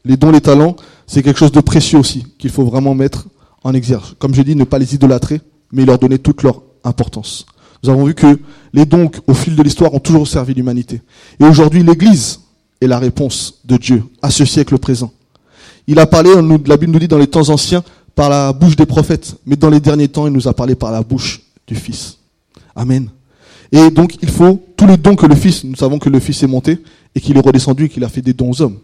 Les 0.03 0.17
dons 0.17 0.31
les 0.31 0.41
talents, 0.41 0.75
c'est 1.07 1.23
quelque 1.23 1.39
chose 1.39 1.51
de 1.51 1.61
précieux 1.61 1.99
aussi, 1.99 2.25
qu'il 2.37 2.49
faut 2.49 2.65
vraiment 2.65 2.93
mettre 2.93 3.27
en 3.63 3.73
exergue. 3.73 4.15
Comme 4.19 4.33
je 4.35 4.41
dis, 4.41 4.55
ne 4.55 4.65
pas 4.65 4.77
les 4.77 4.93
idolâtrer, 4.95 5.39
mais 5.71 5.85
leur 5.85 5.97
donner 5.97 6.19
toute 6.19 6.43
leur 6.43 6.61
importance. 6.83 7.45
Nous 7.83 7.89
avons 7.89 8.03
vu 8.05 8.13
que 8.13 8.39
les 8.73 8.85
dons, 8.85 9.09
au 9.27 9.33
fil 9.33 9.55
de 9.55 9.63
l'histoire, 9.63 9.93
ont 9.93 9.99
toujours 9.99 10.27
servi 10.27 10.53
l'humanité. 10.53 11.01
Et 11.39 11.43
aujourd'hui, 11.45 11.83
l'Église 11.83 12.39
la 12.87 12.99
réponse 12.99 13.59
de 13.65 13.77
Dieu 13.77 14.03
à 14.21 14.29
ce 14.31 14.45
siècle 14.45 14.77
présent. 14.77 15.11
Il 15.87 15.99
a 15.99 16.05
parlé, 16.05 16.29
la 16.65 16.77
Bible 16.77 16.91
nous 16.93 16.99
dit 16.99 17.07
dans 17.07 17.17
les 17.17 17.27
temps 17.27 17.49
anciens, 17.49 17.83
par 18.15 18.29
la 18.29 18.53
bouche 18.53 18.75
des 18.75 18.85
prophètes, 18.85 19.35
mais 19.45 19.55
dans 19.55 19.69
les 19.69 19.79
derniers 19.79 20.07
temps, 20.07 20.27
il 20.27 20.33
nous 20.33 20.47
a 20.47 20.53
parlé 20.53 20.75
par 20.75 20.91
la 20.91 21.01
bouche 21.01 21.41
du 21.65 21.75
Fils. 21.75 22.17
Amen. 22.75 23.09
Et 23.71 23.89
donc, 23.89 24.17
il 24.21 24.29
faut 24.29 24.63
tous 24.77 24.85
les 24.85 24.97
dons 24.97 25.15
que 25.15 25.25
le 25.25 25.35
Fils, 25.35 25.63
nous 25.63 25.75
savons 25.75 25.97
que 25.97 26.09
le 26.09 26.19
Fils 26.19 26.43
est 26.43 26.47
monté 26.47 26.79
et 27.15 27.19
qu'il 27.19 27.35
est 27.37 27.39
redescendu 27.39 27.85
et 27.85 27.89
qu'il 27.89 28.03
a 28.03 28.09
fait 28.09 28.21
des 28.21 28.33
dons 28.33 28.51
aux 28.51 28.61
hommes. 28.61 28.77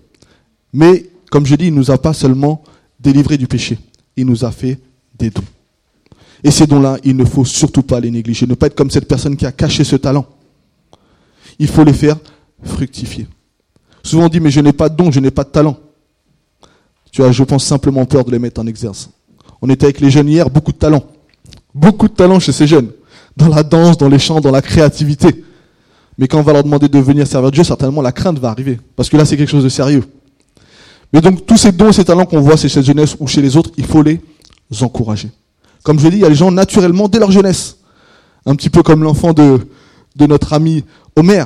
Mais, 0.74 1.06
comme 1.30 1.46
je 1.46 1.56
dis, 1.56 1.68
il 1.68 1.74
ne 1.74 1.78
nous 1.78 1.92
a 1.92 1.98
pas 1.98 2.14
seulement 2.14 2.64
délivré 3.00 3.38
du 3.38 3.48
péché, 3.48 3.78
il 4.18 4.26
nous 4.26 4.44
a 4.44 4.52
fait 4.52 4.80
des 5.18 5.30
dons. 5.30 5.44
Et 6.44 6.52
ces 6.52 6.66
dons-là, 6.66 6.98
il 7.04 7.16
ne 7.16 7.26
faut 7.26 7.46
surtout 7.46 7.84
pas 7.84 8.00
les 8.00 8.10
négliger, 8.10 8.48
ne 8.48 8.56
pas 8.56 8.68
être 8.68 8.76
comme 8.76 8.90
cette 8.90 9.08
personne 9.08 9.36
qui 9.36 9.46
a 9.46 9.52
caché 9.52 9.84
ce 9.84 9.96
talent. 9.96 10.26
Il 11.60 11.68
faut 11.68 11.84
les 11.84 11.94
faire 11.94 12.18
fructifier. 12.64 13.28
Souvent 14.04 14.26
on 14.26 14.30
dit, 14.30 14.40
mais 14.40 14.52
je 14.52 14.62
n'ai 14.62 14.74
pas 14.74 14.90
de 14.90 14.96
don, 14.96 15.12
je 15.12 15.20
n'ai 15.20 15.32
pas 15.32 15.44
de 15.44 15.50
talent. 15.50 15.78
Tu 17.12 17.24
as, 17.24 17.32
je 17.32 17.44
pense, 17.44 17.64
simplement 17.64 18.06
peur 18.06 18.24
de 18.24 18.32
les 18.32 18.40
mettre 18.40 18.62
en 18.62 18.68
exerce. 18.68 19.10
On 19.62 19.70
était 19.70 19.86
avec 19.86 20.00
les 20.00 20.10
jeunes 20.10 20.30
hier, 20.30 20.50
beaucoup 20.50 20.72
de 20.72 20.78
talent. 20.78 21.04
Beaucoup 21.74 22.08
de 22.08 22.14
talent 22.14 22.40
chez 22.40 22.52
ces 22.52 22.68
jeunes. 22.68 22.92
Dans 23.36 23.48
la 23.48 23.64
danse, 23.64 23.98
dans 23.98 24.10
les 24.10 24.20
chants, 24.20 24.42
dans 24.42 24.52
la 24.52 24.62
créativité. 24.62 25.44
Mais 26.18 26.28
quand 26.28 26.40
on 26.40 26.44
va 26.44 26.54
leur 26.54 26.64
demander 26.64 26.88
de 26.88 27.00
venir 27.00 27.28
servir 27.28 27.52
Dieu, 27.52 27.64
certainement 27.64 28.02
la 28.02 28.12
crainte 28.12 28.40
va 28.40 28.50
arriver. 28.50 28.80
Parce 28.96 29.10
que 29.10 29.18
là, 29.18 29.26
c'est 29.26 29.38
quelque 29.38 29.50
chose 29.50 29.64
de 29.64 29.70
sérieux. 29.70 30.04
Mais 31.12 31.22
donc, 31.22 31.46
tous 31.46 31.58
ces 31.58 31.72
dons 31.72 31.92
ces 31.92 32.06
talents 32.06 32.26
qu'on 32.26 32.42
voit 32.42 32.58
chez 32.58 32.70
cette 32.70 32.86
jeunesse 32.86 33.16
ou 33.20 33.28
chez 33.28 33.42
les 33.42 33.58
autres, 33.58 33.72
il 33.78 33.86
faut 33.86 34.04
les 34.04 34.22
encourager. 34.82 35.30
Comme 35.84 35.98
je 36.00 36.04
l'ai 36.06 36.12
dit, 36.12 36.18
il 36.18 36.22
y 36.22 36.26
a 36.26 36.30
les 36.30 36.36
gens 36.36 36.52
naturellement 36.52 37.08
dès 37.08 37.20
leur 37.20 37.32
jeunesse. 37.32 37.78
Un 38.46 38.56
petit 38.56 38.70
peu 38.70 38.84
comme 38.84 39.04
l'enfant 39.04 39.34
de, 39.34 39.60
de 40.16 40.26
notre 40.26 40.54
ami 40.54 40.84
Homer 41.16 41.44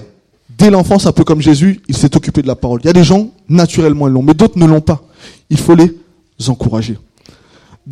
dès 0.58 0.70
l'enfance, 0.70 1.06
un 1.06 1.12
peu 1.12 1.24
comme 1.24 1.42
Jésus, 1.42 1.82
il 1.88 1.96
s'est 1.96 2.16
occupé 2.16 2.42
de 2.42 2.48
la 2.48 2.56
parole. 2.56 2.82
Il 2.84 2.88
y 2.88 2.90
a 2.90 2.94
des 2.94 3.04
gens, 3.04 3.30
naturellement, 3.50 4.08
ils 4.08 4.14
l'ont, 4.14 4.24
mais 4.24 4.34
d'autres 4.34 4.58
ne 4.58 4.66
l'ont 4.66 4.82
pas. 4.82 5.04
Il 5.50 5.58
faut 5.58 5.76
les 5.76 5.92
encourager. 6.48 6.98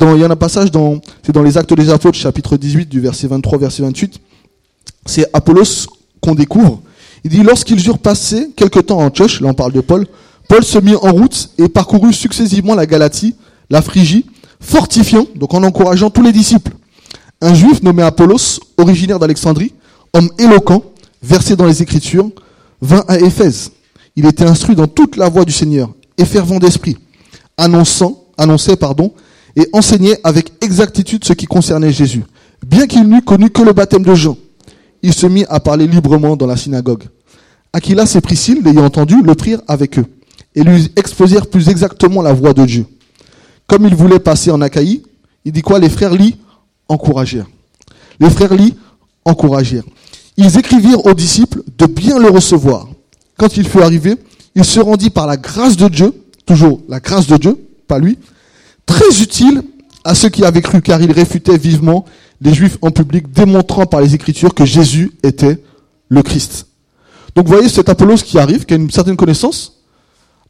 Il 0.00 0.18
y 0.18 0.24
a 0.24 0.26
un 0.26 0.36
passage, 0.36 0.70
dans, 0.70 1.00
c'est 1.24 1.32
dans 1.32 1.42
les 1.42 1.58
Actes 1.58 1.74
des 1.74 1.90
Apôtres, 1.90 2.18
chapitre 2.18 2.56
18, 2.56 2.88
du 2.88 3.00
verset 3.00 3.26
23, 3.26 3.58
verset 3.58 3.82
28. 3.82 4.20
C'est 5.06 5.26
Apollos 5.32 5.86
qu'on 6.20 6.34
découvre. 6.34 6.80
Il 7.24 7.30
dit, 7.30 7.42
lorsqu'ils 7.42 7.86
eurent 7.86 7.98
passé 7.98 8.50
quelque 8.56 8.80
temps 8.80 8.98
en 8.98 9.06
Antioche, 9.06 9.40
là 9.40 9.48
on 9.48 9.54
parle 9.54 9.72
de 9.72 9.80
Paul, 9.80 10.06
Paul 10.48 10.64
se 10.64 10.78
mit 10.78 10.94
en 10.94 11.12
route 11.12 11.50
et 11.58 11.68
parcourut 11.68 12.12
successivement 12.12 12.74
la 12.74 12.86
Galatie, 12.86 13.36
la 13.70 13.82
Phrygie, 13.82 14.26
fortifiant, 14.60 15.26
donc 15.36 15.54
en 15.54 15.62
encourageant 15.62 16.10
tous 16.10 16.22
les 16.22 16.32
disciples. 16.32 16.72
Un 17.40 17.54
juif 17.54 17.82
nommé 17.82 18.02
Apollos, 18.02 18.60
originaire 18.76 19.18
d'Alexandrie, 19.18 19.72
homme 20.14 20.30
éloquent, 20.38 20.82
versé 21.22 21.54
dans 21.54 21.66
les 21.66 21.82
Écritures, 21.82 22.30
vint 22.82 23.04
à 23.08 23.18
Éphèse. 23.18 23.72
Il 24.16 24.26
était 24.26 24.44
instruit 24.44 24.74
dans 24.74 24.88
toute 24.88 25.16
la 25.16 25.30
voie 25.30 25.46
du 25.46 25.52
Seigneur 25.52 25.88
et 26.18 26.26
fervent 26.26 26.58
d'esprit, 26.58 26.98
annonçant, 27.56 28.24
annonçait, 28.36 28.76
pardon, 28.76 29.14
et 29.56 29.66
enseignait 29.72 30.18
avec 30.24 30.52
exactitude 30.60 31.24
ce 31.24 31.32
qui 31.32 31.46
concernait 31.46 31.92
Jésus. 31.92 32.24
Bien 32.66 32.86
qu'il 32.86 33.08
n'eût 33.08 33.22
connu 33.22 33.48
que 33.48 33.62
le 33.62 33.72
baptême 33.72 34.02
de 34.02 34.14
Jean, 34.14 34.36
il 35.02 35.14
se 35.14 35.26
mit 35.26 35.44
à 35.48 35.60
parler 35.60 35.86
librement 35.86 36.36
dans 36.36 36.46
la 36.46 36.56
synagogue. 36.56 37.04
Aquilas 37.72 38.12
et 38.16 38.20
Priscille, 38.20 38.62
l'ayant 38.62 38.84
entendu, 38.84 39.22
le 39.22 39.34
prirent 39.34 39.62
avec 39.66 39.98
eux 39.98 40.04
et 40.54 40.62
lui 40.62 40.92
exposèrent 40.96 41.46
plus 41.46 41.68
exactement 41.68 42.20
la 42.20 42.32
voix 42.32 42.52
de 42.52 42.64
Dieu. 42.66 42.86
Comme 43.66 43.86
il 43.86 43.94
voulait 43.94 44.18
passer 44.18 44.50
en 44.50 44.60
Achaïe, 44.60 45.02
il 45.44 45.52
dit 45.52 45.62
quoi? 45.62 45.78
Les 45.78 45.88
frères 45.88 46.12
Lis 46.12 46.36
encouragèrent. 46.88 47.48
Les 48.20 48.28
frères 48.28 48.54
Lis 48.54 48.74
encouragèrent. 49.24 49.84
Ils 50.36 50.58
écrivirent 50.58 51.04
aux 51.06 51.14
disciples 51.14 51.62
de 51.78 51.86
bien 51.86 52.18
le 52.18 52.28
recevoir. 52.28 52.88
Quand 53.36 53.56
il 53.56 53.68
fut 53.68 53.80
arrivé, 53.80 54.16
il 54.54 54.64
se 54.64 54.80
rendit 54.80 55.10
par 55.10 55.26
la 55.26 55.36
grâce 55.36 55.76
de 55.76 55.88
Dieu, 55.88 56.12
toujours 56.46 56.80
la 56.88 57.00
grâce 57.00 57.26
de 57.26 57.36
Dieu, 57.36 57.58
pas 57.86 57.98
lui, 57.98 58.18
très 58.86 59.20
utile 59.22 59.62
à 60.04 60.14
ceux 60.14 60.28
qui 60.28 60.44
avaient 60.44 60.62
cru, 60.62 60.80
car 60.82 61.00
il 61.00 61.12
réfutait 61.12 61.56
vivement 61.56 62.04
les 62.40 62.52
Juifs 62.52 62.78
en 62.82 62.90
public, 62.90 63.30
démontrant 63.32 63.86
par 63.86 64.00
les 64.00 64.14
Écritures 64.14 64.54
que 64.54 64.64
Jésus 64.64 65.12
était 65.22 65.62
le 66.08 66.22
Christ. 66.22 66.66
Donc 67.34 67.46
voyez 67.46 67.68
cet 67.68 67.88
Apollos 67.88 68.16
qui 68.16 68.38
arrive, 68.38 68.64
qui 68.64 68.74
a 68.74 68.76
une 68.76 68.90
certaine 68.90 69.16
connaissance, 69.16 69.80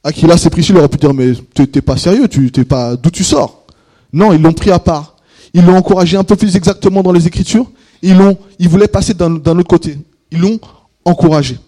à 0.03 0.13
qui 0.13 0.27
là 0.27 0.37
c'est 0.37 0.51
il 0.57 0.77
aurait 0.77 0.89
pu 0.89 0.99
dire 0.99 1.15
mais 1.15 1.33
t'es 1.55 1.81
pas 1.81 1.97
sérieux, 1.97 2.27
tu 2.29 2.51
t'es 2.51 2.65
pas 2.65 2.97
d'où 2.97 3.11
tu 3.11 3.23
sors? 3.23 3.65
Non, 4.13 4.33
ils 4.33 4.43
l'ont 4.43 4.53
pris 4.53 4.71
à 4.71 4.79
part. 4.79 5.17
Ils 5.55 5.65
l'ont 5.65 5.77
encouragé 5.77 6.17
un 6.17 6.25
peu 6.25 6.35
plus 6.35 6.57
exactement 6.57 7.03
dans 7.03 7.13
les 7.13 7.27
Écritures. 7.27 7.71
Ils 8.03 8.69
voulaient 8.69 8.89
passer 8.89 9.15
d'un 9.15 9.37
autre 9.37 9.69
côté. 9.69 9.99
Ils 10.31 10.41
l'ont 10.41 10.59
encouragé. 11.05 11.59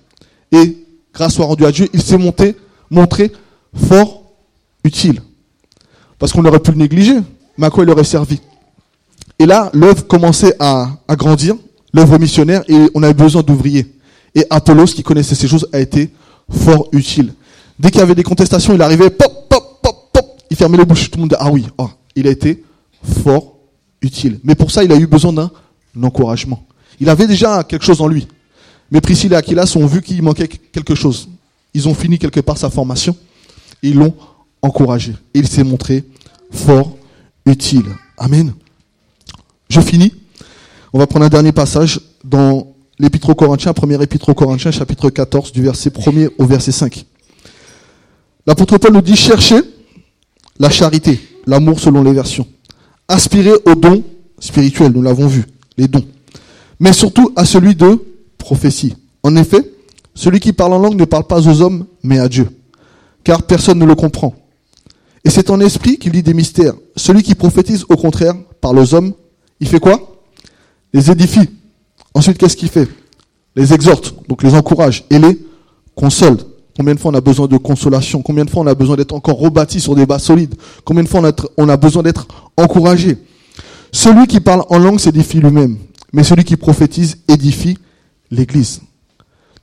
Et 0.53 0.77
grâce 1.13 1.35
soit 1.35 1.47
rendue 1.47 1.65
à 1.65 1.73
Dieu, 1.73 1.89
il 1.93 2.03
s'est 2.03 2.19
monté, 2.19 2.57
montré 2.91 3.33
fort 3.75 4.23
utile. 4.83 5.21
Parce 6.19 6.33
qu'on 6.33 6.45
aurait 6.45 6.61
pu 6.61 6.71
le 6.73 6.79
négliger, 6.79 7.17
mais 7.59 7.67
à 7.67 7.71
quoi 7.71 7.85
il 7.85 7.91
aurait 7.91 8.05
servi? 8.05 8.41
Et 9.39 9.47
là, 9.47 9.71
l'œuvre 9.75 10.07
commençait 10.07 10.55
à, 10.59 10.89
grandir, 11.11 11.57
l'œuvre 11.93 12.19
missionnaire, 12.19 12.63
et 12.69 12.89
on 12.95 13.03
avait 13.03 13.15
besoin 13.15 13.43
d'ouvriers. 13.43 13.95
Et 14.35 14.45
Apollos, 14.51 14.87
qui 14.87 15.03
connaissait 15.03 15.35
ces 15.35 15.49
choses, 15.49 15.69
a 15.73 15.81
été 15.81 16.11
fort 16.51 16.89
utile. 16.93 17.33
Dès 17.79 17.91
qu'il 17.91 18.01
y 18.01 18.03
avait 18.03 18.15
des 18.15 18.23
contestations, 18.23 18.75
il 18.75 18.83
arrivait, 18.83 19.11
pop, 19.11 19.49
pop, 19.49 19.81
pop, 19.83 20.11
pop, 20.13 20.41
il 20.51 20.57
fermait 20.57 20.79
les 20.79 20.85
bouches. 20.85 21.11
Tout 21.11 21.19
le 21.19 21.23
monde 21.23 21.37
ah 21.39 21.51
oui, 21.51 21.67
oh, 21.79 21.89
il 22.15 22.29
a 22.29 22.31
été 22.31 22.63
fort 23.03 23.57
utile. 24.01 24.39
Mais 24.45 24.55
pour 24.55 24.71
ça, 24.71 24.85
il 24.85 24.93
a 24.93 24.97
eu 24.97 25.07
besoin 25.07 25.33
d'un 25.33 25.51
encouragement. 26.03 26.67
Il 27.01 27.09
avait 27.09 27.27
déjà 27.27 27.65
quelque 27.65 27.85
chose 27.85 28.01
en 28.01 28.09
lui. 28.09 28.27
Mais 28.91 29.01
Priscille 29.01 29.33
et 29.33 29.37
Aquilas 29.37 29.75
ont 29.77 29.87
vu 29.87 30.03
qu'il 30.03 30.23
manquait 30.23 30.49
quelque 30.49 30.95
chose. 30.95 31.29
Ils 31.75 31.89
ont 31.89 31.95
fini 31.95 32.19
quelque 32.19 32.41
part 32.41 32.59
sa 32.59 32.71
formation 32.71 33.17
et 33.83 33.89
ils 33.89 33.97
l'ont 33.97 34.15
encouragé. 34.63 35.15
Il 35.35 35.49
s'est 35.49 35.65
montré 35.65 36.05
fort 36.51 36.97
utile. 37.47 37.87
Amen. 38.17 38.55
Je 39.69 39.81
finis. 39.81 40.13
On 40.93 40.99
va 40.99 41.07
prendre 41.07 41.27
un 41.27 41.29
dernier 41.29 41.53
passage 41.53 42.01
dans 42.23 42.75
l'Épître 42.99 43.31
aux 43.31 43.35
Corinthiens, 43.35 43.73
premier 43.73 44.01
Épître 44.01 44.29
aux 44.29 44.35
Corinthiens, 44.35 44.71
chapitre 44.71 45.11
14, 45.11 45.53
du 45.53 45.63
verset 45.63 45.91
1er 45.91 46.31
au 46.39 46.47
verset 46.47 46.73
5. 46.73 47.05
L'apôtre 48.47 48.79
Paul 48.79 48.93
nous 48.93 49.01
dit 49.01 49.17
cherchez 49.17 49.61
la 50.59 50.71
charité, 50.71 51.21
l'amour 51.47 51.81
selon 51.81 52.03
les 52.03 52.13
versions. 52.13 52.47
Aspirez 53.09 53.55
aux 53.65 53.75
dons 53.75 54.05
spirituels, 54.39 54.93
nous 54.93 55.03
l'avons 55.03 55.27
vu, 55.27 55.45
les 55.77 55.89
dons. 55.89 56.05
Mais 56.81 56.93
surtout 56.93 57.33
à 57.37 57.45
celui 57.45 57.75
de 57.75 57.99
prophétie. 58.39 58.97
En 59.23 59.37
effet, 59.37 59.71
celui 60.15 60.41
qui 60.41 60.53
parle 60.53 60.75
en 60.75 60.79
langue 60.79 60.99
ne 60.99 61.05
parle 61.05 61.25
pas 61.25 61.47
aux 61.49 61.61
hommes, 61.63 61.87
mais 62.03 62.19
à 62.19 62.29
Dieu. 62.29 62.49
Car 63.23 63.43
personne 63.43 63.79
ne 63.79 63.87
le 63.87 63.95
comprend. 63.95 64.35
Et 65.25 65.31
c'est 65.31 65.51
en 65.51 65.61
esprit 65.61 65.99
qu'il 65.99 66.13
dit 66.13 66.23
des 66.23 66.35
mystères. 66.35 66.75
Celui 66.97 67.23
qui 67.23 67.35
prophétise, 67.35 67.85
au 67.89 67.97
contraire, 67.97 68.35
parle 68.61 68.79
aux 68.79 68.95
hommes. 68.95 69.15
Il 69.61 69.69
fait 69.69 69.81
quoi? 69.81 70.23
Les 70.93 71.11
édifie. 71.11 71.49
Ensuite, 72.13 72.39
qu'est-ce 72.39 72.57
qu'il 72.57 72.69
fait? 72.69 72.89
Les 73.57 73.73
exhorte, 73.73 74.15
donc 74.29 74.43
les 74.43 74.55
encourage 74.55 75.05
et 75.11 75.19
les 75.19 75.39
console. 75.95 76.39
Combien 76.77 76.95
de 76.95 77.01
fois 77.01 77.13
on 77.13 77.15
a 77.15 77.21
besoin 77.21 77.47
de 77.47 77.57
consolation? 77.57 78.21
Combien 78.21 78.45
de 78.45 78.51
fois 78.51 78.63
on 78.63 78.67
a 78.67 78.75
besoin 78.75 78.97
d'être 78.97 79.15
encore 79.15 79.39
rebâti 79.39 79.81
sur 79.81 79.95
des 79.95 80.07
bases 80.07 80.25
solides? 80.25 80.55
Combien 80.85 81.05
de 81.05 81.09
fois 81.09 81.23
on 81.57 81.69
a, 81.69 81.77
besoin 81.77 82.03
d'être 82.03 82.27
encouragé? 82.57 83.17
Celui 83.95 84.27
qui 84.27 84.41
parle 84.41 84.65
en 84.71 84.79
langue 84.79 84.99
s'édifie 84.99 85.39
lui-même, 85.39 85.79
mais 86.13 86.25
celui 86.25 86.43
qui 86.43 86.57
prophétise 86.57 87.19
édifie 87.29 87.79
l'Église. 88.29 88.81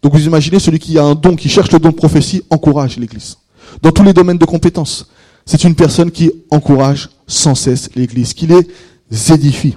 Donc 0.01 0.13
vous 0.13 0.25
imaginez 0.25 0.57
celui 0.57 0.79
qui 0.79 0.97
a 0.97 1.03
un 1.03 1.15
don, 1.15 1.36
qui 1.36 1.49
cherche 1.49 1.69
le 1.73 1.79
don 1.79 1.89
de 1.89 1.95
prophétie, 1.95 2.41
encourage 2.49 2.97
l'Église. 2.97 3.36
Dans 3.82 3.91
tous 3.91 4.03
les 4.03 4.13
domaines 4.13 4.38
de 4.38 4.45
compétences. 4.45 5.09
C'est 5.45 5.65
une 5.65 5.75
personne 5.75 6.11
qui 6.11 6.32
encourage 6.49 7.09
sans 7.27 7.55
cesse 7.55 7.89
l'Église, 7.93 8.34
qui 8.34 8.47
les 8.47 9.34
édifie. 9.34 9.75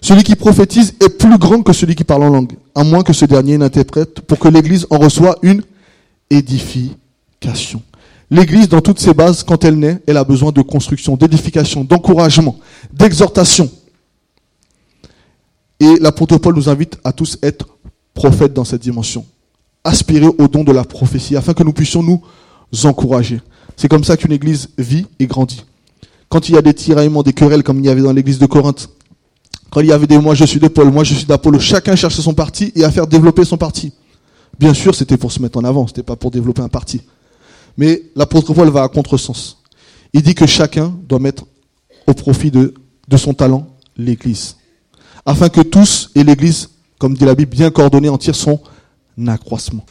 Celui 0.00 0.24
qui 0.24 0.34
prophétise 0.34 0.94
est 1.00 1.16
plus 1.16 1.38
grand 1.38 1.62
que 1.62 1.72
celui 1.72 1.94
qui 1.94 2.02
parle 2.02 2.24
en 2.24 2.30
langue, 2.30 2.52
à 2.74 2.82
moins 2.82 3.04
que 3.04 3.12
ce 3.12 3.26
dernier 3.26 3.56
n'interprète 3.58 4.22
pour 4.22 4.40
que 4.40 4.48
l'Église 4.48 4.88
en 4.90 4.98
reçoive 4.98 5.36
une 5.42 5.62
édification. 6.30 7.80
L'Église, 8.28 8.68
dans 8.68 8.80
toutes 8.80 8.98
ses 8.98 9.14
bases, 9.14 9.44
quand 9.44 9.64
elle 9.64 9.78
naît, 9.78 10.02
elle 10.08 10.16
a 10.16 10.24
besoin 10.24 10.50
de 10.50 10.62
construction, 10.62 11.14
d'édification, 11.16 11.84
d'encouragement, 11.84 12.58
d'exhortation. 12.92 13.70
Et 15.80 15.96
l'apôtre 16.00 16.38
Paul 16.38 16.54
nous 16.54 16.68
invite 16.68 16.98
à 17.04 17.12
tous 17.12 17.38
être 17.42 17.66
prophètes 18.14 18.54
dans 18.54 18.64
cette 18.64 18.82
dimension. 18.82 19.26
Aspirer 19.82 20.26
au 20.26 20.48
don 20.48 20.64
de 20.64 20.72
la 20.72 20.84
prophétie 20.84 21.36
afin 21.36 21.52
que 21.52 21.62
nous 21.62 21.72
puissions 21.72 22.02
nous 22.02 22.22
encourager. 22.84 23.40
C'est 23.76 23.88
comme 23.88 24.04
ça 24.04 24.16
qu'une 24.16 24.32
église 24.32 24.70
vit 24.78 25.06
et 25.18 25.26
grandit. 25.26 25.64
Quand 26.28 26.48
il 26.48 26.54
y 26.54 26.58
a 26.58 26.62
des 26.62 26.74
tiraillements, 26.74 27.22
des 27.22 27.32
querelles 27.32 27.62
comme 27.62 27.80
il 27.80 27.86
y 27.86 27.88
avait 27.88 28.02
dans 28.02 28.12
l'église 28.12 28.38
de 28.38 28.46
Corinthe, 28.46 28.88
quand 29.70 29.80
il 29.80 29.86
y 29.88 29.92
avait 29.92 30.06
des 30.06 30.18
moi 30.18 30.34
je 30.34 30.44
suis 30.44 30.60
de 30.60 30.68
Paul, 30.68 30.90
moi 30.90 31.04
je 31.04 31.14
suis 31.14 31.26
d'Apollo, 31.26 31.58
chacun 31.58 31.96
cherchait 31.96 32.22
son 32.22 32.34
parti 32.34 32.72
et 32.76 32.84
à 32.84 32.90
faire 32.90 33.06
développer 33.06 33.44
son 33.44 33.56
parti. 33.56 33.92
Bien 34.58 34.72
sûr, 34.72 34.94
c'était 34.94 35.16
pour 35.16 35.32
se 35.32 35.42
mettre 35.42 35.58
en 35.58 35.64
avant, 35.64 35.86
c'était 35.86 36.04
pas 36.04 36.16
pour 36.16 36.30
développer 36.30 36.62
un 36.62 36.68
parti. 36.68 37.02
Mais 37.76 38.02
l'apôtre 38.14 38.54
Paul 38.54 38.68
va 38.70 38.84
à 38.84 38.88
contresens. 38.88 39.58
Il 40.12 40.22
dit 40.22 40.34
que 40.34 40.46
chacun 40.46 40.94
doit 41.08 41.18
mettre 41.18 41.44
au 42.06 42.14
profit 42.14 42.52
de, 42.52 42.74
de 43.08 43.16
son 43.16 43.34
talent 43.34 43.66
l'église. 43.96 44.56
Afin 45.26 45.48
que 45.48 45.60
tous 45.60 46.10
et 46.14 46.22
l'église, 46.22 46.70
comme 46.98 47.14
dit 47.14 47.24
la 47.24 47.34
Bible, 47.34 47.50
bien 47.50 47.70
coordonnés 47.70 48.08
en 48.08 48.18
tirent 48.18 48.34
son 48.34 48.60
accroissement. 49.26 49.84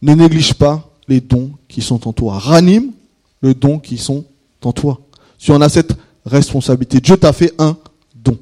Ne 0.00 0.14
néglige 0.14 0.54
pas 0.54 0.90
les 1.08 1.20
dons 1.20 1.52
qui 1.68 1.82
sont 1.82 2.08
en 2.08 2.12
toi. 2.12 2.38
Ranime 2.38 2.92
le 3.40 3.54
don 3.54 3.78
qui 3.78 3.98
sont 3.98 4.24
en 4.62 4.72
toi. 4.72 5.00
Tu 5.38 5.50
en 5.52 5.60
as 5.60 5.68
cette 5.68 5.94
responsabilité. 6.24 7.00
Dieu 7.00 7.16
t'a 7.16 7.32
fait 7.32 7.52
un 7.58 7.76
don. 8.14 8.38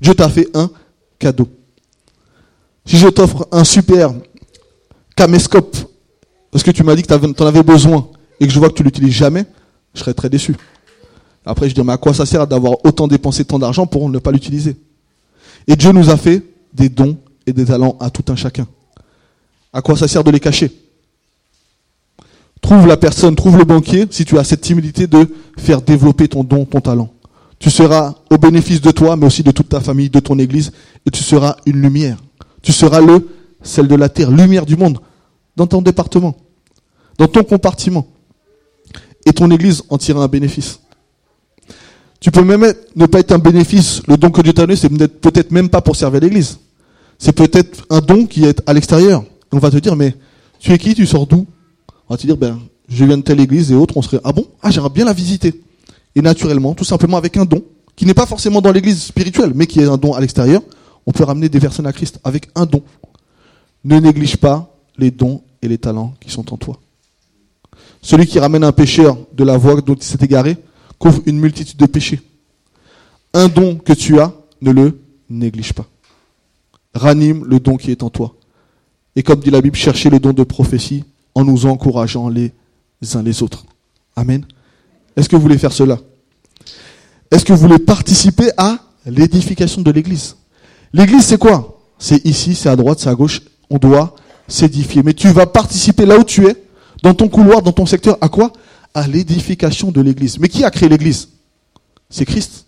Dieu 0.00 0.14
t'a 0.14 0.28
fait 0.28 0.48
un 0.54 0.70
cadeau. 1.18 1.48
Si 2.84 2.96
je 2.96 3.08
t'offre 3.08 3.46
un 3.52 3.64
super 3.64 4.12
caméscope, 5.14 5.76
parce 6.50 6.64
que 6.64 6.70
tu 6.70 6.82
m'as 6.82 6.96
dit 6.96 7.02
que 7.02 7.14
tu 7.14 7.42
en 7.42 7.46
avais 7.46 7.62
besoin 7.62 8.08
et 8.40 8.46
que 8.46 8.52
je 8.52 8.58
vois 8.58 8.70
que 8.70 8.74
tu 8.74 8.82
l'utilises 8.82 9.12
jamais, 9.12 9.44
je 9.94 10.00
serais 10.00 10.14
très 10.14 10.30
déçu. 10.30 10.56
Après, 11.44 11.68
je 11.68 11.74
dis, 11.74 11.82
mais 11.82 11.92
à 11.92 11.98
quoi 11.98 12.14
ça 12.14 12.26
sert 12.26 12.46
d'avoir 12.46 12.84
autant 12.84 13.06
dépensé 13.06 13.44
tant 13.44 13.58
d'argent 13.58 13.86
pour 13.86 14.08
ne 14.08 14.18
pas 14.18 14.32
l'utiliser? 14.32 14.76
Et 15.66 15.76
Dieu 15.76 15.92
nous 15.92 16.10
a 16.10 16.16
fait 16.16 16.42
des 16.72 16.88
dons 16.88 17.16
et 17.46 17.52
des 17.52 17.64
talents 17.64 17.96
à 18.00 18.10
tout 18.10 18.24
un 18.32 18.36
chacun. 18.36 18.66
À 19.72 19.82
quoi 19.82 19.96
ça 19.96 20.08
sert 20.08 20.24
de 20.24 20.30
les 20.30 20.40
cacher? 20.40 20.72
Trouve 22.60 22.86
la 22.86 22.96
personne, 22.96 23.34
trouve 23.36 23.56
le 23.56 23.64
banquier 23.64 24.06
si 24.10 24.24
tu 24.24 24.38
as 24.38 24.44
cette 24.44 24.60
timidité 24.60 25.06
de 25.06 25.26
faire 25.58 25.80
développer 25.80 26.28
ton 26.28 26.44
don, 26.44 26.64
ton 26.64 26.80
talent. 26.80 27.10
Tu 27.58 27.70
seras 27.70 28.14
au 28.30 28.38
bénéfice 28.38 28.80
de 28.80 28.90
toi, 28.90 29.16
mais 29.16 29.26
aussi 29.26 29.42
de 29.42 29.50
toute 29.50 29.68
ta 29.68 29.80
famille, 29.80 30.08
de 30.08 30.20
ton 30.20 30.38
église, 30.38 30.72
et 31.06 31.10
tu 31.10 31.22
seras 31.22 31.56
une 31.66 31.80
lumière. 31.80 32.18
Tu 32.62 32.72
seras 32.72 33.00
le, 33.00 33.28
celle 33.62 33.86
de 33.86 33.94
la 33.94 34.08
terre, 34.08 34.30
lumière 34.30 34.66
du 34.66 34.76
monde, 34.76 34.98
dans 35.56 35.66
ton 35.66 35.82
département, 35.82 36.36
dans 37.18 37.28
ton 37.28 37.44
compartiment. 37.44 38.06
Et 39.26 39.32
ton 39.32 39.50
église 39.50 39.82
en 39.90 39.98
tirera 39.98 40.24
un 40.24 40.28
bénéfice. 40.28 40.80
Tu 42.20 42.30
peux 42.30 42.44
même 42.44 42.72
ne 42.94 43.06
pas 43.06 43.20
être 43.20 43.32
un 43.32 43.38
bénéfice. 43.38 44.02
Le 44.06 44.16
don 44.16 44.30
que 44.30 44.42
Dieu 44.42 44.52
t'a 44.52 44.62
donné, 44.62 44.76
c'est 44.76 44.90
peut-être 44.90 45.50
même 45.50 45.70
pas 45.70 45.80
pour 45.80 45.96
servir 45.96 46.20
l'église. 46.20 46.58
C'est 47.18 47.32
peut-être 47.32 47.86
un 47.88 48.00
don 48.00 48.26
qui 48.26 48.44
est 48.44 48.62
à 48.66 48.74
l'extérieur. 48.74 49.24
On 49.52 49.58
va 49.58 49.70
te 49.70 49.78
dire, 49.78 49.96
mais 49.96 50.14
tu 50.58 50.72
es 50.72 50.78
qui, 50.78 50.94
tu 50.94 51.06
sors 51.06 51.26
d'où? 51.26 51.46
On 52.08 52.14
va 52.14 52.18
te 52.18 52.26
dire, 52.26 52.36
ben, 52.36 52.60
je 52.88 53.04
viens 53.04 53.16
de 53.16 53.22
telle 53.22 53.40
église 53.40 53.72
et 53.72 53.74
autres, 53.74 53.96
on 53.96 54.02
serait, 54.02 54.20
ah 54.22 54.32
bon? 54.32 54.46
Ah, 54.62 54.70
j'aimerais 54.70 54.90
bien 54.90 55.06
la 55.06 55.14
visiter. 55.14 55.62
Et 56.14 56.20
naturellement, 56.20 56.74
tout 56.74 56.84
simplement 56.84 57.16
avec 57.16 57.36
un 57.36 57.44
don, 57.44 57.62
qui 57.96 58.04
n'est 58.04 58.14
pas 58.14 58.26
forcément 58.26 58.60
dans 58.60 58.72
l'église 58.72 59.02
spirituelle, 59.02 59.52
mais 59.54 59.66
qui 59.66 59.80
est 59.80 59.86
un 59.86 59.96
don 59.96 60.12
à 60.12 60.20
l'extérieur, 60.20 60.62
on 61.06 61.12
peut 61.12 61.24
ramener 61.24 61.48
des 61.48 61.60
personnes 61.60 61.86
à 61.86 61.92
Christ 61.92 62.20
avec 62.24 62.48
un 62.54 62.66
don. 62.66 62.82
Ne 63.84 63.98
néglige 63.98 64.36
pas 64.36 64.74
les 64.98 65.10
dons 65.10 65.42
et 65.62 65.68
les 65.68 65.78
talents 65.78 66.14
qui 66.20 66.30
sont 66.30 66.52
en 66.52 66.56
toi. 66.56 66.78
Celui 68.02 68.26
qui 68.26 68.38
ramène 68.38 68.64
un 68.64 68.72
pécheur 68.72 69.16
de 69.32 69.44
la 69.44 69.56
voie 69.56 69.80
dont 69.80 69.94
il 69.94 70.02
s'est 70.02 70.18
égaré 70.20 70.56
couvre 71.00 71.22
une 71.26 71.40
multitude 71.40 71.78
de 71.78 71.86
péchés. 71.86 72.20
Un 73.34 73.48
don 73.48 73.74
que 73.76 73.92
tu 73.92 74.20
as, 74.20 74.32
ne 74.60 74.70
le 74.70 75.00
néglige 75.28 75.72
pas. 75.72 75.86
Ranime 76.94 77.44
le 77.44 77.58
don 77.58 77.76
qui 77.76 77.90
est 77.90 78.04
en 78.04 78.10
toi. 78.10 78.36
Et 79.16 79.24
comme 79.24 79.40
dit 79.40 79.50
la 79.50 79.60
Bible, 79.60 79.76
cherchez 79.76 80.10
le 80.10 80.20
don 80.20 80.32
de 80.32 80.44
prophétie 80.44 81.02
en 81.34 81.44
nous 81.44 81.66
encourageant 81.66 82.28
les 82.28 82.52
uns 83.14 83.22
les 83.22 83.42
autres. 83.42 83.64
Amen. 84.14 84.44
Est-ce 85.16 85.28
que 85.28 85.36
vous 85.36 85.42
voulez 85.42 85.58
faire 85.58 85.72
cela? 85.72 85.98
Est-ce 87.30 87.44
que 87.44 87.52
vous 87.52 87.60
voulez 87.60 87.78
participer 87.78 88.50
à 88.56 88.78
l'édification 89.06 89.82
de 89.82 89.90
l'Église? 89.90 90.36
L'Église, 90.92 91.24
c'est 91.24 91.38
quoi? 91.38 91.80
C'est 91.98 92.24
ici, 92.26 92.54
c'est 92.54 92.68
à 92.68 92.76
droite, 92.76 92.98
c'est 93.00 93.08
à 93.08 93.14
gauche. 93.14 93.40
On 93.70 93.78
doit 93.78 94.14
s'édifier. 94.48 95.02
Mais 95.02 95.14
tu 95.14 95.28
vas 95.28 95.46
participer 95.46 96.04
là 96.04 96.18
où 96.18 96.24
tu 96.24 96.46
es, 96.46 96.56
dans 97.02 97.14
ton 97.14 97.28
couloir, 97.28 97.62
dans 97.62 97.72
ton 97.72 97.86
secteur, 97.86 98.18
à 98.20 98.28
quoi? 98.28 98.52
À 98.94 99.06
l'édification 99.06 99.90
de 99.90 100.00
l'Église. 100.00 100.38
Mais 100.38 100.48
qui 100.48 100.64
a 100.64 100.70
créé 100.70 100.88
l'Église? 100.88 101.28
C'est 102.08 102.24
Christ. 102.24 102.66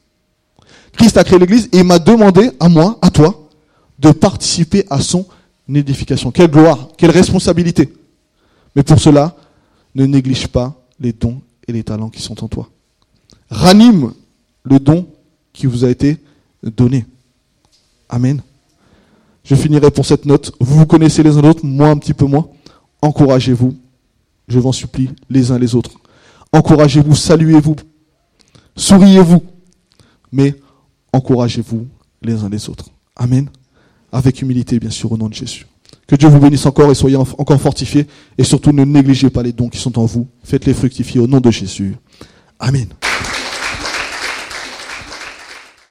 Christ 0.93 1.17
a 1.17 1.25
créé 1.25 1.39
l'Église 1.39 1.69
et 1.73 1.83
m'a 1.83 1.99
demandé, 1.99 2.51
à 2.61 2.69
moi, 2.69 2.99
à 3.03 3.11
toi, 3.11 3.49
de 3.99 4.11
participer 4.11 4.85
à 4.91 5.01
son 5.01 5.27
édification. 5.73 6.31
Quelle 6.31 6.51
gloire, 6.51 6.89
quelle 6.97 7.11
responsabilité. 7.11 7.93
Mais 8.77 8.83
pour 8.83 9.01
cela, 9.01 9.37
ne 9.95 10.07
néglige 10.07 10.49
pas 10.49 10.75
les 11.01 11.13
dons 11.13 11.41
et 11.67 11.73
les 11.73 11.83
talents 11.83 12.11
qui 12.11 12.23
sont 12.23 12.43
en 12.45 12.49
toi. 12.49 12.69
Ranime 13.51 14.13
le 14.65 14.79
don 14.79 15.07
qui 15.53 15.67
vous 15.67 15.85
a 15.85 15.91
été 15.91 16.19
donné. 16.63 17.07
Amen. 18.09 18.41
Je 19.45 19.55
finirai 19.55 19.91
pour 19.91 20.07
cette 20.07 20.25
note. 20.25 20.53
Vous 20.61 20.77
vous 20.77 20.87
connaissez 20.87 21.23
les 21.23 21.37
uns 21.37 21.43
les 21.43 21.49
autres, 21.49 21.65
moi 21.65 21.89
un 21.89 21.99
petit 21.99 22.15
peu 22.15 22.27
moins. 22.27 22.49
Encouragez-vous, 23.01 23.75
je 24.49 24.59
vous 24.59 24.69
en 24.69 24.73
supplie, 24.73 25.11
les 25.29 25.51
uns 25.51 25.59
les 25.59 25.75
autres. 25.75 25.93
Encouragez-vous, 26.53 27.15
saluez-vous, 27.15 27.77
souriez-vous, 28.77 29.43
mais 30.31 30.55
encouragez-vous 31.13 31.87
les 32.23 32.35
uns 32.43 32.49
les 32.49 32.69
autres. 32.69 32.91
Amen. 33.17 33.49
Avec 34.13 34.43
humilité, 34.43 34.79
bien 34.79 34.91
sûr, 34.91 35.11
au 35.13 35.17
nom 35.17 35.29
de 35.29 35.35
Jésus. 35.35 35.67
Que 36.07 36.17
Dieu 36.17 36.29
vous 36.29 36.39
bénisse 36.39 36.67
encore 36.67 36.91
et 36.91 36.95
soyez 36.95 37.17
encore 37.17 37.61
fortifiés. 37.61 38.07
Et 38.37 38.45
surtout, 38.45 38.73
ne 38.73 38.85
négligez 38.85 39.31
pas 39.31 39.43
les 39.43 39.53
dons 39.53 39.69
qui 39.69 39.79
sont 39.79 39.99
en 39.99 40.05
vous. 40.05 40.27
Faites-les 40.45 40.75
fructifier 40.75 41.21
au 41.21 41.27
nom 41.27 41.41
de 41.41 41.51
Jésus. 41.51 41.97
Amen. 42.59 42.89